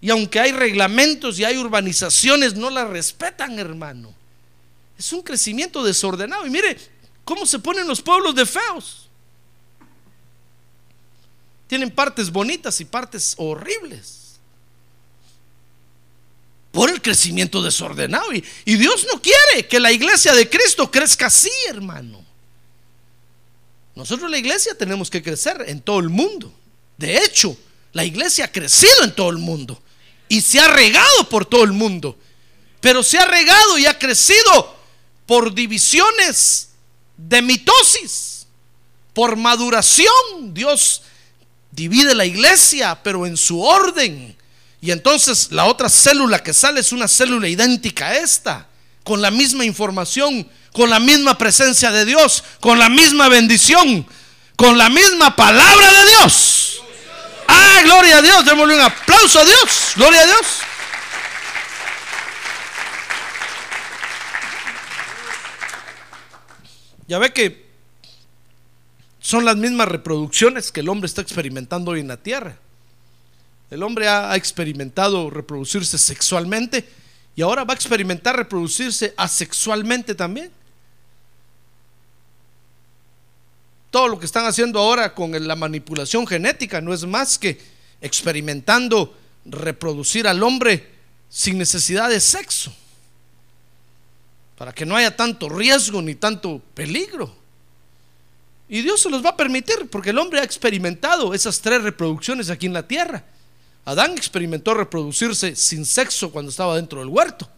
Y 0.00 0.08
aunque 0.08 0.40
hay 0.40 0.52
reglamentos 0.52 1.38
y 1.38 1.44
hay 1.44 1.58
urbanizaciones, 1.58 2.54
no 2.54 2.70
la 2.70 2.86
respetan, 2.86 3.58
hermano. 3.58 4.14
Es 4.98 5.12
un 5.12 5.22
crecimiento 5.22 5.82
desordenado. 5.82 6.46
Y 6.46 6.50
mire 6.50 6.76
cómo 7.24 7.44
se 7.44 7.58
ponen 7.58 7.86
los 7.86 8.00
pueblos 8.00 8.34
de 8.34 8.46
feos. 8.46 9.09
Tienen 11.70 11.92
partes 11.92 12.32
bonitas 12.32 12.80
y 12.80 12.84
partes 12.84 13.34
horribles. 13.36 14.40
Por 16.72 16.90
el 16.90 17.00
crecimiento 17.00 17.62
desordenado. 17.62 18.32
Y, 18.32 18.74
Dios 18.74 19.06
no 19.12 19.22
quiere 19.22 19.68
que 19.68 19.78
la 19.78 19.92
iglesia 19.92 20.34
de 20.34 20.50
Cristo 20.50 20.90
crezca 20.90 21.26
así, 21.26 21.52
hermano. 21.68 22.24
Nosotros 23.94 24.28
la 24.28 24.38
iglesia 24.38 24.76
tenemos 24.76 25.08
que 25.08 25.22
crecer 25.22 25.64
en 25.68 25.80
todo 25.80 26.00
el 26.00 26.08
mundo. 26.08 26.52
De 26.96 27.18
hecho, 27.18 27.56
la 27.92 28.04
iglesia 28.04 28.46
ha 28.46 28.52
crecido 28.52 29.04
en 29.04 29.14
todo 29.14 29.30
el 29.30 29.38
mundo 29.38 29.80
y 30.28 30.40
se 30.40 30.58
ha 30.58 30.66
regado 30.66 31.28
por 31.28 31.46
todo 31.46 31.62
el 31.62 31.72
mundo. 31.72 32.18
Pero 32.80 33.04
se 33.04 33.16
ha 33.16 33.26
regado 33.26 33.78
y 33.78 33.86
ha 33.86 33.96
crecido 33.96 34.76
por 35.24 35.54
divisiones 35.54 36.70
de 37.16 37.42
mitosis, 37.42 38.48
por 39.14 39.36
maduración. 39.36 40.52
Dios 40.52 41.02
divide 41.70 42.14
la 42.14 42.24
iglesia, 42.24 42.98
pero 43.02 43.26
en 43.26 43.36
su 43.36 43.62
orden. 43.62 44.36
Y 44.80 44.90
entonces 44.90 45.48
la 45.50 45.66
otra 45.66 45.88
célula 45.88 46.42
que 46.42 46.52
sale 46.52 46.80
es 46.80 46.92
una 46.92 47.08
célula 47.08 47.48
idéntica 47.48 48.08
a 48.08 48.16
esta, 48.16 48.66
con 49.04 49.20
la 49.20 49.30
misma 49.30 49.64
información, 49.64 50.48
con 50.72 50.88
la 50.88 51.00
misma 51.00 51.36
presencia 51.36 51.90
de 51.90 52.04
Dios, 52.04 52.44
con 52.60 52.78
la 52.78 52.88
misma 52.88 53.28
bendición, 53.28 54.06
con 54.56 54.78
la 54.78 54.88
misma 54.88 55.36
palabra 55.36 55.92
de 55.92 56.08
Dios. 56.10 56.82
Ah, 57.48 57.80
gloria 57.84 58.18
a 58.18 58.22
Dios, 58.22 58.44
démosle 58.44 58.74
un 58.74 58.80
aplauso 58.80 59.40
a 59.40 59.44
Dios, 59.44 59.92
gloria 59.96 60.22
a 60.22 60.26
Dios. 60.26 60.46
Ya 67.08 67.18
ve 67.18 67.32
que 67.32 67.69
son 69.30 69.44
las 69.44 69.56
mismas 69.56 69.86
reproducciones 69.86 70.72
que 70.72 70.80
el 70.80 70.88
hombre 70.88 71.06
está 71.06 71.22
experimentando 71.22 71.92
hoy 71.92 72.00
en 72.00 72.08
la 72.08 72.16
tierra. 72.16 72.56
El 73.70 73.84
hombre 73.84 74.08
ha, 74.08 74.34
experimentado 74.34 75.30
reproducirse 75.30 75.98
sexualmente 75.98 76.84
y 77.36 77.42
ahora 77.42 77.62
va 77.62 77.72
a 77.72 77.76
experimentar 77.76 78.34
reproducirse 78.34 79.14
asexualmente 79.16 80.16
también. 80.16 80.50
Todo 83.92 84.08
lo 84.08 84.18
que 84.18 84.26
están 84.26 84.46
haciendo 84.46 84.80
ahora 84.80 85.14
con 85.14 85.30
la 85.46 85.54
manipulación 85.54 86.26
genética 86.26 86.80
no 86.80 86.92
es 86.92 87.06
más 87.06 87.38
que 87.38 87.60
experimentando 88.00 89.16
reproducir 89.44 90.26
al 90.26 90.42
hombre 90.42 90.88
sin 91.28 91.56
necesidad 91.56 92.08
de 92.08 92.18
sexo, 92.18 92.74
para 94.58 94.72
que 94.72 94.84
no 94.84 94.96
haya 94.96 95.14
tanto 95.14 95.48
riesgo 95.48 96.02
ni 96.02 96.16
tanto 96.16 96.60
peligro. 96.74 97.39
Y 98.72 98.82
Dios 98.82 99.02
se 99.02 99.10
los 99.10 99.24
va 99.24 99.30
a 99.30 99.36
permitir 99.36 99.88
porque 99.90 100.10
el 100.10 100.18
hombre 100.18 100.38
ha 100.38 100.44
experimentado 100.44 101.34
esas 101.34 101.60
tres 101.60 101.82
reproducciones 101.82 102.50
aquí 102.50 102.66
en 102.66 102.72
la 102.72 102.86
tierra. 102.86 103.24
Adán 103.84 104.12
experimentó 104.12 104.74
reproducirse 104.74 105.56
sin 105.56 105.84
sexo 105.84 106.30
cuando 106.30 106.52
estaba 106.52 106.76
dentro 106.76 107.00
del 107.00 107.08
huerto. 107.08 107.50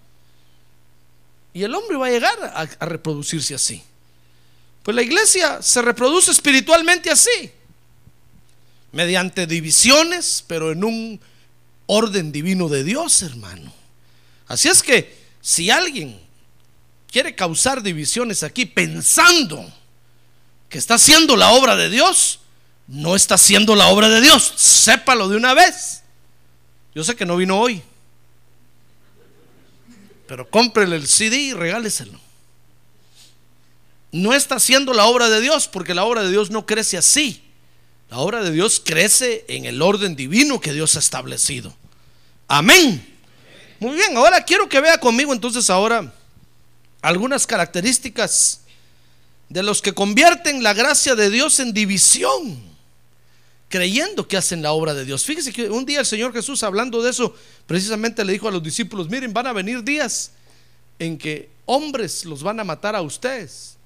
Y 1.53 1.64
el 1.64 1.75
hombre 1.75 1.98
va 1.98 2.07
a 2.07 2.11
llegar 2.11 2.38
a, 2.81 2.87
reproducirse 2.87 3.55
así. 3.55 3.83
Pues 4.83 4.94
la 4.94 5.03
iglesia 5.03 5.61
se 5.61 5.83
reproduce 5.83 6.31
espiritualmente 6.31 7.11
así. 7.11 7.53
Mediante 8.92 9.46
divisiones, 9.46 10.42
pero 10.46 10.72
en 10.72 10.83
un 10.83 11.20
orden 11.85 12.33
divino 12.33 12.70
de 12.70 12.85
Dios, 12.85 13.20
hermano. 13.20 13.70
Así 14.46 14.70
es 14.70 14.83
que 14.83 15.14
si 15.42 15.70
alguien 15.70 16.18
quiere 17.11 17.35
causar 17.35 17.83
divisiones 17.83 18.42
aquí 18.42 18.64
pensando 18.64 19.70
que 20.72 20.78
está 20.78 20.94
haciendo 20.94 21.37
la 21.37 21.50
obra 21.50 21.76
de 21.76 21.90
Dios, 21.90 22.40
no 22.87 23.14
está 23.14 23.35
haciendo 23.35 23.76
la 23.76 23.88
obra 23.88 24.08
de 24.08 24.22
Dios. 24.22 24.54
Sépalo 24.56 25.28
de 25.28 25.37
una 25.37 25.52
vez. 25.52 26.02
Yo 26.94 27.04
sé 27.04 27.14
que 27.14 27.26
no 27.26 27.37
vino 27.37 27.61
hoy, 27.61 27.82
pero 30.26 30.48
cómprele 30.48 30.96
el 30.96 31.06
CD 31.06 31.37
y 31.37 31.52
regáleselo. 31.52 32.18
No 34.12 34.32
está 34.32 34.54
haciendo 34.54 34.94
la 34.94 35.04
obra 35.04 35.28
de 35.28 35.42
Dios 35.42 35.68
porque 35.68 35.92
la 35.92 36.04
obra 36.04 36.22
de 36.22 36.30
Dios 36.30 36.50
no 36.50 36.64
crece 36.64 36.96
así. 36.96 37.42
La 38.08 38.16
obra 38.16 38.42
de 38.42 38.50
Dios 38.50 38.80
crece 38.82 39.44
en 39.48 39.66
el 39.66 39.82
orden 39.82 40.16
divino 40.16 40.58
que 40.58 40.72
Dios 40.72 40.96
ha 40.96 41.00
establecido. 41.00 41.76
Amén. 42.48 43.14
Muy 43.78 43.94
bien, 43.94 44.16
ahora 44.16 44.42
quiero 44.42 44.70
que 44.70 44.80
vea 44.80 44.96
conmigo 44.96 45.35
entonces 45.35 45.68
ahora 45.68 46.14
algunas 47.02 47.46
características 47.46 48.62
de 49.53 49.62
los 49.62 49.83
que 49.83 49.93
convierten 49.93 50.62
la 50.62 50.73
gracia 50.73 51.15
de 51.15 51.29
Dios 51.29 51.61
en 51.61 51.75
división, 51.75 52.59
creyendo 53.69 54.27
que 54.27 54.38
hacen 54.38 54.62
la 54.62 54.73
obra 54.73 54.95
de 54.95 55.05
Dios. 55.05 55.25
Fíjese 55.25 55.53
que 55.53 55.69
un 55.69 55.85
día 55.85 56.01
el 56.01 56.07
Señor 56.07 56.33
Jesús 56.33 56.62
hablando 56.62 57.03
de 57.03 57.11
eso, 57.11 57.35
precisamente 57.67 58.25
le 58.25 58.33
dijo 58.33 58.49
a 58.49 58.51
los 58.51 58.62
discípulos, 58.62 59.11
miren, 59.11 59.35
van 59.35 59.47
a 59.47 59.53
venir 59.53 59.85
días 59.85 60.31
en 60.99 61.19
que 61.19 61.51
hombres 61.67 62.25
los 62.25 62.43
van 62.43 62.61
a 62.61 62.65
matar 62.65 62.97
a 62.97 63.03
ustedes, 63.03 63.77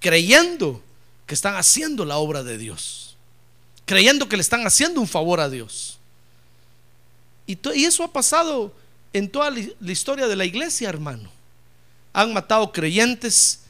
creyendo 0.00 0.82
que 1.26 1.34
están 1.34 1.56
haciendo 1.56 2.06
la 2.06 2.16
obra 2.16 2.42
de 2.42 2.56
Dios, 2.56 3.14
creyendo 3.84 4.26
que 4.26 4.38
le 4.38 4.42
están 4.42 4.66
haciendo 4.66 5.02
un 5.02 5.08
favor 5.08 5.40
a 5.40 5.50
Dios. 5.50 5.98
Y, 7.46 7.58
y 7.74 7.84
eso 7.84 8.04
ha 8.04 8.10
pasado 8.10 8.72
en 9.12 9.28
toda 9.28 9.50
la 9.50 9.92
historia 9.92 10.28
de 10.28 10.36
la 10.36 10.46
iglesia, 10.46 10.88
hermano. 10.88 11.30
Han 12.14 12.32
matado 12.32 12.72
creyentes 12.72 13.61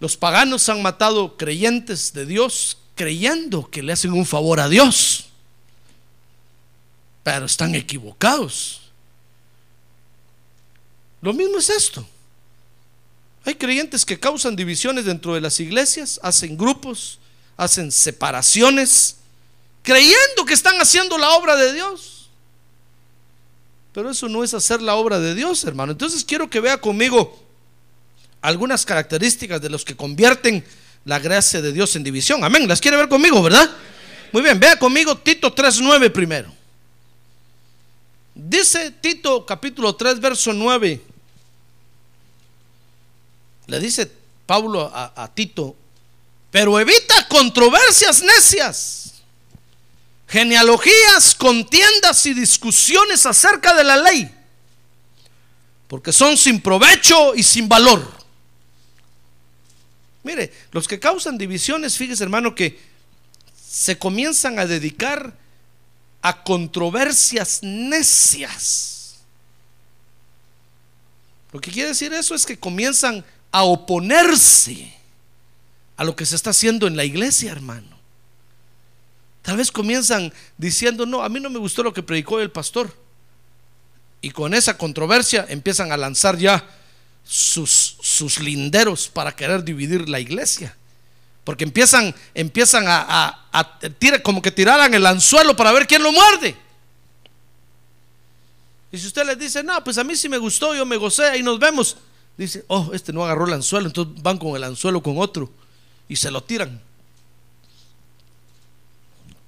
los 0.00 0.16
paganos 0.16 0.68
han 0.68 0.82
matado 0.82 1.36
creyentes 1.36 2.12
de 2.12 2.26
Dios 2.26 2.78
creyendo 2.94 3.68
que 3.70 3.82
le 3.82 3.92
hacen 3.92 4.12
un 4.12 4.26
favor 4.26 4.60
a 4.60 4.68
Dios. 4.68 5.26
Pero 7.22 7.46
están 7.46 7.74
equivocados. 7.74 8.82
Lo 11.20 11.32
mismo 11.32 11.58
es 11.58 11.70
esto. 11.70 12.06
Hay 13.44 13.54
creyentes 13.54 14.04
que 14.04 14.18
causan 14.18 14.56
divisiones 14.56 15.04
dentro 15.04 15.34
de 15.34 15.40
las 15.40 15.60
iglesias, 15.60 16.18
hacen 16.22 16.56
grupos, 16.56 17.18
hacen 17.56 17.92
separaciones, 17.92 19.16
creyendo 19.82 20.44
que 20.46 20.54
están 20.54 20.80
haciendo 20.80 21.18
la 21.18 21.30
obra 21.30 21.56
de 21.56 21.72
Dios. 21.74 22.28
Pero 23.92 24.10
eso 24.10 24.28
no 24.28 24.42
es 24.42 24.54
hacer 24.54 24.82
la 24.82 24.96
obra 24.96 25.20
de 25.20 25.34
Dios, 25.34 25.62
hermano. 25.64 25.92
Entonces 25.92 26.24
quiero 26.24 26.48
que 26.50 26.60
vea 26.60 26.80
conmigo 26.80 27.43
algunas 28.44 28.84
características 28.84 29.58
de 29.62 29.70
los 29.70 29.86
que 29.86 29.96
convierten 29.96 30.62
la 31.06 31.18
gracia 31.18 31.62
de 31.62 31.72
Dios 31.72 31.96
en 31.96 32.04
división. 32.04 32.44
Amén. 32.44 32.68
¿Las 32.68 32.78
quiere 32.78 32.98
ver 32.98 33.08
conmigo, 33.08 33.42
verdad? 33.42 33.70
Muy 34.32 34.42
bien, 34.42 34.60
vea 34.60 34.78
conmigo 34.78 35.16
Tito 35.16 35.54
3.9 35.54 36.12
primero. 36.12 36.52
Dice 38.34 38.90
Tito 38.90 39.46
capítulo 39.46 39.96
3, 39.96 40.20
verso 40.20 40.52
9. 40.52 41.02
Le 43.66 43.80
dice 43.80 44.12
Pablo 44.44 44.92
a, 44.94 45.24
a 45.24 45.32
Tito, 45.32 45.74
pero 46.50 46.78
evita 46.78 47.26
controversias 47.28 48.22
necias, 48.22 49.14
genealogías, 50.28 51.34
contiendas 51.34 52.26
y 52.26 52.34
discusiones 52.34 53.24
acerca 53.24 53.72
de 53.72 53.84
la 53.84 53.96
ley, 53.96 54.30
porque 55.88 56.12
son 56.12 56.36
sin 56.36 56.60
provecho 56.60 57.34
y 57.34 57.42
sin 57.42 57.66
valor 57.66 58.23
Mire, 60.24 60.52
los 60.72 60.88
que 60.88 60.98
causan 60.98 61.38
divisiones, 61.38 61.96
fíjese 61.96 62.24
hermano, 62.24 62.54
que 62.54 62.80
se 63.56 63.98
comienzan 63.98 64.58
a 64.58 64.66
dedicar 64.66 65.36
a 66.22 66.42
controversias 66.42 67.60
necias. 67.62 69.20
Lo 71.52 71.60
que 71.60 71.70
quiere 71.70 71.90
decir 71.90 72.12
eso 72.14 72.34
es 72.34 72.46
que 72.46 72.58
comienzan 72.58 73.24
a 73.52 73.62
oponerse 73.62 74.92
a 75.96 76.04
lo 76.04 76.16
que 76.16 76.26
se 76.26 76.34
está 76.34 76.50
haciendo 76.50 76.86
en 76.86 76.96
la 76.96 77.04
iglesia, 77.04 77.52
hermano. 77.52 77.94
Tal 79.42 79.58
vez 79.58 79.70
comienzan 79.70 80.32
diciendo, 80.56 81.04
no, 81.04 81.22
a 81.22 81.28
mí 81.28 81.38
no 81.38 81.50
me 81.50 81.58
gustó 81.58 81.82
lo 81.82 81.92
que 81.92 82.02
predicó 82.02 82.40
el 82.40 82.50
pastor. 82.50 82.96
Y 84.22 84.30
con 84.30 84.54
esa 84.54 84.78
controversia 84.78 85.44
empiezan 85.50 85.92
a 85.92 85.98
lanzar 85.98 86.38
ya 86.38 86.66
sus, 87.24 87.96
sus 88.00 88.38
linderos 88.38 89.08
para 89.08 89.34
querer 89.34 89.64
dividir 89.64 90.08
la 90.08 90.20
iglesia. 90.20 90.76
Porque 91.44 91.64
empiezan, 91.64 92.14
empiezan 92.34 92.84
a, 92.86 93.48
como 94.22 94.40
que 94.40 94.50
tiraran 94.50 94.94
el 94.94 95.04
anzuelo 95.04 95.54
para 95.54 95.72
ver 95.72 95.86
quién 95.86 96.02
lo 96.02 96.12
muerde. 96.12 96.56
Y 98.90 98.98
si 98.98 99.06
usted 99.08 99.26
les 99.26 99.38
dice, 99.38 99.62
no, 99.62 99.82
pues 99.82 99.98
a 99.98 100.04
mí 100.04 100.16
sí 100.16 100.28
me 100.28 100.38
gustó, 100.38 100.74
yo 100.74 100.86
me 100.86 100.96
gocé, 100.96 101.36
y 101.36 101.42
nos 101.42 101.58
vemos. 101.58 101.96
Dice, 102.36 102.64
oh, 102.68 102.90
este 102.92 103.12
no 103.12 103.24
agarró 103.24 103.46
el 103.46 103.52
anzuelo, 103.52 103.86
entonces 103.86 104.22
van 104.22 104.38
con 104.38 104.56
el 104.56 104.64
anzuelo 104.64 105.02
con 105.02 105.18
otro 105.18 105.50
y 106.08 106.16
se 106.16 106.30
lo 106.30 106.42
tiran. 106.42 106.80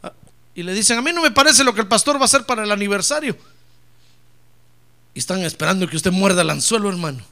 Ah, 0.02 0.12
y 0.54 0.62
le 0.62 0.74
dicen, 0.74 0.98
a 0.98 1.02
mí 1.02 1.12
no 1.12 1.22
me 1.22 1.30
parece 1.30 1.64
lo 1.64 1.74
que 1.74 1.80
el 1.80 1.88
pastor 1.88 2.16
va 2.16 2.22
a 2.22 2.24
hacer 2.26 2.44
para 2.44 2.64
el 2.64 2.70
aniversario. 2.70 3.36
Y 5.14 5.18
están 5.18 5.42
esperando 5.42 5.88
que 5.88 5.96
usted 5.96 6.12
muerda 6.12 6.42
el 6.42 6.50
anzuelo, 6.50 6.88
hermano. 6.88 7.24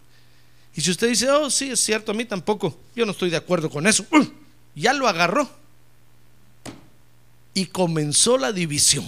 Y 0.77 0.81
si 0.81 0.91
usted 0.91 1.09
dice, 1.09 1.31
oh, 1.31 1.51
sí, 1.51 1.71
es 1.71 1.81
cierto, 1.81 2.13
a 2.13 2.15
mí 2.15 2.25
tampoco, 2.25 2.77
yo 2.97 3.07
no 3.07 3.13
estoy 3.13 3.31
de 3.31 3.37
acuerdo 3.37 3.71
con 3.71 3.87
eso, 3.87 4.05
ya 4.75 4.93
lo 4.93 5.07
agarró. 5.07 5.49
Y 7.55 7.67
comenzó 7.67 8.37
la 8.37 8.53
división. 8.53 9.05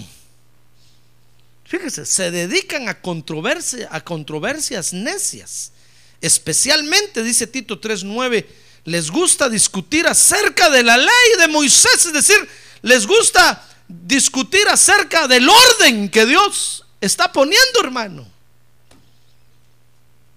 Fíjese, 1.65 2.07
se 2.07 2.31
dedican 2.31 2.89
a, 2.89 3.01
controversia, 3.01 3.89
a 3.91 4.01
controversias 4.01 4.93
necias. 4.93 5.73
Especialmente, 6.21 7.25
dice 7.25 7.49
Tito 7.49 7.81
3.9, 7.81 8.47
les 8.85 9.11
gusta 9.11 9.49
discutir 9.49 10.07
acerca 10.07 10.71
de 10.71 10.85
la 10.85 10.97
ley 10.97 11.29
de 11.41 11.49
Moisés, 11.49 12.07
es 12.07 12.13
decir, 12.13 12.37
les 12.83 13.05
gusta 13.05 13.67
discutir 13.89 14.69
acerca 14.69 15.27
del 15.27 15.49
orden 15.49 16.09
que 16.09 16.25
Dios 16.25 16.85
está 17.01 17.33
poniendo, 17.33 17.81
hermano. 17.83 18.36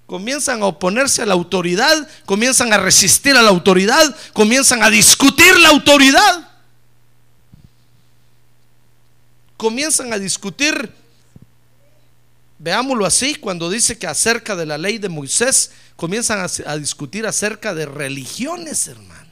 Comienzan 0.10 0.64
a 0.64 0.66
oponerse 0.66 1.22
a 1.22 1.26
la 1.28 1.36
autoridad, 1.36 2.10
comienzan 2.26 2.74
a 2.74 2.80
resistir 2.80 3.38
a 3.38 3.44
la 3.44 3.52
autoridad, 3.52 4.18
comienzan 4.34 4.82
a 4.82 4.90
discutir 4.90 5.56
la 5.60 5.70
autoridad. 5.70 6.50
Comienzan 9.56 10.12
a 10.12 10.18
discutir, 10.18 10.92
veámoslo 12.58 13.06
así, 13.06 13.36
cuando 13.36 13.70
dice 13.70 14.00
que 14.00 14.08
acerca 14.08 14.56
de 14.56 14.66
la 14.66 14.80
ley 14.80 14.98
de 14.98 15.10
Moisés, 15.10 15.74
comienzan 15.96 16.40
a, 16.66 16.78
discutir 16.78 17.28
acerca 17.28 17.76
de 17.76 17.86
religiones, 17.86 18.88
hermano. 18.88 19.30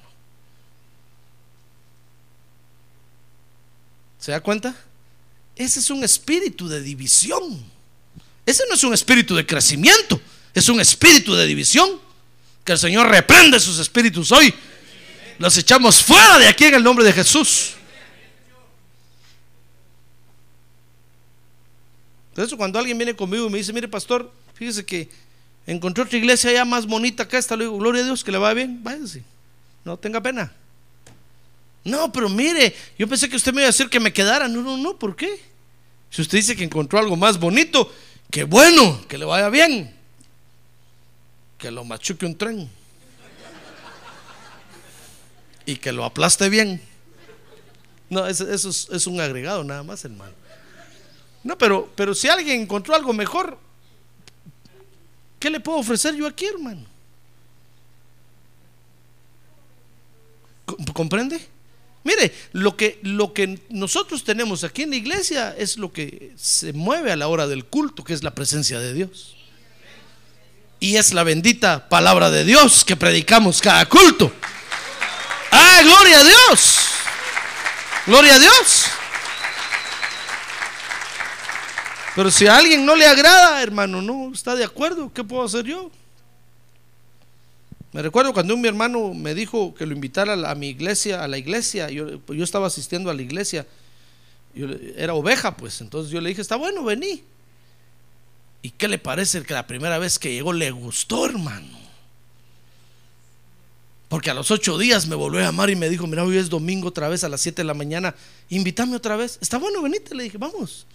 ¿Se 4.19 4.31
da 4.31 4.41
cuenta? 4.41 4.75
Ese 5.55 5.79
es 5.79 5.89
un 5.89 6.03
espíritu 6.03 6.67
de 6.67 6.81
división. 6.81 7.65
Ese 8.45 8.63
no 8.69 8.75
es 8.75 8.83
un 8.83 8.93
espíritu 8.93 9.35
de 9.35 9.43
crecimiento, 9.43 10.21
es 10.53 10.69
un 10.69 10.79
espíritu 10.79 11.35
de 11.35 11.45
división. 11.45 11.89
Que 12.63 12.73
el 12.73 12.77
Señor 12.77 13.07
reprende 13.07 13.59
sus 13.59 13.79
espíritus 13.79 14.31
hoy. 14.31 14.53
Los 15.39 15.57
echamos 15.57 16.03
fuera 16.03 16.37
de 16.39 16.47
aquí 16.47 16.65
en 16.65 16.75
el 16.75 16.83
nombre 16.83 17.05
de 17.05 17.13
Jesús. 17.13 17.75
Por 22.35 22.43
eso 22.43 22.57
cuando 22.57 22.77
alguien 22.77 22.97
viene 22.97 23.15
conmigo 23.15 23.47
y 23.47 23.49
me 23.49 23.57
dice, 23.57 23.73
mire 23.73 23.87
pastor, 23.87 24.31
fíjese 24.53 24.85
que 24.85 25.09
encontré 25.65 26.03
otra 26.03 26.17
iglesia 26.17 26.51
ya 26.51 26.65
más 26.65 26.85
bonita 26.85 27.27
que 27.27 27.37
esta. 27.37 27.55
Le 27.55 27.63
digo, 27.63 27.77
gloria 27.77 28.01
a 28.03 28.05
Dios, 28.05 28.23
que 28.23 28.31
le 28.31 28.37
va 28.37 28.53
bien, 28.53 28.83
váyase. 28.83 29.23
No 29.85 29.97
tenga 29.97 30.21
pena. 30.21 30.51
No, 31.83 32.11
pero 32.11 32.27
mire, 32.27 32.75
yo 32.99 33.07
pensé 33.07 33.29
que 33.29 33.37
usted 33.37 33.53
me 33.53 33.61
iba 33.61 33.67
a 33.67 33.71
decir 33.71 33.89
que 33.89 33.99
me 33.99 34.11
quedara. 34.11 34.47
No, 34.47 34.61
no, 34.61 34.75
no, 34.75 34.97
¿por 34.97 35.15
qué? 35.15 35.39
Si 36.11 36.21
usted 36.21 36.37
dice 36.37 36.55
que 36.55 36.63
encontró 36.63 36.99
algo 36.99 37.15
más 37.15 37.39
bonito, 37.39 37.91
que 38.29 38.43
bueno, 38.43 39.01
que 39.07 39.17
le 39.17 39.25
vaya 39.25 39.49
bien. 39.49 39.96
Que 41.57 41.71
lo 41.71 41.83
machuque 41.83 42.25
un 42.25 42.37
tren. 42.37 42.69
Y 45.65 45.75
que 45.75 45.91
lo 45.91 46.05
aplaste 46.05 46.49
bien. 46.49 46.81
No, 48.09 48.25
eso, 48.25 48.49
es, 48.49 48.87
es, 48.89 49.07
un 49.07 49.19
agregado 49.19 49.63
nada 49.63 49.83
más, 49.83 50.05
hermano. 50.05 50.33
No, 51.43 51.57
pero, 51.57 51.91
pero 51.95 52.13
si 52.13 52.29
alguien 52.29 52.61
encontró 52.61 52.95
algo 52.95 53.11
mejor, 53.11 53.57
¿Qué 55.39 55.49
le 55.49 55.59
puedo 55.59 55.77
ofrecer 55.77 56.15
yo 56.15 56.25
aquí, 56.25 56.45
hermano? 56.45 56.85
¿Comprende? 60.93 61.39
Mire, 62.03 62.33
lo 62.53 62.75
que, 62.75 62.99
lo 63.03 63.33
que 63.33 63.59
nosotros 63.69 64.23
tenemos 64.23 64.63
aquí 64.63 64.83
en 64.83 64.91
la 64.91 64.95
iglesia 64.95 65.55
es 65.57 65.77
lo 65.77 65.91
que 65.91 66.33
se 66.35 66.73
mueve 66.73 67.11
a 67.11 67.15
la 67.15 67.27
hora 67.27 67.47
del 67.47 67.65
culto, 67.65 68.03
que 68.03 68.13
es 68.13 68.23
la 68.23 68.33
presencia 68.33 68.79
de 68.79 68.93
Dios. 68.93 69.36
Y 70.79 70.95
es 70.95 71.13
la 71.13 71.23
bendita 71.23 71.89
palabra 71.89 72.29
de 72.29 72.43
Dios 72.43 72.85
que 72.85 72.95
predicamos 72.95 73.61
cada 73.61 73.87
culto. 73.87 74.31
¡Ah, 75.51 75.81
gloria 75.83 76.19
a 76.19 76.23
Dios! 76.23 76.77
¡Gloria 78.05 78.35
a 78.35 78.39
Dios! 78.39 78.85
Pero 82.15 82.31
si 82.31 82.47
a 82.47 82.57
alguien 82.57 82.85
no 82.85 82.95
le 82.95 83.05
agrada, 83.05 83.61
hermano, 83.61 84.01
no 84.01 84.31
está 84.33 84.55
de 84.55 84.63
acuerdo, 84.63 85.11
¿qué 85.13 85.23
puedo 85.23 85.43
hacer 85.43 85.65
yo? 85.65 85.91
Me 87.93 88.01
recuerdo 88.01 88.33
cuando 88.33 88.53
un 88.53 88.61
mi 88.61 88.67
hermano 88.67 89.13
me 89.13 89.33
dijo 89.33 89.73
que 89.73 89.85
lo 89.85 89.93
invitara 89.93 90.33
a, 90.33 90.55
mi 90.55 90.69
iglesia, 90.69 91.23
a 91.23 91.27
la 91.27 91.37
iglesia, 91.37 91.89
yo, 91.89 92.19
yo 92.27 92.43
estaba 92.43 92.67
asistiendo 92.67 93.09
a 93.09 93.13
la 93.13 93.21
iglesia, 93.21 93.65
yo, 94.53 94.67
era 94.95 95.13
oveja, 95.13 95.55
pues, 95.57 95.81
entonces 95.81 96.11
yo 96.11 96.21
le 96.21 96.29
dije, 96.29 96.41
está 96.41 96.55
bueno, 96.55 96.83
vení. 96.83 97.23
¿Y 98.61 98.71
qué 98.71 98.87
le 98.87 98.97
parece 98.97 99.43
que 99.43 99.53
la 99.53 99.67
primera 99.67 99.97
vez 99.97 100.19
que 100.19 100.33
llegó 100.33 100.53
le 100.53 100.71
gustó, 100.71 101.25
hermano? 101.25 101.77
Porque 104.09 104.29
a 104.29 104.33
los 104.33 104.51
ocho 104.51 104.77
días 104.77 105.07
me 105.07 105.15
volvió 105.15 105.41
a 105.41 105.43
llamar 105.43 105.69
y 105.69 105.75
me 105.75 105.89
dijo, 105.89 106.07
mira, 106.07 106.23
hoy 106.23 106.37
es 106.37 106.49
domingo 106.49 106.87
otra 106.87 107.09
vez 107.09 107.23
a 107.23 107.29
las 107.29 107.41
siete 107.41 107.61
de 107.61 107.65
la 107.65 107.73
mañana, 107.73 108.15
invítame 108.49 108.95
otra 108.95 109.17
vez. 109.17 109.37
Está 109.41 109.57
bueno, 109.57 109.81
venite, 109.81 110.15
le 110.15 110.23
dije, 110.23 110.37
vamos. 110.37 110.85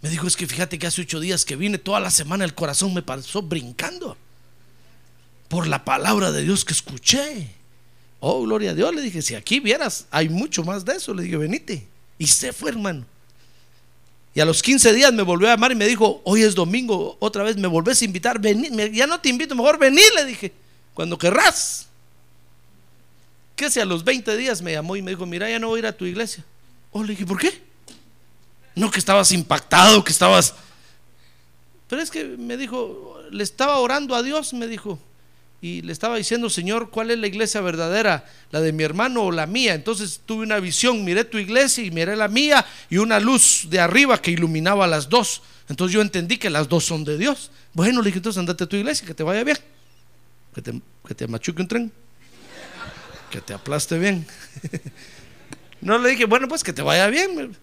Me 0.00 0.08
dijo, 0.08 0.26
es 0.26 0.36
que 0.36 0.46
fíjate 0.46 0.78
que 0.78 0.86
hace 0.86 1.02
ocho 1.02 1.20
días 1.20 1.44
que 1.44 1.56
vine, 1.56 1.76
toda 1.76 2.00
la 2.00 2.10
semana 2.10 2.44
el 2.44 2.54
corazón 2.54 2.94
me 2.94 3.02
pasó 3.02 3.42
brincando 3.42 4.16
por 5.48 5.66
la 5.66 5.84
palabra 5.84 6.32
de 6.32 6.42
Dios 6.42 6.64
que 6.64 6.72
escuché. 6.72 7.50
Oh, 8.20 8.42
gloria 8.42 8.70
a 8.70 8.74
Dios, 8.74 8.94
le 8.94 9.02
dije, 9.02 9.22
si 9.22 9.34
aquí 9.34 9.60
vieras, 9.60 10.06
hay 10.10 10.28
mucho 10.28 10.64
más 10.64 10.84
de 10.84 10.94
eso. 10.94 11.14
Le 11.14 11.24
dije, 11.24 11.36
venite. 11.36 11.86
Y 12.18 12.26
se 12.26 12.52
fue, 12.52 12.70
hermano. 12.70 13.04
Y 14.38 14.40
a 14.40 14.44
los 14.44 14.62
15 14.62 14.92
días 14.92 15.12
me 15.12 15.24
volvió 15.24 15.48
a 15.48 15.50
llamar 15.50 15.72
y 15.72 15.74
me 15.74 15.84
dijo, 15.84 16.22
hoy 16.22 16.42
es 16.42 16.54
domingo, 16.54 17.16
otra 17.18 17.42
vez 17.42 17.56
me 17.56 17.66
volvés 17.66 18.00
a 18.02 18.04
invitar, 18.04 18.38
vení, 18.38 18.70
ya 18.92 19.04
no 19.04 19.20
te 19.20 19.30
invito, 19.30 19.56
mejor 19.56 19.80
vení, 19.80 20.00
le 20.14 20.24
dije, 20.24 20.52
cuando 20.94 21.18
querrás. 21.18 21.88
Que 23.56 23.68
si 23.68 23.80
a 23.80 23.84
los 23.84 24.04
20 24.04 24.36
días 24.36 24.62
me 24.62 24.70
llamó 24.70 24.94
y 24.94 25.02
me 25.02 25.10
dijo, 25.10 25.26
mira, 25.26 25.50
ya 25.50 25.58
no 25.58 25.66
voy 25.66 25.78
a 25.78 25.80
ir 25.80 25.86
a 25.88 25.92
tu 25.92 26.04
iglesia. 26.04 26.44
Oh, 26.92 27.02
le 27.02 27.14
dije, 27.14 27.26
¿por 27.26 27.40
qué? 27.40 27.60
No 28.76 28.92
que 28.92 29.00
estabas 29.00 29.32
impactado, 29.32 30.04
que 30.04 30.12
estabas... 30.12 30.54
Pero 31.88 32.00
es 32.00 32.08
que 32.08 32.22
me 32.22 32.56
dijo, 32.56 33.18
le 33.32 33.42
estaba 33.42 33.80
orando 33.80 34.14
a 34.14 34.22
Dios, 34.22 34.54
me 34.54 34.68
dijo, 34.68 35.00
y 35.60 35.82
le 35.82 35.92
estaba 35.92 36.16
diciendo, 36.16 36.48
Señor, 36.48 36.90
¿cuál 36.90 37.10
es 37.10 37.18
la 37.18 37.26
iglesia 37.26 37.60
verdadera? 37.60 38.24
¿La 38.50 38.60
de 38.60 38.72
mi 38.72 38.84
hermano 38.84 39.24
o 39.24 39.32
la 39.32 39.46
mía? 39.46 39.74
Entonces 39.74 40.20
tuve 40.24 40.44
una 40.44 40.60
visión, 40.60 41.04
miré 41.04 41.24
tu 41.24 41.38
iglesia 41.38 41.84
y 41.84 41.90
miré 41.90 42.14
la 42.14 42.28
mía 42.28 42.64
y 42.88 42.98
una 42.98 43.18
luz 43.18 43.66
de 43.68 43.80
arriba 43.80 44.22
que 44.22 44.30
iluminaba 44.30 44.86
las 44.86 45.08
dos. 45.08 45.42
Entonces 45.68 45.94
yo 45.94 46.00
entendí 46.00 46.38
que 46.38 46.48
las 46.48 46.68
dos 46.68 46.84
son 46.84 47.04
de 47.04 47.18
Dios. 47.18 47.50
Bueno, 47.74 48.02
le 48.02 48.06
dije, 48.06 48.18
entonces 48.18 48.38
andate 48.38 48.64
a 48.64 48.66
tu 48.68 48.76
iglesia, 48.76 49.06
que 49.06 49.14
te 49.14 49.24
vaya 49.24 49.42
bien. 49.42 49.58
Que 50.54 50.62
te, 50.62 50.80
que 51.06 51.14
te 51.14 51.26
machuque 51.26 51.62
un 51.62 51.68
tren. 51.68 51.92
Que 53.30 53.40
te 53.40 53.52
aplaste 53.54 53.98
bien. 53.98 54.26
No 55.80 55.98
le 55.98 56.10
dije, 56.10 56.24
bueno, 56.24 56.48
pues 56.48 56.64
que 56.64 56.72
te 56.72 56.82
vaya 56.82 57.06
bien. 57.06 57.56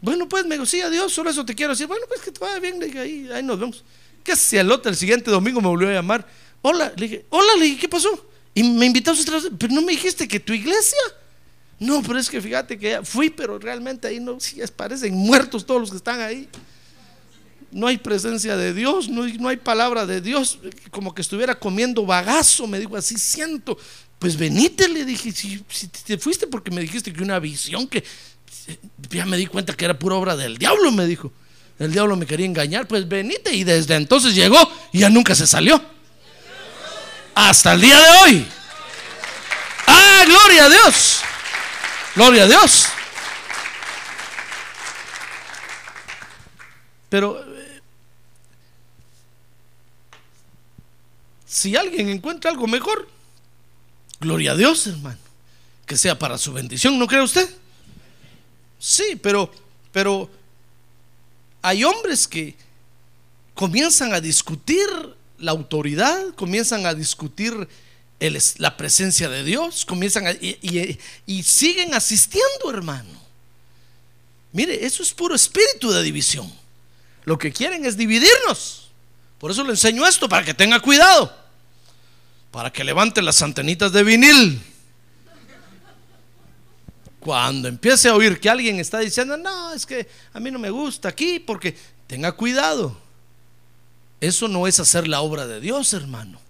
Bueno, 0.00 0.28
pues 0.28 0.46
me 0.46 0.54
dijo, 0.54 0.66
sí, 0.66 0.80
adiós, 0.80 1.12
solo 1.12 1.30
eso 1.30 1.44
te 1.44 1.54
quiero 1.54 1.72
decir. 1.72 1.86
Bueno, 1.86 2.04
pues 2.08 2.20
que 2.20 2.30
te 2.30 2.38
vaya 2.38 2.60
bien, 2.60 2.78
le 2.78 2.86
dije, 2.86 3.00
ahí, 3.00 3.28
ahí 3.32 3.42
nos 3.42 3.58
vemos. 3.58 3.84
¿Qué 4.22 4.36
si 4.36 4.56
el 4.56 4.70
otro 4.70 4.90
el 4.90 4.96
siguiente 4.96 5.30
domingo 5.30 5.60
me 5.60 5.68
volvió 5.68 5.88
a 5.88 5.92
llamar? 5.92 6.26
Hola, 6.62 6.92
le 6.96 7.08
dije, 7.08 7.26
hola, 7.30 7.52
le 7.58 7.64
dije, 7.66 7.80
¿qué 7.80 7.88
pasó? 7.88 8.26
Y 8.54 8.62
me 8.62 8.86
invitaste 8.86 9.22
otra 9.22 9.36
vez, 9.36 9.50
pero 9.58 9.74
no 9.74 9.82
me 9.82 9.92
dijiste 9.92 10.26
que 10.26 10.40
tu 10.40 10.52
iglesia. 10.52 10.98
No, 11.78 12.02
pero 12.02 12.18
es 12.18 12.30
que 12.30 12.40
fíjate 12.40 12.78
que 12.78 13.00
fui, 13.04 13.28
pero 13.28 13.58
realmente 13.58 14.08
ahí 14.08 14.18
no, 14.18 14.40
sí, 14.40 14.60
parecen 14.74 15.14
muertos 15.14 15.66
todos 15.66 15.80
los 15.80 15.90
que 15.90 15.98
están 15.98 16.20
ahí. 16.20 16.48
No 17.70 17.86
hay 17.86 17.98
presencia 17.98 18.56
de 18.56 18.72
Dios, 18.72 19.08
no, 19.08 19.26
no 19.26 19.48
hay 19.48 19.58
palabra 19.58 20.06
de 20.06 20.22
Dios, 20.22 20.58
como 20.90 21.14
que 21.14 21.20
estuviera 21.20 21.58
comiendo 21.58 22.06
bagazo, 22.06 22.66
me 22.66 22.78
dijo, 22.78 22.96
así 22.96 23.16
siento. 23.18 23.76
Pues 24.18 24.36
venite, 24.36 24.88
le 24.88 25.04
dije, 25.04 25.30
si, 25.32 25.62
si 25.68 25.88
te 25.88 26.16
fuiste 26.16 26.46
porque 26.46 26.70
me 26.70 26.80
dijiste 26.80 27.12
que 27.12 27.22
una 27.22 27.38
visión 27.38 27.86
que 27.86 28.02
ya 29.10 29.26
me 29.26 29.36
di 29.36 29.46
cuenta 29.46 29.74
que 29.74 29.84
era 29.84 29.98
pura 29.98 30.16
obra 30.16 30.36
del 30.36 30.56
diablo, 30.56 30.90
me 30.92 31.06
dijo. 31.06 31.32
El 31.78 31.92
diablo 31.92 32.16
me 32.16 32.24
quería 32.24 32.46
engañar, 32.46 32.88
pues 32.88 33.06
venite. 33.06 33.54
Y 33.54 33.64
desde 33.64 33.94
entonces 33.96 34.34
llegó 34.34 34.58
y 34.92 35.00
ya 35.00 35.10
nunca 35.10 35.34
se 35.34 35.46
salió. 35.46 35.82
Hasta 37.36 37.74
el 37.74 37.82
día 37.82 38.00
de 38.00 38.10
hoy. 38.18 38.48
gloria 40.24 40.64
a 40.64 40.68
Dios. 40.70 41.20
Gloria 42.14 42.44
a 42.44 42.46
Dios. 42.46 42.86
Pero 47.10 47.44
eh, 47.44 47.82
si 51.44 51.76
alguien 51.76 52.08
encuentra 52.08 52.50
algo 52.50 52.66
mejor, 52.66 53.06
gloria 54.18 54.52
a 54.52 54.56
Dios, 54.56 54.86
hermano. 54.86 55.18
Que 55.84 55.98
sea 55.98 56.18
para 56.18 56.38
su 56.38 56.54
bendición, 56.54 56.98
¿no 56.98 57.06
cree 57.06 57.20
usted? 57.20 57.54
Sí, 58.78 59.20
pero, 59.22 59.52
pero 59.92 60.30
hay 61.60 61.84
hombres 61.84 62.26
que 62.26 62.56
comienzan 63.54 64.14
a 64.14 64.22
discutir 64.22 64.88
la 65.38 65.52
autoridad, 65.52 66.34
comienzan 66.34 66.86
a 66.86 66.94
discutir 66.94 67.68
la 68.58 68.76
presencia 68.76 69.28
de 69.28 69.44
Dios, 69.44 69.84
comienzan 69.84 70.24
y 70.40 71.42
siguen 71.42 71.94
asistiendo, 71.94 72.70
hermano. 72.70 73.26
Mire, 74.52 74.86
eso 74.86 75.02
es 75.02 75.12
puro 75.12 75.34
espíritu 75.34 75.90
de 75.90 76.02
división. 76.02 76.50
Lo 77.24 77.36
que 77.36 77.52
quieren 77.52 77.84
es 77.84 77.96
dividirnos. 77.96 78.90
Por 79.38 79.50
eso 79.50 79.62
le 79.64 79.70
enseño 79.70 80.06
esto, 80.06 80.28
para 80.28 80.46
que 80.46 80.54
tenga 80.54 80.80
cuidado. 80.80 81.30
Para 82.50 82.72
que 82.72 82.82
levante 82.82 83.20
las 83.20 83.42
antenitas 83.42 83.92
de 83.92 84.02
vinil. 84.02 84.62
Cuando 87.20 87.68
empiece 87.68 88.08
a 88.08 88.14
oír 88.14 88.40
que 88.40 88.48
alguien 88.48 88.80
está 88.80 89.00
diciendo, 89.00 89.36
no, 89.36 89.74
es 89.74 89.84
que 89.84 90.08
a 90.32 90.40
mí 90.40 90.50
no 90.50 90.58
me 90.58 90.70
gusta 90.70 91.08
aquí, 91.08 91.38
porque 91.38 91.76
tenga 92.06 92.32
cuidado. 92.32 92.98
Eso 94.20 94.48
no 94.48 94.66
es 94.66 94.80
hacer 94.80 95.06
la 95.08 95.20
obra 95.20 95.46
de 95.46 95.60
Dios, 95.60 95.92
hermano. 95.92 96.40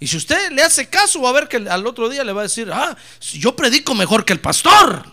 Y 0.00 0.06
si 0.06 0.16
usted 0.16 0.50
le 0.50 0.62
hace 0.62 0.88
caso, 0.88 1.20
va 1.20 1.28
a 1.28 1.32
ver 1.32 1.48
que 1.48 1.58
al 1.58 1.86
otro 1.86 2.08
día 2.08 2.24
le 2.24 2.32
va 2.32 2.40
a 2.40 2.44
decir, 2.44 2.70
ah, 2.72 2.96
yo 3.20 3.54
predico 3.54 3.94
mejor 3.94 4.24
que 4.24 4.32
el 4.32 4.40
pastor. 4.40 5.04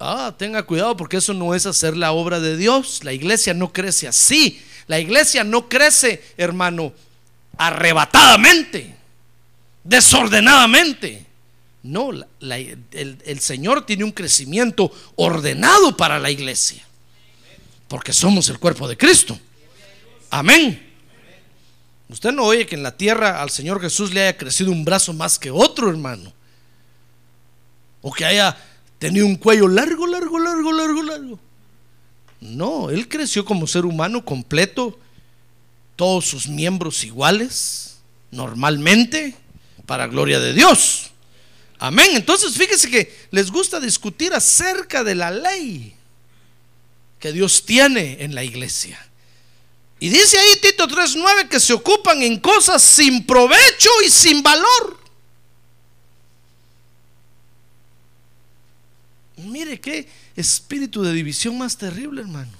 Ah, 0.00 0.34
tenga 0.36 0.64
cuidado 0.64 0.96
porque 0.96 1.18
eso 1.18 1.32
no 1.32 1.54
es 1.54 1.64
hacer 1.64 1.96
la 1.96 2.10
obra 2.10 2.40
de 2.40 2.56
Dios. 2.56 3.04
La 3.04 3.12
iglesia 3.12 3.54
no 3.54 3.72
crece 3.72 4.08
así. 4.08 4.60
La 4.88 4.98
iglesia 4.98 5.44
no 5.44 5.68
crece, 5.68 6.22
hermano, 6.36 6.92
arrebatadamente, 7.56 8.96
desordenadamente. 9.84 11.24
No, 11.84 12.10
el, 12.10 13.40
Señor 13.40 13.86
tiene 13.86 14.02
un 14.04 14.12
crecimiento 14.12 14.92
ordenado 15.16 15.96
para 15.96 16.18
la 16.18 16.30
iglesia. 16.32 16.84
Porque 17.92 18.14
somos 18.14 18.48
el 18.48 18.58
cuerpo 18.58 18.88
de 18.88 18.96
Cristo. 18.96 19.38
Amén. 20.30 20.82
Usted 22.08 22.32
no 22.32 22.44
oye 22.44 22.64
que 22.64 22.74
en 22.74 22.82
la 22.82 22.96
tierra 22.96 23.42
al 23.42 23.50
Señor 23.50 23.82
Jesús 23.82 24.14
le 24.14 24.22
haya 24.22 24.38
crecido 24.38 24.72
un 24.72 24.82
brazo 24.82 25.12
más 25.12 25.38
que 25.38 25.50
otro, 25.50 25.90
hermano. 25.90 26.32
O 28.00 28.10
que 28.10 28.24
haya 28.24 28.56
tenía 28.98 29.26
un 29.26 29.36
cuello 29.36 29.68
largo, 29.68 30.06
largo, 30.06 30.38
largo, 30.38 30.72
largo, 30.72 31.02
largo. 31.02 31.38
No, 32.40 32.88
él 32.88 33.10
creció 33.10 33.44
como 33.44 33.66
ser 33.66 33.84
humano 33.84 34.24
completo, 34.24 34.98
todos 35.94 36.24
sus 36.24 36.48
miembros 36.48 37.04
iguales, 37.04 37.98
normalmente, 38.30 39.34
para 39.84 40.06
gloria 40.06 40.40
de 40.40 40.54
Dios. 40.54 41.10
Amén. 41.78 42.12
Entonces 42.14 42.56
fíjese 42.56 42.88
que 42.88 43.14
les 43.30 43.50
gusta 43.50 43.80
discutir 43.80 44.32
acerca 44.32 45.04
de 45.04 45.14
la 45.14 45.30
ley 45.30 45.94
que 47.22 47.32
Dios 47.32 47.64
tiene 47.64 48.16
en 48.24 48.34
la 48.34 48.42
iglesia. 48.42 48.98
Y 50.00 50.08
dice 50.08 50.36
ahí 50.36 50.56
Tito 50.60 50.88
3.9 50.88 51.48
que 51.48 51.60
se 51.60 51.72
ocupan 51.72 52.20
en 52.20 52.40
cosas 52.40 52.82
sin 52.82 53.24
provecho 53.24 53.90
y 54.04 54.10
sin 54.10 54.42
valor. 54.42 54.98
Mire 59.36 59.80
qué 59.80 60.08
espíritu 60.34 61.04
de 61.04 61.12
división 61.12 61.56
más 61.56 61.76
terrible, 61.76 62.22
hermano. 62.22 62.50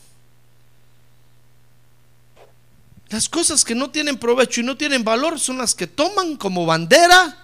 Las 3.08 3.28
cosas 3.28 3.64
que 3.64 3.74
no 3.74 3.90
tienen 3.90 4.16
provecho 4.16 4.60
y 4.60 4.64
no 4.64 4.76
tienen 4.76 5.02
valor 5.02 5.40
son 5.40 5.58
las 5.58 5.74
que 5.74 5.88
toman 5.88 6.36
como 6.36 6.66
bandera 6.66 7.36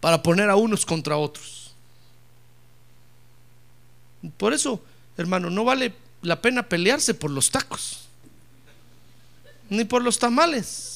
para 0.00 0.22
poner 0.22 0.48
a 0.48 0.56
unos 0.56 0.86
contra 0.86 1.18
otros. 1.18 1.74
Por 4.38 4.54
eso, 4.54 4.82
hermano, 5.16 5.50
no 5.50 5.64
vale 5.64 5.94
la 6.22 6.40
pena 6.40 6.62
pelearse 6.68 7.14
por 7.14 7.30
los 7.30 7.50
tacos, 7.50 8.08
ni 9.68 9.84
por 9.84 10.02
los 10.02 10.18
tamales. 10.18 10.94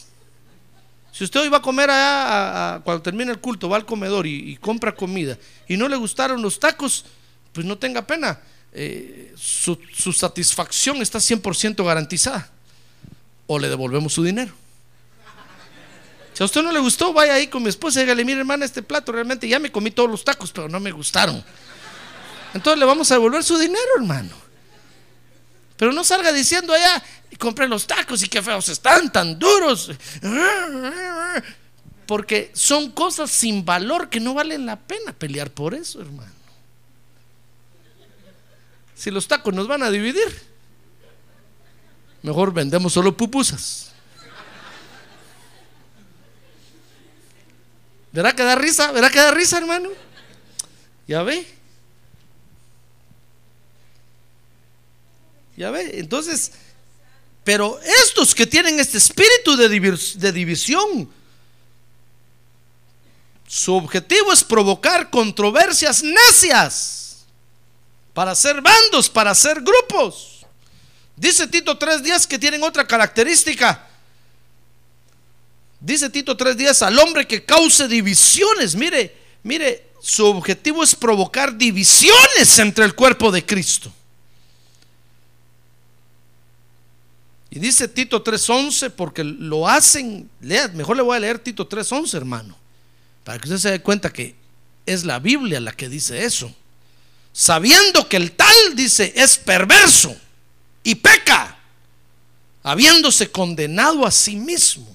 Si 1.13 1.25
usted 1.25 1.41
hoy 1.41 1.49
va 1.49 1.59
a 1.59 1.63
comer 1.63 1.91
allá, 1.91 2.81
cuando 2.85 3.03
termine 3.03 3.33
el 3.33 3.41
culto, 3.41 3.69
va 3.69 3.77
al 3.77 3.85
comedor 3.85 4.27
y, 4.27 4.57
compra 4.57 4.95
comida 4.95 5.37
y 5.67 5.77
no 5.77 5.89
le 5.89 5.97
gustaron 5.97 6.41
los 6.41 6.61
tacos, 6.61 7.05
pues 7.53 7.67
no 7.67 7.77
tenga 7.77 8.07
pena. 8.07 8.39
Eh, 8.73 9.35
su, 9.37 9.77
satisfacción 10.13 11.03
está 11.03 11.19
100% 11.19 11.85
garantizada. 11.85 12.49
O 13.49 13.59
le 13.59 13.69
devolvemos 13.69 14.13
su 14.13 14.23
dinero. 14.23 14.53
Si 16.35 16.43
a 16.43 16.47
usted 16.47 16.63
no 16.63 16.71
le 16.71 16.79
gustó, 16.79 17.13
vaya 17.13 17.35
ahí 17.35 17.49
con 17.49 17.65
mi 17.65 17.69
esposa 17.69 17.99
y 17.99 18.05
dígale, 18.05 18.25
mire 18.25 18.39
hermana, 18.39 18.65
este 18.65 18.83
plato 18.83 19.11
realmente 19.11 19.49
ya 19.49 19.59
me 19.59 19.73
comí 19.73 19.91
todos 19.91 20.09
los 20.09 20.23
tacos, 20.23 20.53
pero 20.53 20.69
no 20.69 20.79
me 20.79 20.93
gustaron. 20.93 21.43
Entonces 22.55 22.79
le 22.79 22.85
vamos 22.85 23.11
a 23.11 23.15
devolver 23.15 23.45
su 23.45 23.59
dinero, 23.59 23.89
hermano. 23.97 24.35
Pero 25.77 25.93
no 25.93 26.03
salga 26.03 26.33
diciendo 26.33 26.73
allá, 26.73 27.03
compré 27.39 27.69
los 27.69 27.87
tacos 27.87 28.23
y 28.23 28.29
qué 28.29 28.43
feos 28.43 28.69
están, 28.69 29.13
tan 29.13 29.39
duros. 29.39 29.91
Porque 32.07 32.51
son 32.55 32.91
cosas 32.91 33.31
sin 33.31 33.65
valor 33.65 34.09
que 34.09 34.19
no 34.19 34.35
valen 34.35 34.67
la 34.67 34.77
pena 34.77 35.13
pelear 35.13 35.51
por 35.51 35.75
eso, 35.75 36.01
hermano. 36.01 36.33
Si 38.95 39.11
los 39.11 39.29
tacos 39.29 39.55
nos 39.55 39.69
van 39.69 39.85
a 39.85 39.91
dividir, 39.91 40.43
mejor 42.23 42.53
vendemos 42.53 42.93
solo 42.93 43.17
pupusas. 43.17 43.93
¿Verá 48.11 48.35
que 48.35 48.43
da 48.43 48.57
risa? 48.57 48.91
¿Verá 48.91 49.11
que 49.11 49.21
da 49.21 49.31
risa, 49.31 49.59
hermano? 49.59 49.91
Ya 51.07 51.23
ve. 51.23 51.58
Ya 55.59 55.73
ve, 55.73 55.99
entonces, 55.99 56.53
pero 57.43 57.81
estos 58.05 58.33
que 58.33 58.47
tienen 58.47 58.79
este 58.79 58.97
espíritu 58.97 59.57
de, 59.57 60.33
división, 60.33 61.11
su 63.45 63.75
objetivo 63.75 64.33
es 64.33 64.45
provocar 64.45 65.11
controversias 65.11 66.05
necias 66.05 67.25
para 68.15 68.31
hacer 68.31 68.61
bandos, 68.61 69.11
para 69.11 69.33
hacer 69.33 69.61
grupos. 69.61 70.47
Dice 71.17 71.49
Tito 71.49 71.77
tres 71.77 72.05
días 72.05 72.25
que 72.25 72.39
tienen 72.39 72.63
otra 72.63 72.87
característica. 72.87 73.85
Dice 75.81 76.09
Tito 76.09 76.37
tres 76.37 76.57
días 76.57 76.83
al 76.83 76.97
hombre 77.01 77.27
que 77.27 77.45
cause 77.45 77.89
divisiones. 77.89 78.77
Mire, 78.77 79.17
mire, 79.43 79.89
su 80.01 80.25
objetivo 80.25 80.85
es 80.85 80.95
provocar 80.95 81.59
divisiones 81.59 82.61
entre 82.61 82.85
el 82.85 82.95
cuerpo 82.95 83.33
de 83.33 83.45
Cristo. 83.45 83.93
Y 87.51 87.59
dice 87.59 87.89
Tito 87.89 88.23
3.11 88.23 88.91
porque 88.91 89.25
lo 89.25 89.67
hacen, 89.67 90.29
lea, 90.41 90.69
mejor 90.69 90.97
le 90.97 91.03
voy 91.03 91.17
a 91.17 91.21
leer 91.21 91.39
Tito 91.39 91.69
3.11 91.69 92.15
hermano, 92.15 92.57
para 93.25 93.39
que 93.39 93.49
usted 93.49 93.59
se 93.59 93.71
dé 93.71 93.81
cuenta 93.81 94.13
que 94.13 94.35
es 94.85 95.05
la 95.05 95.19
Biblia 95.19 95.61
la 95.61 95.73
que 95.73 95.89
dice 95.89 96.25
eso. 96.25 96.55
Sabiendo 97.33 98.09
que 98.09 98.17
el 98.17 98.33
tal, 98.33 98.75
dice, 98.75 99.13
es 99.17 99.39
perverso 99.39 100.15
y 100.83 100.95
peca, 100.97 101.57
habiéndose 102.63 103.31
condenado 103.31 104.05
a 104.05 104.11
sí 104.11 104.37
mismo. 104.37 104.87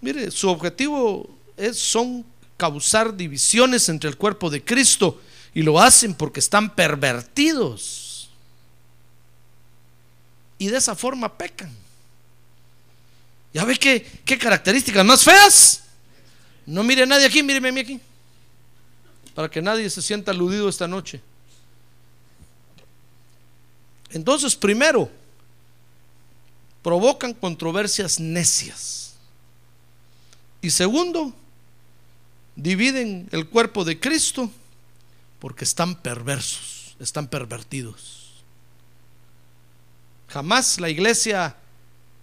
Mire, 0.00 0.30
su 0.30 0.48
objetivo 0.48 1.28
es, 1.56 1.78
son 1.78 2.24
causar 2.56 3.16
divisiones 3.16 3.88
entre 3.88 4.08
el 4.08 4.16
cuerpo 4.16 4.48
de 4.48 4.62
Cristo 4.62 5.20
y 5.54 5.62
lo 5.62 5.80
hacen 5.80 6.14
porque 6.14 6.40
están 6.40 6.74
pervertidos 6.74 8.03
y 10.58 10.68
de 10.68 10.78
esa 10.78 10.94
forma 10.94 11.36
pecan. 11.36 11.70
¿Ya 13.52 13.64
ve 13.64 13.76
qué, 13.76 14.04
qué 14.24 14.38
características 14.38 15.04
más 15.04 15.22
feas? 15.22 15.84
No 16.66 16.82
mire 16.82 17.02
a 17.02 17.06
nadie 17.06 17.26
aquí, 17.26 17.42
míreme 17.42 17.68
a 17.68 17.72
mí 17.72 17.80
aquí. 17.80 18.00
Para 19.34 19.50
que 19.50 19.60
nadie 19.62 19.88
se 19.90 20.02
sienta 20.02 20.30
aludido 20.30 20.68
esta 20.68 20.88
noche. 20.88 21.20
Entonces, 24.10 24.54
primero, 24.54 25.10
provocan 26.82 27.34
controversias 27.34 28.20
necias. 28.20 29.14
Y 30.62 30.70
segundo, 30.70 31.34
dividen 32.56 33.28
el 33.32 33.48
cuerpo 33.48 33.84
de 33.84 33.98
Cristo 33.98 34.50
porque 35.38 35.64
están 35.64 35.96
perversos, 35.96 36.96
están 37.00 37.26
pervertidos. 37.26 38.23
Jamás 40.34 40.80
la 40.80 40.90
iglesia 40.90 41.54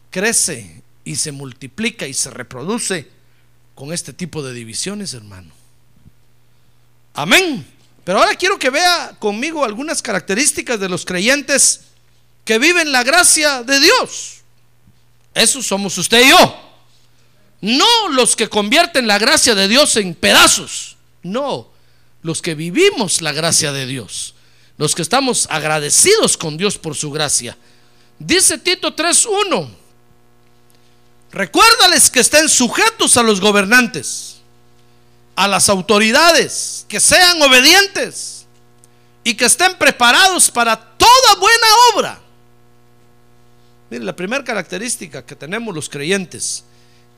crece 0.10 0.84
y 1.06 1.16
se 1.16 1.32
multiplica 1.32 2.06
y 2.08 2.14
se 2.14 2.30
reproduce 2.30 3.08
con 3.74 3.94
este 3.94 4.12
tipo 4.12 4.44
de 4.44 4.54
divisiones, 4.54 5.14
hermano. 5.14 5.54
Amén. 7.14 7.66
Pero 8.04 8.20
ahora 8.20 8.36
quiero 8.36 8.60
que 8.60 8.70
vea 8.70 9.16
conmigo 9.18 9.64
algunas 9.64 10.02
características 10.02 10.78
de 10.78 10.90
los 10.90 11.06
creyentes 11.06 11.84
que 12.44 12.60
viven 12.60 12.92
la 12.92 13.04
gracia 13.04 13.64
de 13.64 13.80
Dios. 13.80 14.42
Esos 15.34 15.66
somos 15.66 15.98
usted 15.98 16.26
y 16.26 16.32
yo. 16.32 16.74
No 17.62 18.10
los 18.10 18.36
que 18.36 18.50
convierten 18.50 19.08
la 19.08 19.20
gracia 19.20 19.56
de 19.56 19.70
Dios 19.70 19.96
en 19.96 20.16
pedazos. 20.16 20.98
No, 21.24 21.72
los 22.24 22.42
que 22.42 22.56
vivimos 22.56 23.22
la 23.22 23.32
gracia 23.32 23.72
de 23.72 23.86
Dios. 23.86 24.36
Los 24.78 24.96
que 24.96 25.02
estamos 25.02 25.48
agradecidos 25.50 26.36
con 26.36 26.58
Dios 26.58 26.78
por 26.78 26.98
su 26.98 27.10
gracia. 27.10 27.58
Dice 28.26 28.60
Tito 28.60 28.96
3.1. 28.96 29.68
Recuérdales 31.32 32.12
que 32.12 32.20
estén 32.20 32.48
sujetos 32.50 33.18
a 33.18 33.24
los 33.24 33.42
gobernantes, 33.42 34.42
a 35.36 35.48
las 35.48 35.70
autoridades, 35.70 36.86
que 36.88 37.00
sean 37.00 37.42
obedientes 37.42 38.46
y 39.24 39.34
que 39.34 39.46
estén 39.46 39.76
preparados 39.76 40.52
para 40.52 40.76
toda 40.78 41.36
buena 41.40 41.68
obra. 41.96 42.22
Mire, 43.90 44.04
la 44.04 44.16
primera 44.16 44.44
característica 44.44 45.26
que 45.26 45.36
tenemos 45.36 45.74
los 45.74 45.90
creyentes 45.90 46.64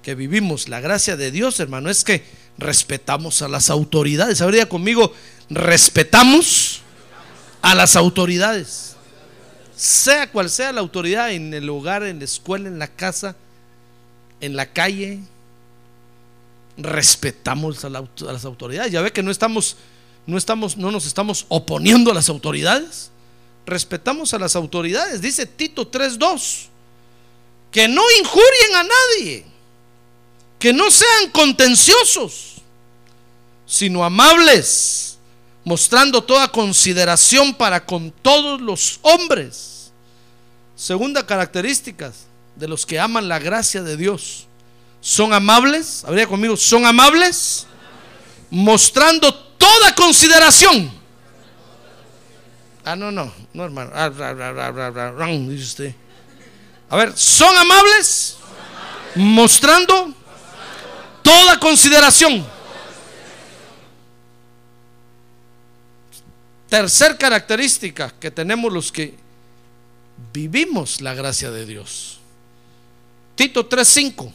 que 0.02 0.16
vivimos 0.16 0.70
la 0.70 0.80
gracia 0.80 1.18
de 1.18 1.32
Dios, 1.32 1.60
hermano, 1.60 1.90
es 1.90 2.04
que 2.04 2.26
respetamos 2.58 3.42
a 3.42 3.50
las 3.50 3.70
autoridades. 3.70 4.42
Habría 4.42 4.70
conmigo, 4.70 5.14
respetamos 5.50 6.82
a 7.62 7.76
las 7.76 7.96
autoridades. 7.98 8.93
Sea 9.76 10.32
cual 10.32 10.50
sea 10.50 10.72
la 10.72 10.82
autoridad 10.82 11.32
en 11.32 11.54
el 11.54 11.70
hogar, 11.70 12.04
en 12.04 12.20
la 12.20 12.26
escuela, 12.26 12.68
en 12.68 12.80
la 12.80 12.88
casa, 12.88 13.36
en 14.40 14.56
la 14.56 14.68
calle, 14.68 15.20
respetamos 16.78 17.84
a, 17.86 17.90
las 17.90 18.46
autoridades. 18.46 18.92
Ya 18.92 19.02
ve 19.02 19.12
que 19.12 19.24
no 19.24 19.32
estamos, 19.32 19.78
no 20.26 20.38
estamos, 20.38 20.78
no 20.78 20.92
nos 20.92 21.06
estamos 21.06 21.46
oponiendo 21.50 22.12
a 22.12 22.14
las 22.14 22.30
autoridades. 22.30 23.10
Respetamos 23.66 24.34
a 24.34 24.40
las 24.40 24.56
autoridades. 24.56 25.22
Dice 25.22 25.46
Tito 25.46 25.90
3:2 25.90 26.70
que 27.74 27.88
no 27.88 28.04
injurien 28.20 28.76
a 28.76 28.84
nadie, 28.84 29.46
que 30.60 30.72
no 30.72 30.92
sean 30.92 31.32
contenciosos, 31.32 32.62
sino 33.66 34.06
amables, 34.06 35.13
mostrando 35.64 36.24
toda 36.24 36.48
consideración 36.48 37.54
para 37.54 37.86
con 37.86 38.12
todos 38.12 38.62
los 38.62 39.00
hombres. 39.02 39.92
Segunda 40.76 41.26
característica 41.26 42.12
de 42.56 42.68
los 42.68 42.86
que 42.86 43.00
aman 43.00 43.28
la 43.28 43.40
gracia 43.40 43.84
de 43.84 43.98
Dios. 43.98 44.48
Son 45.00 45.34
amables, 45.34 46.04
habría 46.06 46.28
conmigo, 46.28 46.56
son 46.56 46.86
amables, 46.86 47.68
mostrando 48.50 49.34
toda 49.34 49.94
consideración. 49.96 50.92
Ah, 52.86 52.96
no, 52.96 53.12
no, 53.12 53.32
no, 53.54 53.64
hermano. 53.64 53.92
Dice 55.50 55.64
usted. 55.64 55.96
A 56.90 56.98
ver, 56.98 57.18
son 57.18 57.58
amables, 57.58 58.38
mostrando 59.16 60.14
toda 61.22 61.58
consideración. 61.60 62.46
Tercer 66.74 67.20
característica 67.20 68.12
que 68.20 68.32
tenemos 68.32 68.74
los 68.74 68.92
que 68.92 69.14
vivimos 70.34 71.02
la 71.02 71.14
gracia 71.14 71.52
de 71.52 71.68
Dios. 71.68 72.18
Tito 73.36 73.70
3:5 73.70 74.34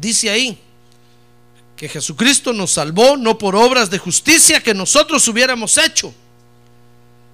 dice 0.00 0.30
ahí 0.30 0.58
que 1.76 1.88
Jesucristo 1.88 2.52
nos 2.52 2.72
salvó 2.72 3.16
no 3.16 3.38
por 3.38 3.54
obras 3.54 3.88
de 3.88 3.98
justicia 3.98 4.60
que 4.60 4.74
nosotros 4.74 5.28
hubiéramos 5.28 5.78
hecho 5.78 6.12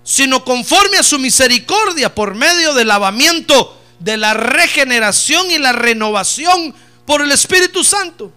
sino 0.04 0.44
conforme 0.44 0.98
a 0.98 1.02
su 1.02 1.18
misericordia 1.18 2.14
por 2.14 2.34
medio 2.34 2.74
del 2.74 2.88
lavamiento 2.88 3.80
de 3.98 4.18
la 4.18 4.34
regeneración 4.34 5.50
y 5.50 5.57
la 5.57 5.72
renovación 5.72 6.74
por 7.07 7.22
el 7.22 7.32
Espíritu 7.32 7.82
Santo. 7.82 8.30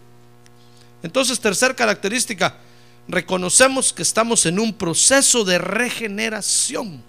Entonces, 1.04 1.42
tercera 1.42 1.76
característica, 1.76 2.56
reconocemos 3.10 3.92
que 3.92 4.04
estamos 4.04 4.46
en 4.46 4.60
un 4.60 4.72
proceso 4.72 5.44
de 5.44 5.58
regeneración. 5.58 7.04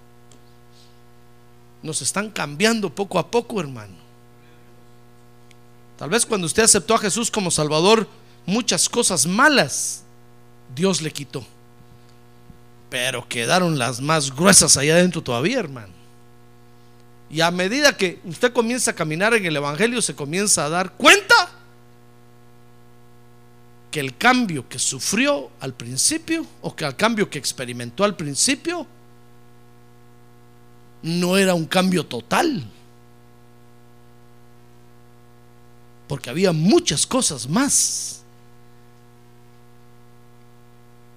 Nos 1.82 2.00
están 2.02 2.30
cambiando 2.30 2.92
poco 2.92 3.18
a 3.18 3.30
poco, 3.30 3.60
hermano. 3.60 3.94
Tal 5.98 6.08
vez 6.08 6.24
cuando 6.24 6.46
usted 6.46 6.62
aceptó 6.62 6.94
a 6.94 6.98
Jesús 6.98 7.30
como 7.30 7.50
Salvador, 7.50 8.08
muchas 8.46 8.88
cosas 8.88 9.26
malas 9.26 10.02
Dios 10.74 11.02
le 11.02 11.12
quitó. 11.12 11.44
Pero 12.88 13.28
quedaron 13.28 13.78
las 13.78 14.00
más 14.00 14.34
gruesas 14.34 14.78
allá 14.78 14.94
adentro 14.94 15.22
todavía, 15.22 15.58
hermano. 15.58 15.92
Y 17.30 17.42
a 17.42 17.50
medida 17.50 17.96
que 17.96 18.20
usted 18.24 18.52
comienza 18.52 18.92
a 18.92 18.94
caminar 18.94 19.34
en 19.34 19.44
el 19.44 19.54
Evangelio, 19.54 20.00
se 20.00 20.16
comienza 20.16 20.64
a 20.64 20.70
dar 20.70 20.92
cuenta 20.94 21.49
que 23.90 24.00
el 24.00 24.16
cambio 24.16 24.68
que 24.68 24.78
sufrió 24.78 25.50
al 25.60 25.74
principio, 25.74 26.46
o 26.62 26.74
que 26.74 26.84
el 26.84 26.96
cambio 26.96 27.28
que 27.28 27.38
experimentó 27.38 28.04
al 28.04 28.16
principio, 28.16 28.86
no 31.02 31.36
era 31.36 31.54
un 31.54 31.66
cambio 31.66 32.06
total. 32.06 32.64
Porque 36.06 36.30
había 36.30 36.52
muchas 36.52 37.06
cosas 37.06 37.48
más 37.48 38.22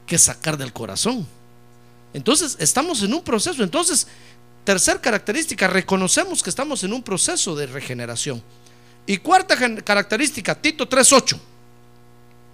que 0.05 0.17
sacar 0.17 0.57
del 0.57 0.73
corazón. 0.73 1.27
Entonces, 2.13 2.55
estamos 2.59 3.01
en 3.03 3.13
un 3.13 3.23
proceso. 3.23 3.63
Entonces, 3.63 4.07
tercer 4.63 5.01
característica, 5.01 5.67
reconocemos 5.67 6.41
que 6.41 6.49
estamos 6.49 6.83
en 6.83 6.93
un 6.93 7.03
proceso 7.03 7.55
de 7.55 7.67
regeneración. 7.67 8.41
Y 9.05 9.17
cuarta 9.17 9.57
característica, 9.83 10.55
Tito 10.55 10.87
3.8. 10.87 11.52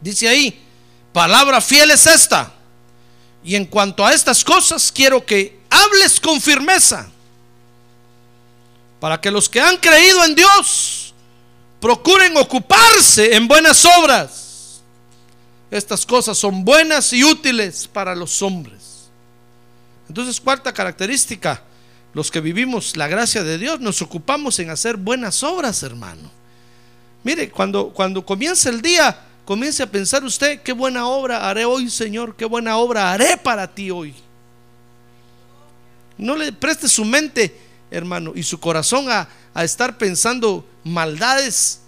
Dice 0.02 0.28
ahí, 0.28 0.62
palabra 1.12 1.62
fiel 1.62 1.91
es 1.91 2.06
esta. 2.08 2.54
Y 3.43 3.56
en 3.56 3.66
cuanto 3.66 4.06
a 4.06 4.14
estas 4.14 4.43
cosas, 4.43 4.91
quiero 4.91 5.26
que 5.26 5.60
hables 5.70 6.20
con 6.20 6.39
firmeza. 6.41 7.10
Para 9.00 9.20
que 9.20 9.32
los 9.32 9.47
que 9.47 9.62
han 9.62 9.78
creído 9.78 10.24
en 10.26 10.36
Dios 10.36 11.14
procuren 11.80 12.36
ocuparse 12.38 13.36
en 13.36 13.47
buenas 13.47 13.86
obras. 13.86 14.82
Estas 15.72 16.06
cosas 16.06 16.38
son 16.38 16.66
buenas 16.66 17.14
y 17.14 17.24
útiles 17.24 17.88
para 17.88 18.16
los 18.16 18.41
hombres. 18.41 19.10
Entonces, 20.08 20.41
cuarta 20.41 20.74
característica, 20.74 21.62
los 22.14 22.32
que 22.32 22.41
vivimos 22.41 22.97
la 22.97 23.08
gracia 23.08 23.43
de 23.43 23.58
Dios 23.58 23.80
nos 23.80 24.02
ocupamos 24.02 24.58
en 24.60 24.72
hacer 24.72 24.97
buenas 24.97 25.43
obras, 25.43 25.84
hermano. 25.84 26.32
Mire, 27.24 27.52
cuando, 27.52 27.89
cuando 27.89 28.26
comienza 28.26 28.70
el 28.70 28.82
día, 28.82 29.26
comience 29.50 29.82
a 29.82 29.88
pensar 29.89 30.24
usted, 30.24 30.62
qué 30.62 30.74
buena 30.74 31.08
obra 31.08 31.50
haré 31.50 31.66
hoy, 31.66 31.89
Señor, 31.89 32.36
qué 32.36 32.45
buena 32.45 32.78
obra 32.78 33.12
haré 33.12 33.36
para 33.36 33.68
ti 33.68 33.89
hoy. 33.89 34.14
No 36.20 36.36
le 36.36 36.54
preste 36.54 36.88
su 36.88 37.04
mente, 37.04 37.60
hermano, 37.89 38.34
y 38.36 38.43
su 38.43 38.60
corazón 38.60 39.10
a, 39.10 39.28
a 39.56 39.64
estar 39.64 39.97
pensando 39.97 40.70
maldades, 40.84 41.80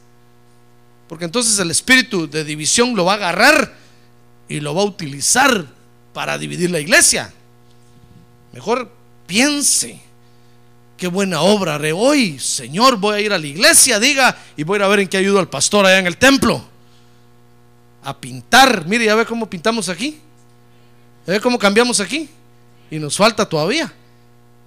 porque 1.07 1.26
entonces 1.26 1.59
el 1.59 1.70
espíritu 1.70 2.28
de 2.28 2.43
división 2.43 2.95
lo 2.95 3.05
va 3.05 3.12
a 3.12 3.18
agarrar 3.18 3.78
y 4.49 4.59
lo 4.59 4.74
va 4.74 4.82
a 4.82 4.86
utilizar 4.86 5.68
para 6.16 6.39
dividir 6.39 6.72
la 6.72 6.80
iglesia. 6.80 7.32
Mejor 8.53 8.91
piense. 9.28 10.01
Qué 10.97 11.05
buena 11.05 11.41
obra 11.41 11.76
haré 11.76 11.93
hoy. 11.93 12.39
Señor, 12.39 12.97
voy 12.97 13.18
a 13.18 13.20
ir 13.20 13.32
a 13.34 13.38
la 13.38 13.45
iglesia, 13.45 13.99
diga, 13.99 14.36
y 14.57 14.64
voy 14.64 14.78
a 14.78 14.80
ir 14.80 14.84
a 14.84 14.88
ver 14.88 14.99
en 15.01 15.07
qué 15.07 15.18
ayudo 15.18 15.38
al 15.38 15.47
pastor 15.47 15.86
allá 15.86 15.99
en 15.99 16.07
el 16.07 16.18
templo. 16.18 16.70
A 18.04 18.18
pintar. 18.18 18.86
Mire, 18.86 19.06
ya 19.06 19.16
ve 19.16 19.26
cómo 19.26 19.49
pintamos 19.49 19.89
aquí. 19.89 20.20
Ya 21.26 21.34
ve 21.34 21.41
cómo 21.41 21.58
cambiamos 21.58 21.99
aquí. 21.99 22.30
Y 22.89 22.99
nos 22.99 23.18
falta 23.18 23.47
todavía. 23.47 23.91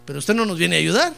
Pero 0.04 0.18
usted 0.18 0.34
no 0.34 0.46
nos 0.46 0.58
viene 0.58 0.76
a 0.76 0.78
ayudar. 0.78 1.12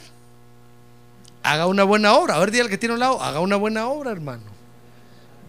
Haga 1.43 1.67
una 1.67 1.85
buena 1.85 2.14
obra. 2.14 2.37
A 2.37 2.39
ver, 2.39 2.51
dígale 2.51 2.71
que 2.71 2.79
tiene 2.79 2.95
un 2.95 3.01
lado. 3.01 3.23
Haga 3.23 3.41
una 3.41 3.57
buena 3.57 3.87
obra, 3.89 4.11
hermano. 4.11 4.45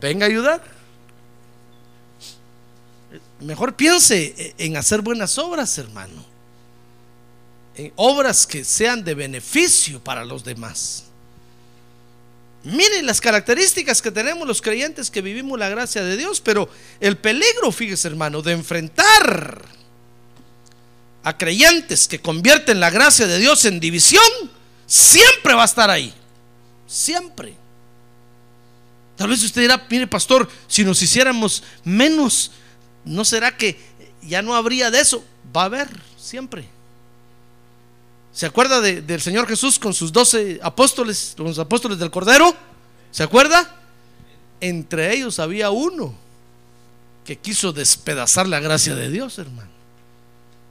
Venga 0.01 0.25
a 0.25 0.29
ayudar. 0.29 0.63
Mejor 3.39 3.75
piense 3.75 4.55
en 4.57 4.77
hacer 4.77 5.01
buenas 5.01 5.37
obras, 5.37 5.77
hermano 5.77 6.37
obras 7.95 8.47
que 8.47 8.63
sean 8.63 9.03
de 9.03 9.13
beneficio 9.13 10.03
para 10.03 10.25
los 10.25 10.43
demás. 10.43 11.05
Miren 12.67 13.05
las 13.05 13.21
características 13.21 14.01
que 14.01 14.11
tenemos 14.11 14.45
los 14.45 14.61
creyentes 14.61 15.09
que 15.09 15.21
vivimos 15.21 15.57
la 15.57 15.69
gracia 15.69 16.03
de 16.03 16.17
Dios, 16.17 16.41
pero 16.41 16.69
el 16.99 17.15
peligro, 17.15 17.71
fíjese 17.71 18.09
hermano, 18.09 18.41
de 18.41 18.51
enfrentar 18.51 19.63
a 21.23 21.37
creyentes 21.37 22.09
que 22.09 22.19
convierten 22.19 22.81
la 22.81 22.89
gracia 22.89 23.25
de 23.25 23.39
Dios 23.39 23.63
en 23.63 23.79
división, 23.79 24.21
siempre 24.85 25.53
va 25.53 25.61
a 25.61 25.65
estar 25.65 25.89
ahí. 25.89 26.13
Siempre. 26.85 27.55
Tal 29.15 29.29
vez 29.29 29.41
usted 29.43 29.61
dirá, 29.61 29.87
mire 29.89 30.05
pastor, 30.05 30.49
si 30.67 30.83
nos 30.83 31.01
hiciéramos 31.01 31.63
menos, 31.85 32.51
¿no 33.05 33.23
será 33.23 33.55
que 33.55 33.79
ya 34.21 34.41
no 34.41 34.53
habría 34.53 34.91
de 34.91 34.99
eso? 34.99 35.23
Va 35.55 35.61
a 35.61 35.65
haber 35.65 35.87
siempre. 36.17 36.67
¿Se 38.37 38.45
acuerda 38.45 38.81
de- 38.81 39.01
del 39.01 39.19
Señor 39.19 39.47
Jesús 39.47 39.79
con 39.79 39.95
sus 39.95 40.13
doce 40.13 40.59
apóstoles, 40.61 41.33
los 41.39 41.57
apóstoles 41.57 41.97
del 41.97 42.11
Cordero? 42.11 42.55
¿Se 43.09 43.23
acuerda? 43.23 43.75
Entre 44.61 45.11
ellos 45.15 45.39
había 45.39 45.71
uno 45.71 46.13
que 47.25 47.35
quiso 47.35 47.73
despedazar 47.73 48.47
la 48.47 48.59
gracia 48.59 48.93
de 48.93 49.09
Dios, 49.09 49.39
hermano. 49.39 49.71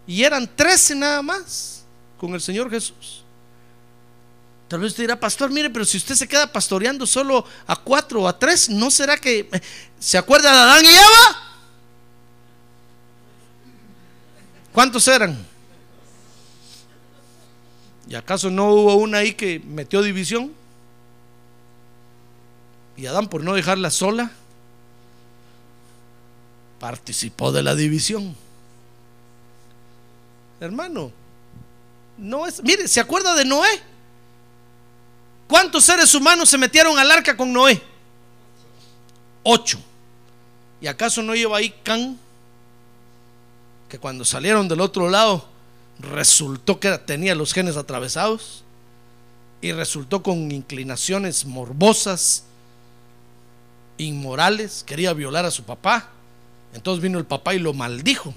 Y 0.06 0.22
eran 0.22 0.48
trece 0.54 0.94
nada 0.94 1.22
más 1.22 1.82
con 2.18 2.34
el 2.34 2.40
Señor 2.40 2.70
Jesús. 2.70 3.24
Tal 4.68 4.78
vez 4.78 4.92
usted 4.92 5.02
dirá, 5.02 5.18
pastor, 5.18 5.50
mire, 5.50 5.68
pero 5.68 5.84
si 5.84 5.96
usted 5.96 6.14
se 6.14 6.28
queda 6.28 6.52
pastoreando 6.52 7.04
solo 7.04 7.44
a 7.66 7.74
cuatro 7.74 8.22
o 8.22 8.28
a 8.28 8.38
tres, 8.38 8.68
¿no 8.70 8.92
será 8.92 9.16
que 9.16 9.48
eh, 9.52 9.60
se 9.98 10.16
acuerda 10.16 10.52
de 10.52 10.58
Adán 10.60 10.84
y 10.84 10.88
Eva? 10.88 11.42
¿Cuántos 14.72 15.08
eran? 15.08 15.55
¿Y 18.08 18.14
acaso 18.14 18.50
no 18.50 18.70
hubo 18.70 18.94
una 18.94 19.18
ahí 19.18 19.34
que 19.34 19.58
metió 19.60 20.00
división? 20.02 20.52
Y 22.96 23.06
Adán, 23.06 23.28
por 23.28 23.42
no 23.42 23.54
dejarla 23.54 23.90
sola, 23.90 24.30
participó 26.78 27.52
de 27.52 27.62
la 27.62 27.74
división. 27.74 28.34
Hermano, 30.60 31.10
no 32.16 32.46
es. 32.46 32.62
Mire, 32.62 32.88
¿se 32.88 33.00
acuerda 33.00 33.34
de 33.34 33.44
Noé? 33.44 33.68
¿Cuántos 35.48 35.84
seres 35.84 36.14
humanos 36.14 36.48
se 36.48 36.58
metieron 36.58 36.98
al 36.98 37.10
arca 37.10 37.36
con 37.36 37.52
Noé? 37.52 37.82
Ocho. 39.42 39.78
¿Y 40.80 40.86
acaso 40.86 41.22
no 41.22 41.34
lleva 41.34 41.58
ahí 41.58 41.74
Can? 41.82 42.18
Que 43.88 43.98
cuando 43.98 44.24
salieron 44.24 44.68
del 44.68 44.80
otro 44.80 45.08
lado 45.08 45.55
resultó 45.98 46.78
que 46.80 46.96
tenía 46.98 47.34
los 47.34 47.52
genes 47.52 47.76
atravesados 47.76 48.64
y 49.60 49.72
resultó 49.72 50.22
con 50.22 50.50
inclinaciones 50.52 51.44
morbosas, 51.44 52.44
inmorales, 53.98 54.84
quería 54.86 55.12
violar 55.12 55.44
a 55.44 55.50
su 55.50 55.64
papá. 55.64 56.10
Entonces 56.74 57.02
vino 57.02 57.18
el 57.18 57.24
papá 57.24 57.54
y 57.54 57.58
lo 57.58 57.72
maldijo. 57.72 58.34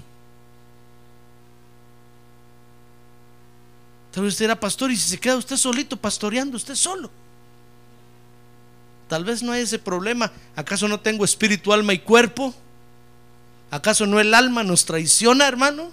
Tal 4.12 4.24
vez 4.24 4.32
usted 4.32 4.46
era 4.46 4.58
pastor 4.58 4.90
y 4.90 4.96
si 4.96 5.10
se 5.10 5.20
queda 5.20 5.36
usted 5.36 5.56
solito 5.56 5.96
pastoreando, 5.96 6.56
usted 6.56 6.74
solo. 6.74 7.10
Tal 9.08 9.24
vez 9.24 9.42
no 9.42 9.52
hay 9.52 9.62
ese 9.62 9.78
problema. 9.78 10.32
¿Acaso 10.56 10.88
no 10.88 11.00
tengo 11.00 11.24
espíritu, 11.24 11.72
alma 11.72 11.92
y 11.92 11.98
cuerpo? 11.98 12.54
¿Acaso 13.70 14.06
no 14.06 14.18
el 14.18 14.34
alma 14.34 14.64
nos 14.64 14.84
traiciona, 14.84 15.46
hermano? 15.46 15.92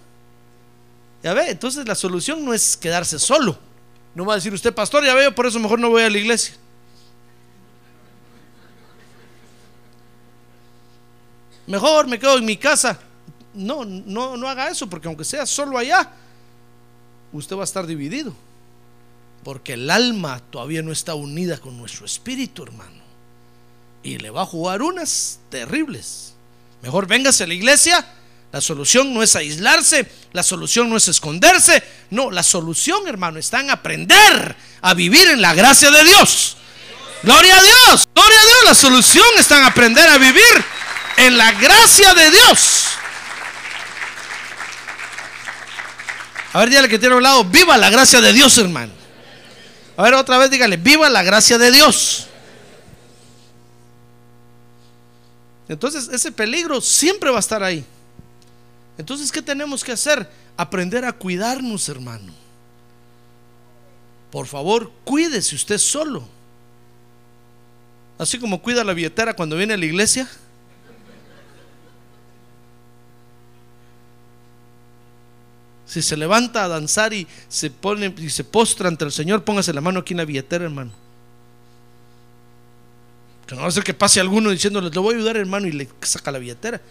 Ya 1.24 1.34
ve, 1.34 1.49
entonces 1.49 1.88
la 1.88 1.95
solución 1.95 2.45
no 2.45 2.53
es 2.53 2.78
quedarse 2.78 3.20
solo. 3.20 3.57
No 4.13 4.26
va 4.26 4.34
a 4.34 4.36
decir 4.38 4.53
usted, 4.53 4.74
pastor, 4.74 5.05
ya 5.05 5.13
veo, 5.13 5.34
por 5.34 5.45
eso 5.45 5.59
mejor 5.59 5.80
no 5.80 5.89
voy 5.89 6.03
a 6.03 6.09
la 6.09 6.18
iglesia. 6.18 6.55
Mejor 11.68 12.07
me 12.07 12.18
quedo 12.18 12.38
en 12.38 12.45
mi 12.45 12.57
casa. 12.57 12.99
No, 13.53 13.84
no, 13.84 14.38
no 14.38 14.47
haga 14.47 14.70
eso, 14.70 14.88
porque 14.89 15.07
aunque 15.07 15.26
sea 15.26 15.45
solo 15.45 15.78
allá, 15.78 16.11
usted 17.34 17.55
va 17.55 17.61
a 17.61 17.65
estar 17.65 17.86
dividido. 17.86 18.34
Porque 19.43 19.74
el 19.74 19.89
alma 19.89 20.41
todavía 20.49 20.82
no 20.82 20.91
está 20.91 21.13
unida 21.15 21.57
con 21.57 21.78
nuestro 21.78 22.05
espíritu, 22.05 22.63
hermano. 22.63 23.03
Y 24.03 24.18
le 24.18 24.30
va 24.30 24.43
a 24.43 24.45
jugar 24.45 24.82
unas 24.82 25.39
terribles. 25.49 26.34
Mejor 26.82 27.07
véngase 27.07 27.43
a 27.43 27.47
la 27.47 27.53
iglesia. 27.53 28.05
La 28.52 28.62
solución 28.62 29.14
no 29.14 29.22
es 29.22 29.36
aislarse, 29.36 30.10
la 30.32 30.41
solución 30.41 30.89
no 30.89 30.98
es 30.98 31.08
esconderse. 31.08 31.84
No, 32.10 32.32
la 32.32 32.43
solución, 32.43 33.08
hermano, 33.08 33.39
está 33.39 33.60
en 33.60 33.70
aprender 33.70 34.56
a 34.82 34.93
vivir 34.93 35.28
en 35.28 35.41
la 35.41 35.54
gracia 35.54 35.91
de 35.91 36.04
Dios. 36.04 36.58
Gloria 37.24 37.58
a 37.58 37.62
Dios, 37.62 38.08
gloria 38.14 38.39
a 38.39 38.45
Dios. 38.45 38.64
La 38.66 38.74
solución 38.76 39.28
está 39.38 39.58
en 39.58 39.66
aprender 39.66 40.08
a 40.08 40.18
vivir 40.18 40.43
en 41.18 41.38
la 41.38 41.52
gracia 41.54 42.14
de 42.14 42.32
Dios. 42.32 42.86
A 46.54 46.60
ver, 46.60 46.70
dígale 46.70 46.89
que 46.89 46.98
tiene 46.98 47.14
a 47.14 47.18
un 47.18 47.24
lado, 47.24 47.43
viva 47.43 47.78
la 47.78 47.89
gracia 47.89 48.22
de 48.22 48.32
Dios, 48.32 48.58
hermano. 48.58 48.93
A 49.98 50.04
ver, 50.04 50.14
otra 50.14 50.38
vez 50.38 50.50
dígale, 50.50 50.78
viva 50.78 51.10
la 51.10 51.22
gracia 51.22 51.58
de 51.58 51.72
Dios. 51.72 52.28
Entonces, 55.68 56.08
ese 56.14 56.32
peligro 56.32 56.80
siempre 56.80 57.30
va 57.30 57.38
a 57.38 57.39
estar 57.41 57.62
ahí. 57.62 57.86
Entonces, 58.98 59.32
¿qué 59.32 59.41
tenemos 59.41 59.84
que 59.84 59.91
hacer? 59.91 60.30
Aprender 60.56 61.06
a 61.06 61.14
cuidarnos, 61.14 61.88
hermano. 61.88 62.34
Por 64.32 64.48
favor, 64.48 64.91
cuídese 65.04 65.56
usted 65.56 65.78
solo. 65.78 66.28
Así 68.18 68.39
como 68.39 68.62
cuida 68.62 68.84
la 68.84 68.93
billetera 68.93 69.36
cuando 69.36 69.56
viene 69.56 69.76
a 69.76 69.78
la 69.78 69.86
iglesia. 69.86 70.28
Si 75.86 76.02
se 76.02 76.18
levanta 76.18 76.66
a 76.66 76.68
danzar 76.68 77.14
y 77.14 77.28
se 77.48 77.70
pone 77.70 78.14
y 78.18 78.30
se 78.30 78.43
postra 78.43 78.89
ante 78.89 79.06
el 79.06 79.12
Señor, 79.12 79.43
póngase 79.43 79.72
la 79.72 79.80
mano 79.80 80.00
aquí 80.00 80.14
en 80.14 80.18
la 80.18 80.26
billetera, 80.26 80.66
hermano. 80.66 80.91
Que 83.45 83.56
no 83.56 83.62
va 83.62 83.68
a 83.68 83.72
ser 83.72 83.84
que 83.84 83.93
pase 83.93 84.20
alguno 84.20 84.50
diciéndole, 84.50 84.89
le 84.89 85.00
voy 85.00 85.14
a 85.14 85.18
ayudar, 85.18 85.38
hermano, 85.38 85.68
y 85.68 85.72
le 85.72 85.88
saca 86.02 86.32
la 86.32 86.39
billetera. 86.39 86.82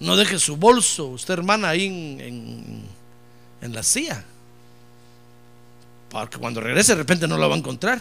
No 0.00 0.16
deje 0.16 0.38
su 0.38 0.56
bolso, 0.56 1.06
usted, 1.06 1.34
hermana, 1.34 1.70
ahí 1.70 1.86
en, 1.86 2.84
en, 3.60 3.74
la 3.74 3.82
silla. 3.82 4.24
Porque 6.10 6.38
cuando 6.38 6.60
regrese, 6.60 6.92
de 6.92 6.98
repente 6.98 7.26
no 7.26 7.38
la 7.38 7.46
va 7.46 7.54
a 7.54 7.58
encontrar. 7.58 8.00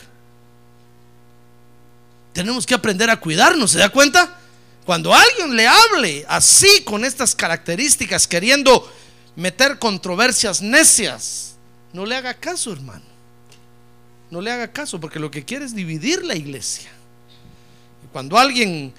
Tenemos 2.33 2.65
que 2.65 2.73
aprender 2.73 3.09
a 3.09 3.19
cuidarnos, 3.19 3.71
¿se 3.71 3.77
da 3.77 3.89
cuenta? 3.89 4.39
Cuando 4.85 5.13
alguien 5.13 5.55
le 5.55 5.67
hable 5.67 6.25
así, 6.27 6.83
con 6.83 7.05
estas 7.05 7.35
características, 7.35 8.27
queriendo 8.27 8.91
meter 9.35 9.79
controversias 9.79 10.61
necias, 10.61 11.55
no 11.93 12.05
le 12.05 12.15
haga 12.15 12.33
caso, 12.33 12.73
hermano. 12.73 13.05
No 14.29 14.41
le 14.41 14.51
haga 14.51 14.71
caso, 14.71 14.99
porque 14.99 15.19
lo 15.19 15.29
que 15.29 15.45
quiere 15.45 15.63
es 15.63 15.75
dividir 15.75 16.25
la 16.25 16.35
iglesia. 16.35 16.89
Cuando 18.11 18.37
alguien 18.37 18.93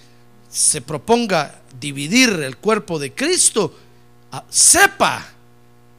se 0.54 0.80
proponga 0.80 1.62
dividir 1.80 2.30
el 2.30 2.58
cuerpo 2.58 3.00
de 3.00 3.12
Cristo, 3.12 3.76
ah, 4.30 4.44
sepa 4.48 5.26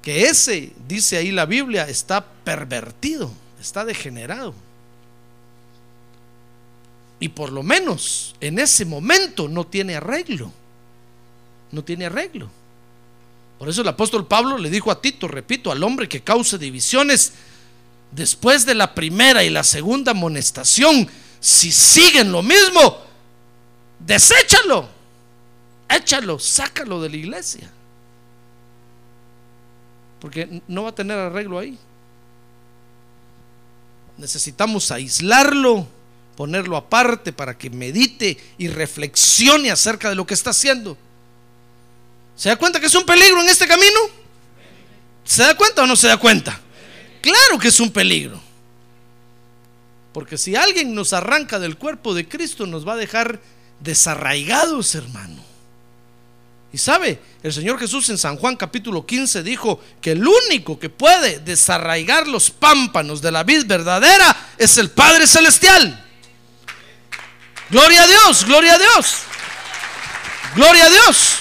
que 0.01 0.28
ese, 0.28 0.72
dice 0.88 1.18
ahí 1.18 1.30
la 1.30 1.45
Biblia, 1.45 1.89
está 1.89 2.26
pervertido, 2.26 3.30
está 3.60 3.84
degenerado. 3.84 4.56
Y 7.20 7.28
por 7.28 7.51
lo 7.51 7.64
menos 7.64 8.34
en 8.39 8.58
ese 8.58 8.86
momento 8.86 9.49
no 9.49 9.68
tiene 9.68 9.97
arreglo. 9.97 10.53
No 11.74 11.84
tiene 11.84 12.06
arreglo. 12.06 12.49
Por 13.60 13.68
eso 13.68 13.82
el 13.82 13.88
apóstol 13.89 14.26
Pablo 14.26 14.58
le 14.58 14.70
dijo 14.70 14.89
a 14.89 15.01
Tito, 15.01 15.28
repito, 15.28 15.70
al 15.70 15.84
hombre 15.84 16.08
que 16.08 16.22
cause 16.22 16.58
divisiones 16.58 17.34
después 18.12 18.66
de 18.66 18.76
la 18.76 18.95
primera 18.95 19.43
y 19.43 19.49
la 19.49 19.66
segunda 19.66 20.12
amonestación, 20.12 21.10
si 21.41 21.74
siguen 21.74 22.32
lo 22.32 22.41
mismo, 22.41 23.05
deséchalo, 23.99 24.89
échalo, 25.89 26.39
sácalo 26.39 27.01
de 27.01 27.09
la 27.09 27.15
iglesia. 27.15 27.71
Porque 30.19 30.61
no 30.67 30.83
va 30.83 30.89
a 30.89 30.95
tener 30.95 31.17
arreglo 31.17 31.59
ahí. 31.59 31.77
Necesitamos 34.17 34.91
aislarlo, 34.91 35.87
ponerlo 36.35 36.77
aparte 36.77 37.33
para 37.33 37.57
que 37.57 37.69
medite 37.69 38.37
y 38.57 38.67
reflexione 38.67 39.71
acerca 39.71 40.09
de 40.09 40.15
lo 40.15 40.25
que 40.25 40.33
está 40.33 40.51
haciendo. 40.51 40.97
¿Se 42.35 42.49
da 42.49 42.55
cuenta 42.55 42.79
que 42.79 42.87
es 42.87 42.95
un 42.95 43.05
peligro 43.05 43.41
en 43.41 43.49
este 43.49 43.67
camino? 43.67 43.99
¿Se 45.23 45.43
da 45.43 45.55
cuenta 45.55 45.83
o 45.83 45.87
no 45.87 45.95
se 45.95 46.07
da 46.07 46.17
cuenta? 46.17 46.59
Claro 47.21 47.57
que 47.59 47.69
es 47.69 47.79
un 47.79 47.91
peligro. 47.91 48.39
Porque 50.13 50.37
si 50.37 50.55
alguien 50.55 50.93
nos 50.93 51.11
arranca 51.11 51.59
del 51.59 51.77
cuerpo 51.77 52.13
de 52.13 52.27
Cristo, 52.27 52.65
nos 52.65 52.87
va 52.87 52.93
a 52.93 52.97
dejar 52.97 53.39
desarraigados, 53.80 54.95
hermano. 54.95 55.43
Y 56.71 56.78
sabe, 56.78 57.21
el 57.41 57.53
Señor 57.53 57.80
Jesús 57.80 58.09
en 58.09 58.17
San 58.17 58.36
Juan 58.36 58.57
capítulo 58.57 59.05
15 59.05 59.43
dijo 59.43 59.80
que 60.01 60.11
el 60.11 60.28
único 60.28 60.78
que 60.78 60.89
puede 60.89 61.39
desarraigar 61.39 62.28
los 62.28 62.51
pámpanos 62.51 63.21
de 63.21 63.32
la 63.32 63.43
vid 63.43 63.65
verdadera 63.65 64.36
es 64.57 64.78
el 64.78 64.91
Padre 64.91 65.26
Celestial. 65.26 66.03
Gloria 67.69 68.03
a 68.03 68.07
Dios, 68.07 68.45
gloria 68.45 68.73
a 68.73 68.78
Dios. 68.78 69.19
Gloria 70.55 70.86
a 70.86 70.89
Dios. 70.89 71.39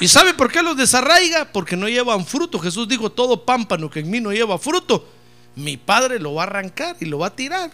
¿Y 0.00 0.08
sabe 0.08 0.34
por 0.34 0.50
qué 0.52 0.62
los 0.62 0.76
desarraiga? 0.76 1.46
Porque 1.46 1.76
no 1.76 1.88
llevan 1.88 2.24
fruto. 2.24 2.60
Jesús 2.60 2.86
dijo, 2.86 3.10
todo 3.10 3.44
pámpano 3.44 3.90
que 3.90 4.00
en 4.00 4.10
mí 4.10 4.20
no 4.20 4.32
lleva 4.32 4.58
fruto, 4.58 5.08
mi 5.58 5.76
padre 5.76 6.20
lo 6.20 6.34
va 6.34 6.44
a 6.44 6.46
arrancar 6.46 6.96
y 7.00 7.04
lo 7.04 7.18
va 7.18 7.28
a 7.28 7.36
tirar. 7.36 7.70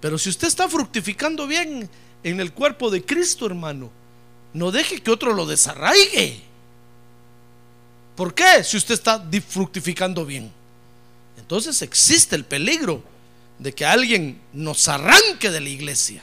Pero 0.00 0.18
si 0.18 0.28
usted 0.28 0.46
está 0.46 0.68
fructificando 0.68 1.46
bien 1.46 1.90
en 2.22 2.40
el 2.40 2.52
cuerpo 2.52 2.90
de 2.90 3.04
Cristo, 3.04 3.46
hermano, 3.46 3.90
no 4.52 4.70
deje 4.70 5.00
que 5.00 5.10
otro 5.10 5.34
lo 5.34 5.46
desarraigue. 5.46 6.40
¿Por 8.14 8.34
qué? 8.34 8.62
Si 8.62 8.76
usted 8.76 8.94
está 8.94 9.22
fructificando 9.48 10.24
bien. 10.24 10.52
Entonces 11.36 11.82
existe 11.82 12.36
el 12.36 12.44
peligro 12.44 13.02
de 13.58 13.74
que 13.74 13.84
alguien 13.84 14.40
nos 14.52 14.86
arranque 14.86 15.50
de 15.50 15.60
la 15.60 15.68
iglesia, 15.68 16.22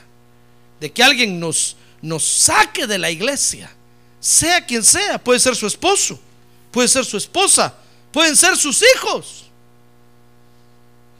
de 0.80 0.90
que 0.90 1.02
alguien 1.02 1.38
nos, 1.38 1.76
nos 2.00 2.24
saque 2.24 2.86
de 2.86 2.96
la 2.96 3.10
iglesia, 3.10 3.70
sea 4.18 4.64
quien 4.64 4.82
sea, 4.82 5.22
puede 5.22 5.40
ser 5.40 5.54
su 5.54 5.66
esposo, 5.66 6.18
puede 6.70 6.88
ser 6.88 7.04
su 7.04 7.18
esposa, 7.18 7.74
pueden 8.10 8.34
ser 8.34 8.56
sus 8.56 8.82
hijos. 8.94 9.41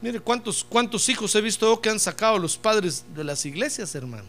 Mire 0.03 0.19
cuántos, 0.19 0.65
cuántos 0.65 1.07
hijos 1.07 1.33
he 1.33 1.39
visto 1.39 1.79
que 1.79 1.89
han 1.89 1.97
sacado 1.97 2.37
los 2.37 2.57
padres 2.57 3.05
de 3.15 3.23
las 3.23 3.45
iglesias, 3.45 3.95
hermano. 3.95 4.27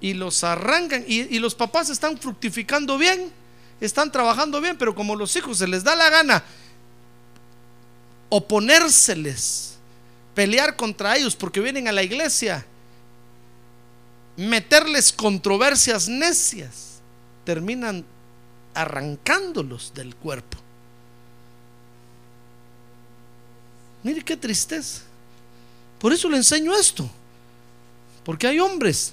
Y 0.00 0.14
los 0.14 0.42
arrancan 0.42 1.04
y, 1.06 1.36
y 1.36 1.38
los 1.38 1.54
papás 1.54 1.88
están 1.88 2.18
fructificando 2.18 2.98
bien, 2.98 3.30
están 3.80 4.10
trabajando 4.10 4.60
bien, 4.60 4.76
pero 4.76 4.96
como 4.96 5.14
los 5.14 5.36
hijos 5.36 5.58
se 5.58 5.68
les 5.68 5.84
da 5.84 5.94
la 5.94 6.10
gana 6.10 6.42
oponérseles, 8.30 9.76
pelear 10.34 10.74
contra 10.74 11.16
ellos 11.16 11.36
porque 11.36 11.60
vienen 11.60 11.86
a 11.86 11.92
la 11.92 12.02
iglesia, 12.02 12.66
meterles 14.36 15.12
controversias 15.12 16.08
necias, 16.08 17.00
terminan 17.44 18.04
arrancándolos 18.74 19.94
del 19.94 20.16
cuerpo. 20.16 20.58
Mire 24.02 24.22
qué 24.22 24.36
tristeza. 24.36 25.02
Por 25.98 26.12
eso 26.12 26.28
le 26.28 26.38
enseño 26.38 26.74
esto. 26.74 27.08
Porque 28.24 28.46
hay 28.46 28.60
hombres 28.60 29.12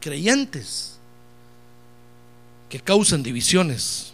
creyentes 0.00 0.96
que 2.68 2.80
causan 2.80 3.22
divisiones, 3.22 4.12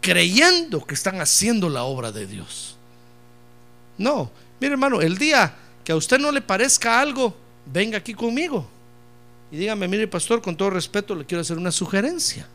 creyendo 0.00 0.84
que 0.84 0.94
están 0.94 1.20
haciendo 1.20 1.68
la 1.68 1.84
obra 1.84 2.12
de 2.12 2.26
Dios. 2.26 2.76
No, 3.96 4.30
mire 4.60 4.74
hermano, 4.74 5.00
el 5.00 5.16
día 5.18 5.54
que 5.82 5.92
a 5.92 5.96
usted 5.96 6.18
no 6.18 6.30
le 6.30 6.42
parezca 6.42 7.00
algo, 7.00 7.34
venga 7.66 7.98
aquí 7.98 8.14
conmigo 8.14 8.68
y 9.50 9.56
dígame, 9.56 9.88
mire 9.88 10.06
pastor, 10.06 10.42
con 10.42 10.56
todo 10.56 10.70
respeto 10.70 11.14
le 11.14 11.24
quiero 11.24 11.40
hacer 11.40 11.56
una 11.56 11.72
sugerencia. 11.72 12.46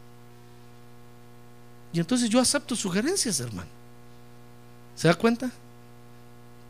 Y 1.91 1.99
entonces 1.99 2.29
yo 2.29 2.39
acepto 2.39 2.75
sugerencias, 2.75 3.39
hermano. 3.39 3.69
¿Se 4.95 5.07
da 5.07 5.15
cuenta? 5.15 5.51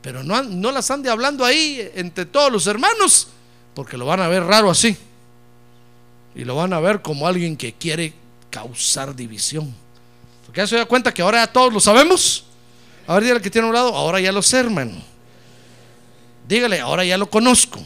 Pero 0.03 0.21
no, 0.21 0.43
no 0.43 0.71
las 0.71 0.91
ande 0.91 1.09
hablando 1.09 1.45
ahí 1.45 1.89
entre 1.95 2.25
todos 2.25 2.51
los 2.51 2.67
hermanos, 2.67 3.29
porque 3.73 3.97
lo 3.97 4.05
van 4.05 4.19
a 4.19 4.27
ver 4.27 4.43
raro 4.43 4.69
así. 4.69 4.95
Y 6.35 6.43
lo 6.43 6.55
van 6.55 6.73
a 6.73 6.79
ver 6.81 7.01
como 7.01 7.25
alguien 7.25 7.55
que 7.55 7.73
quiere 7.73 8.13
causar 8.49 9.15
división. 9.15 9.73
Porque 10.45 10.59
ya 10.59 10.67
se 10.67 10.75
da 10.75 10.85
cuenta 10.85 11.13
que 11.13 11.21
ahora 11.21 11.45
ya 11.45 11.51
todos 11.51 11.73
lo 11.73 11.79
sabemos. 11.79 12.43
A 13.07 13.13
ver, 13.13 13.23
dígale 13.23 13.41
que 13.41 13.49
tiene 13.49 13.67
un 13.67 13.73
lado, 13.73 13.95
ahora 13.95 14.19
ya 14.19 14.33
lo 14.33 14.41
sé, 14.41 14.59
hermano. 14.59 15.01
Dígale, 16.49 16.81
ahora 16.81 17.05
ya 17.05 17.17
lo 17.17 17.29
conozco. 17.29 17.79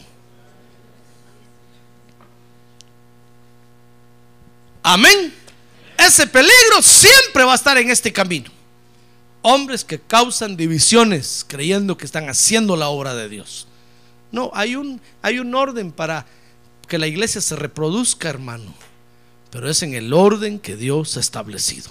Amén. 4.82 5.32
Ese 5.96 6.26
peligro 6.26 6.82
siempre 6.82 7.44
va 7.44 7.52
a 7.52 7.56
estar 7.56 7.78
en 7.78 7.90
este 7.90 8.12
camino. 8.12 8.57
Hombres 9.42 9.84
que 9.84 10.00
causan 10.00 10.56
divisiones 10.56 11.44
creyendo 11.46 11.96
que 11.96 12.06
están 12.06 12.28
haciendo 12.28 12.76
la 12.76 12.88
obra 12.88 13.14
de 13.14 13.28
Dios. 13.28 13.66
No, 14.32 14.50
hay 14.54 14.76
un, 14.76 15.00
hay 15.22 15.38
un 15.38 15.54
orden 15.54 15.92
para 15.92 16.26
que 16.86 16.98
la 16.98 17.06
iglesia 17.06 17.40
se 17.40 17.56
reproduzca, 17.56 18.28
hermano. 18.28 18.74
Pero 19.50 19.68
es 19.70 19.82
en 19.82 19.94
el 19.94 20.12
orden 20.12 20.58
que 20.58 20.76
Dios 20.76 21.16
ha 21.16 21.20
establecido. 21.20 21.90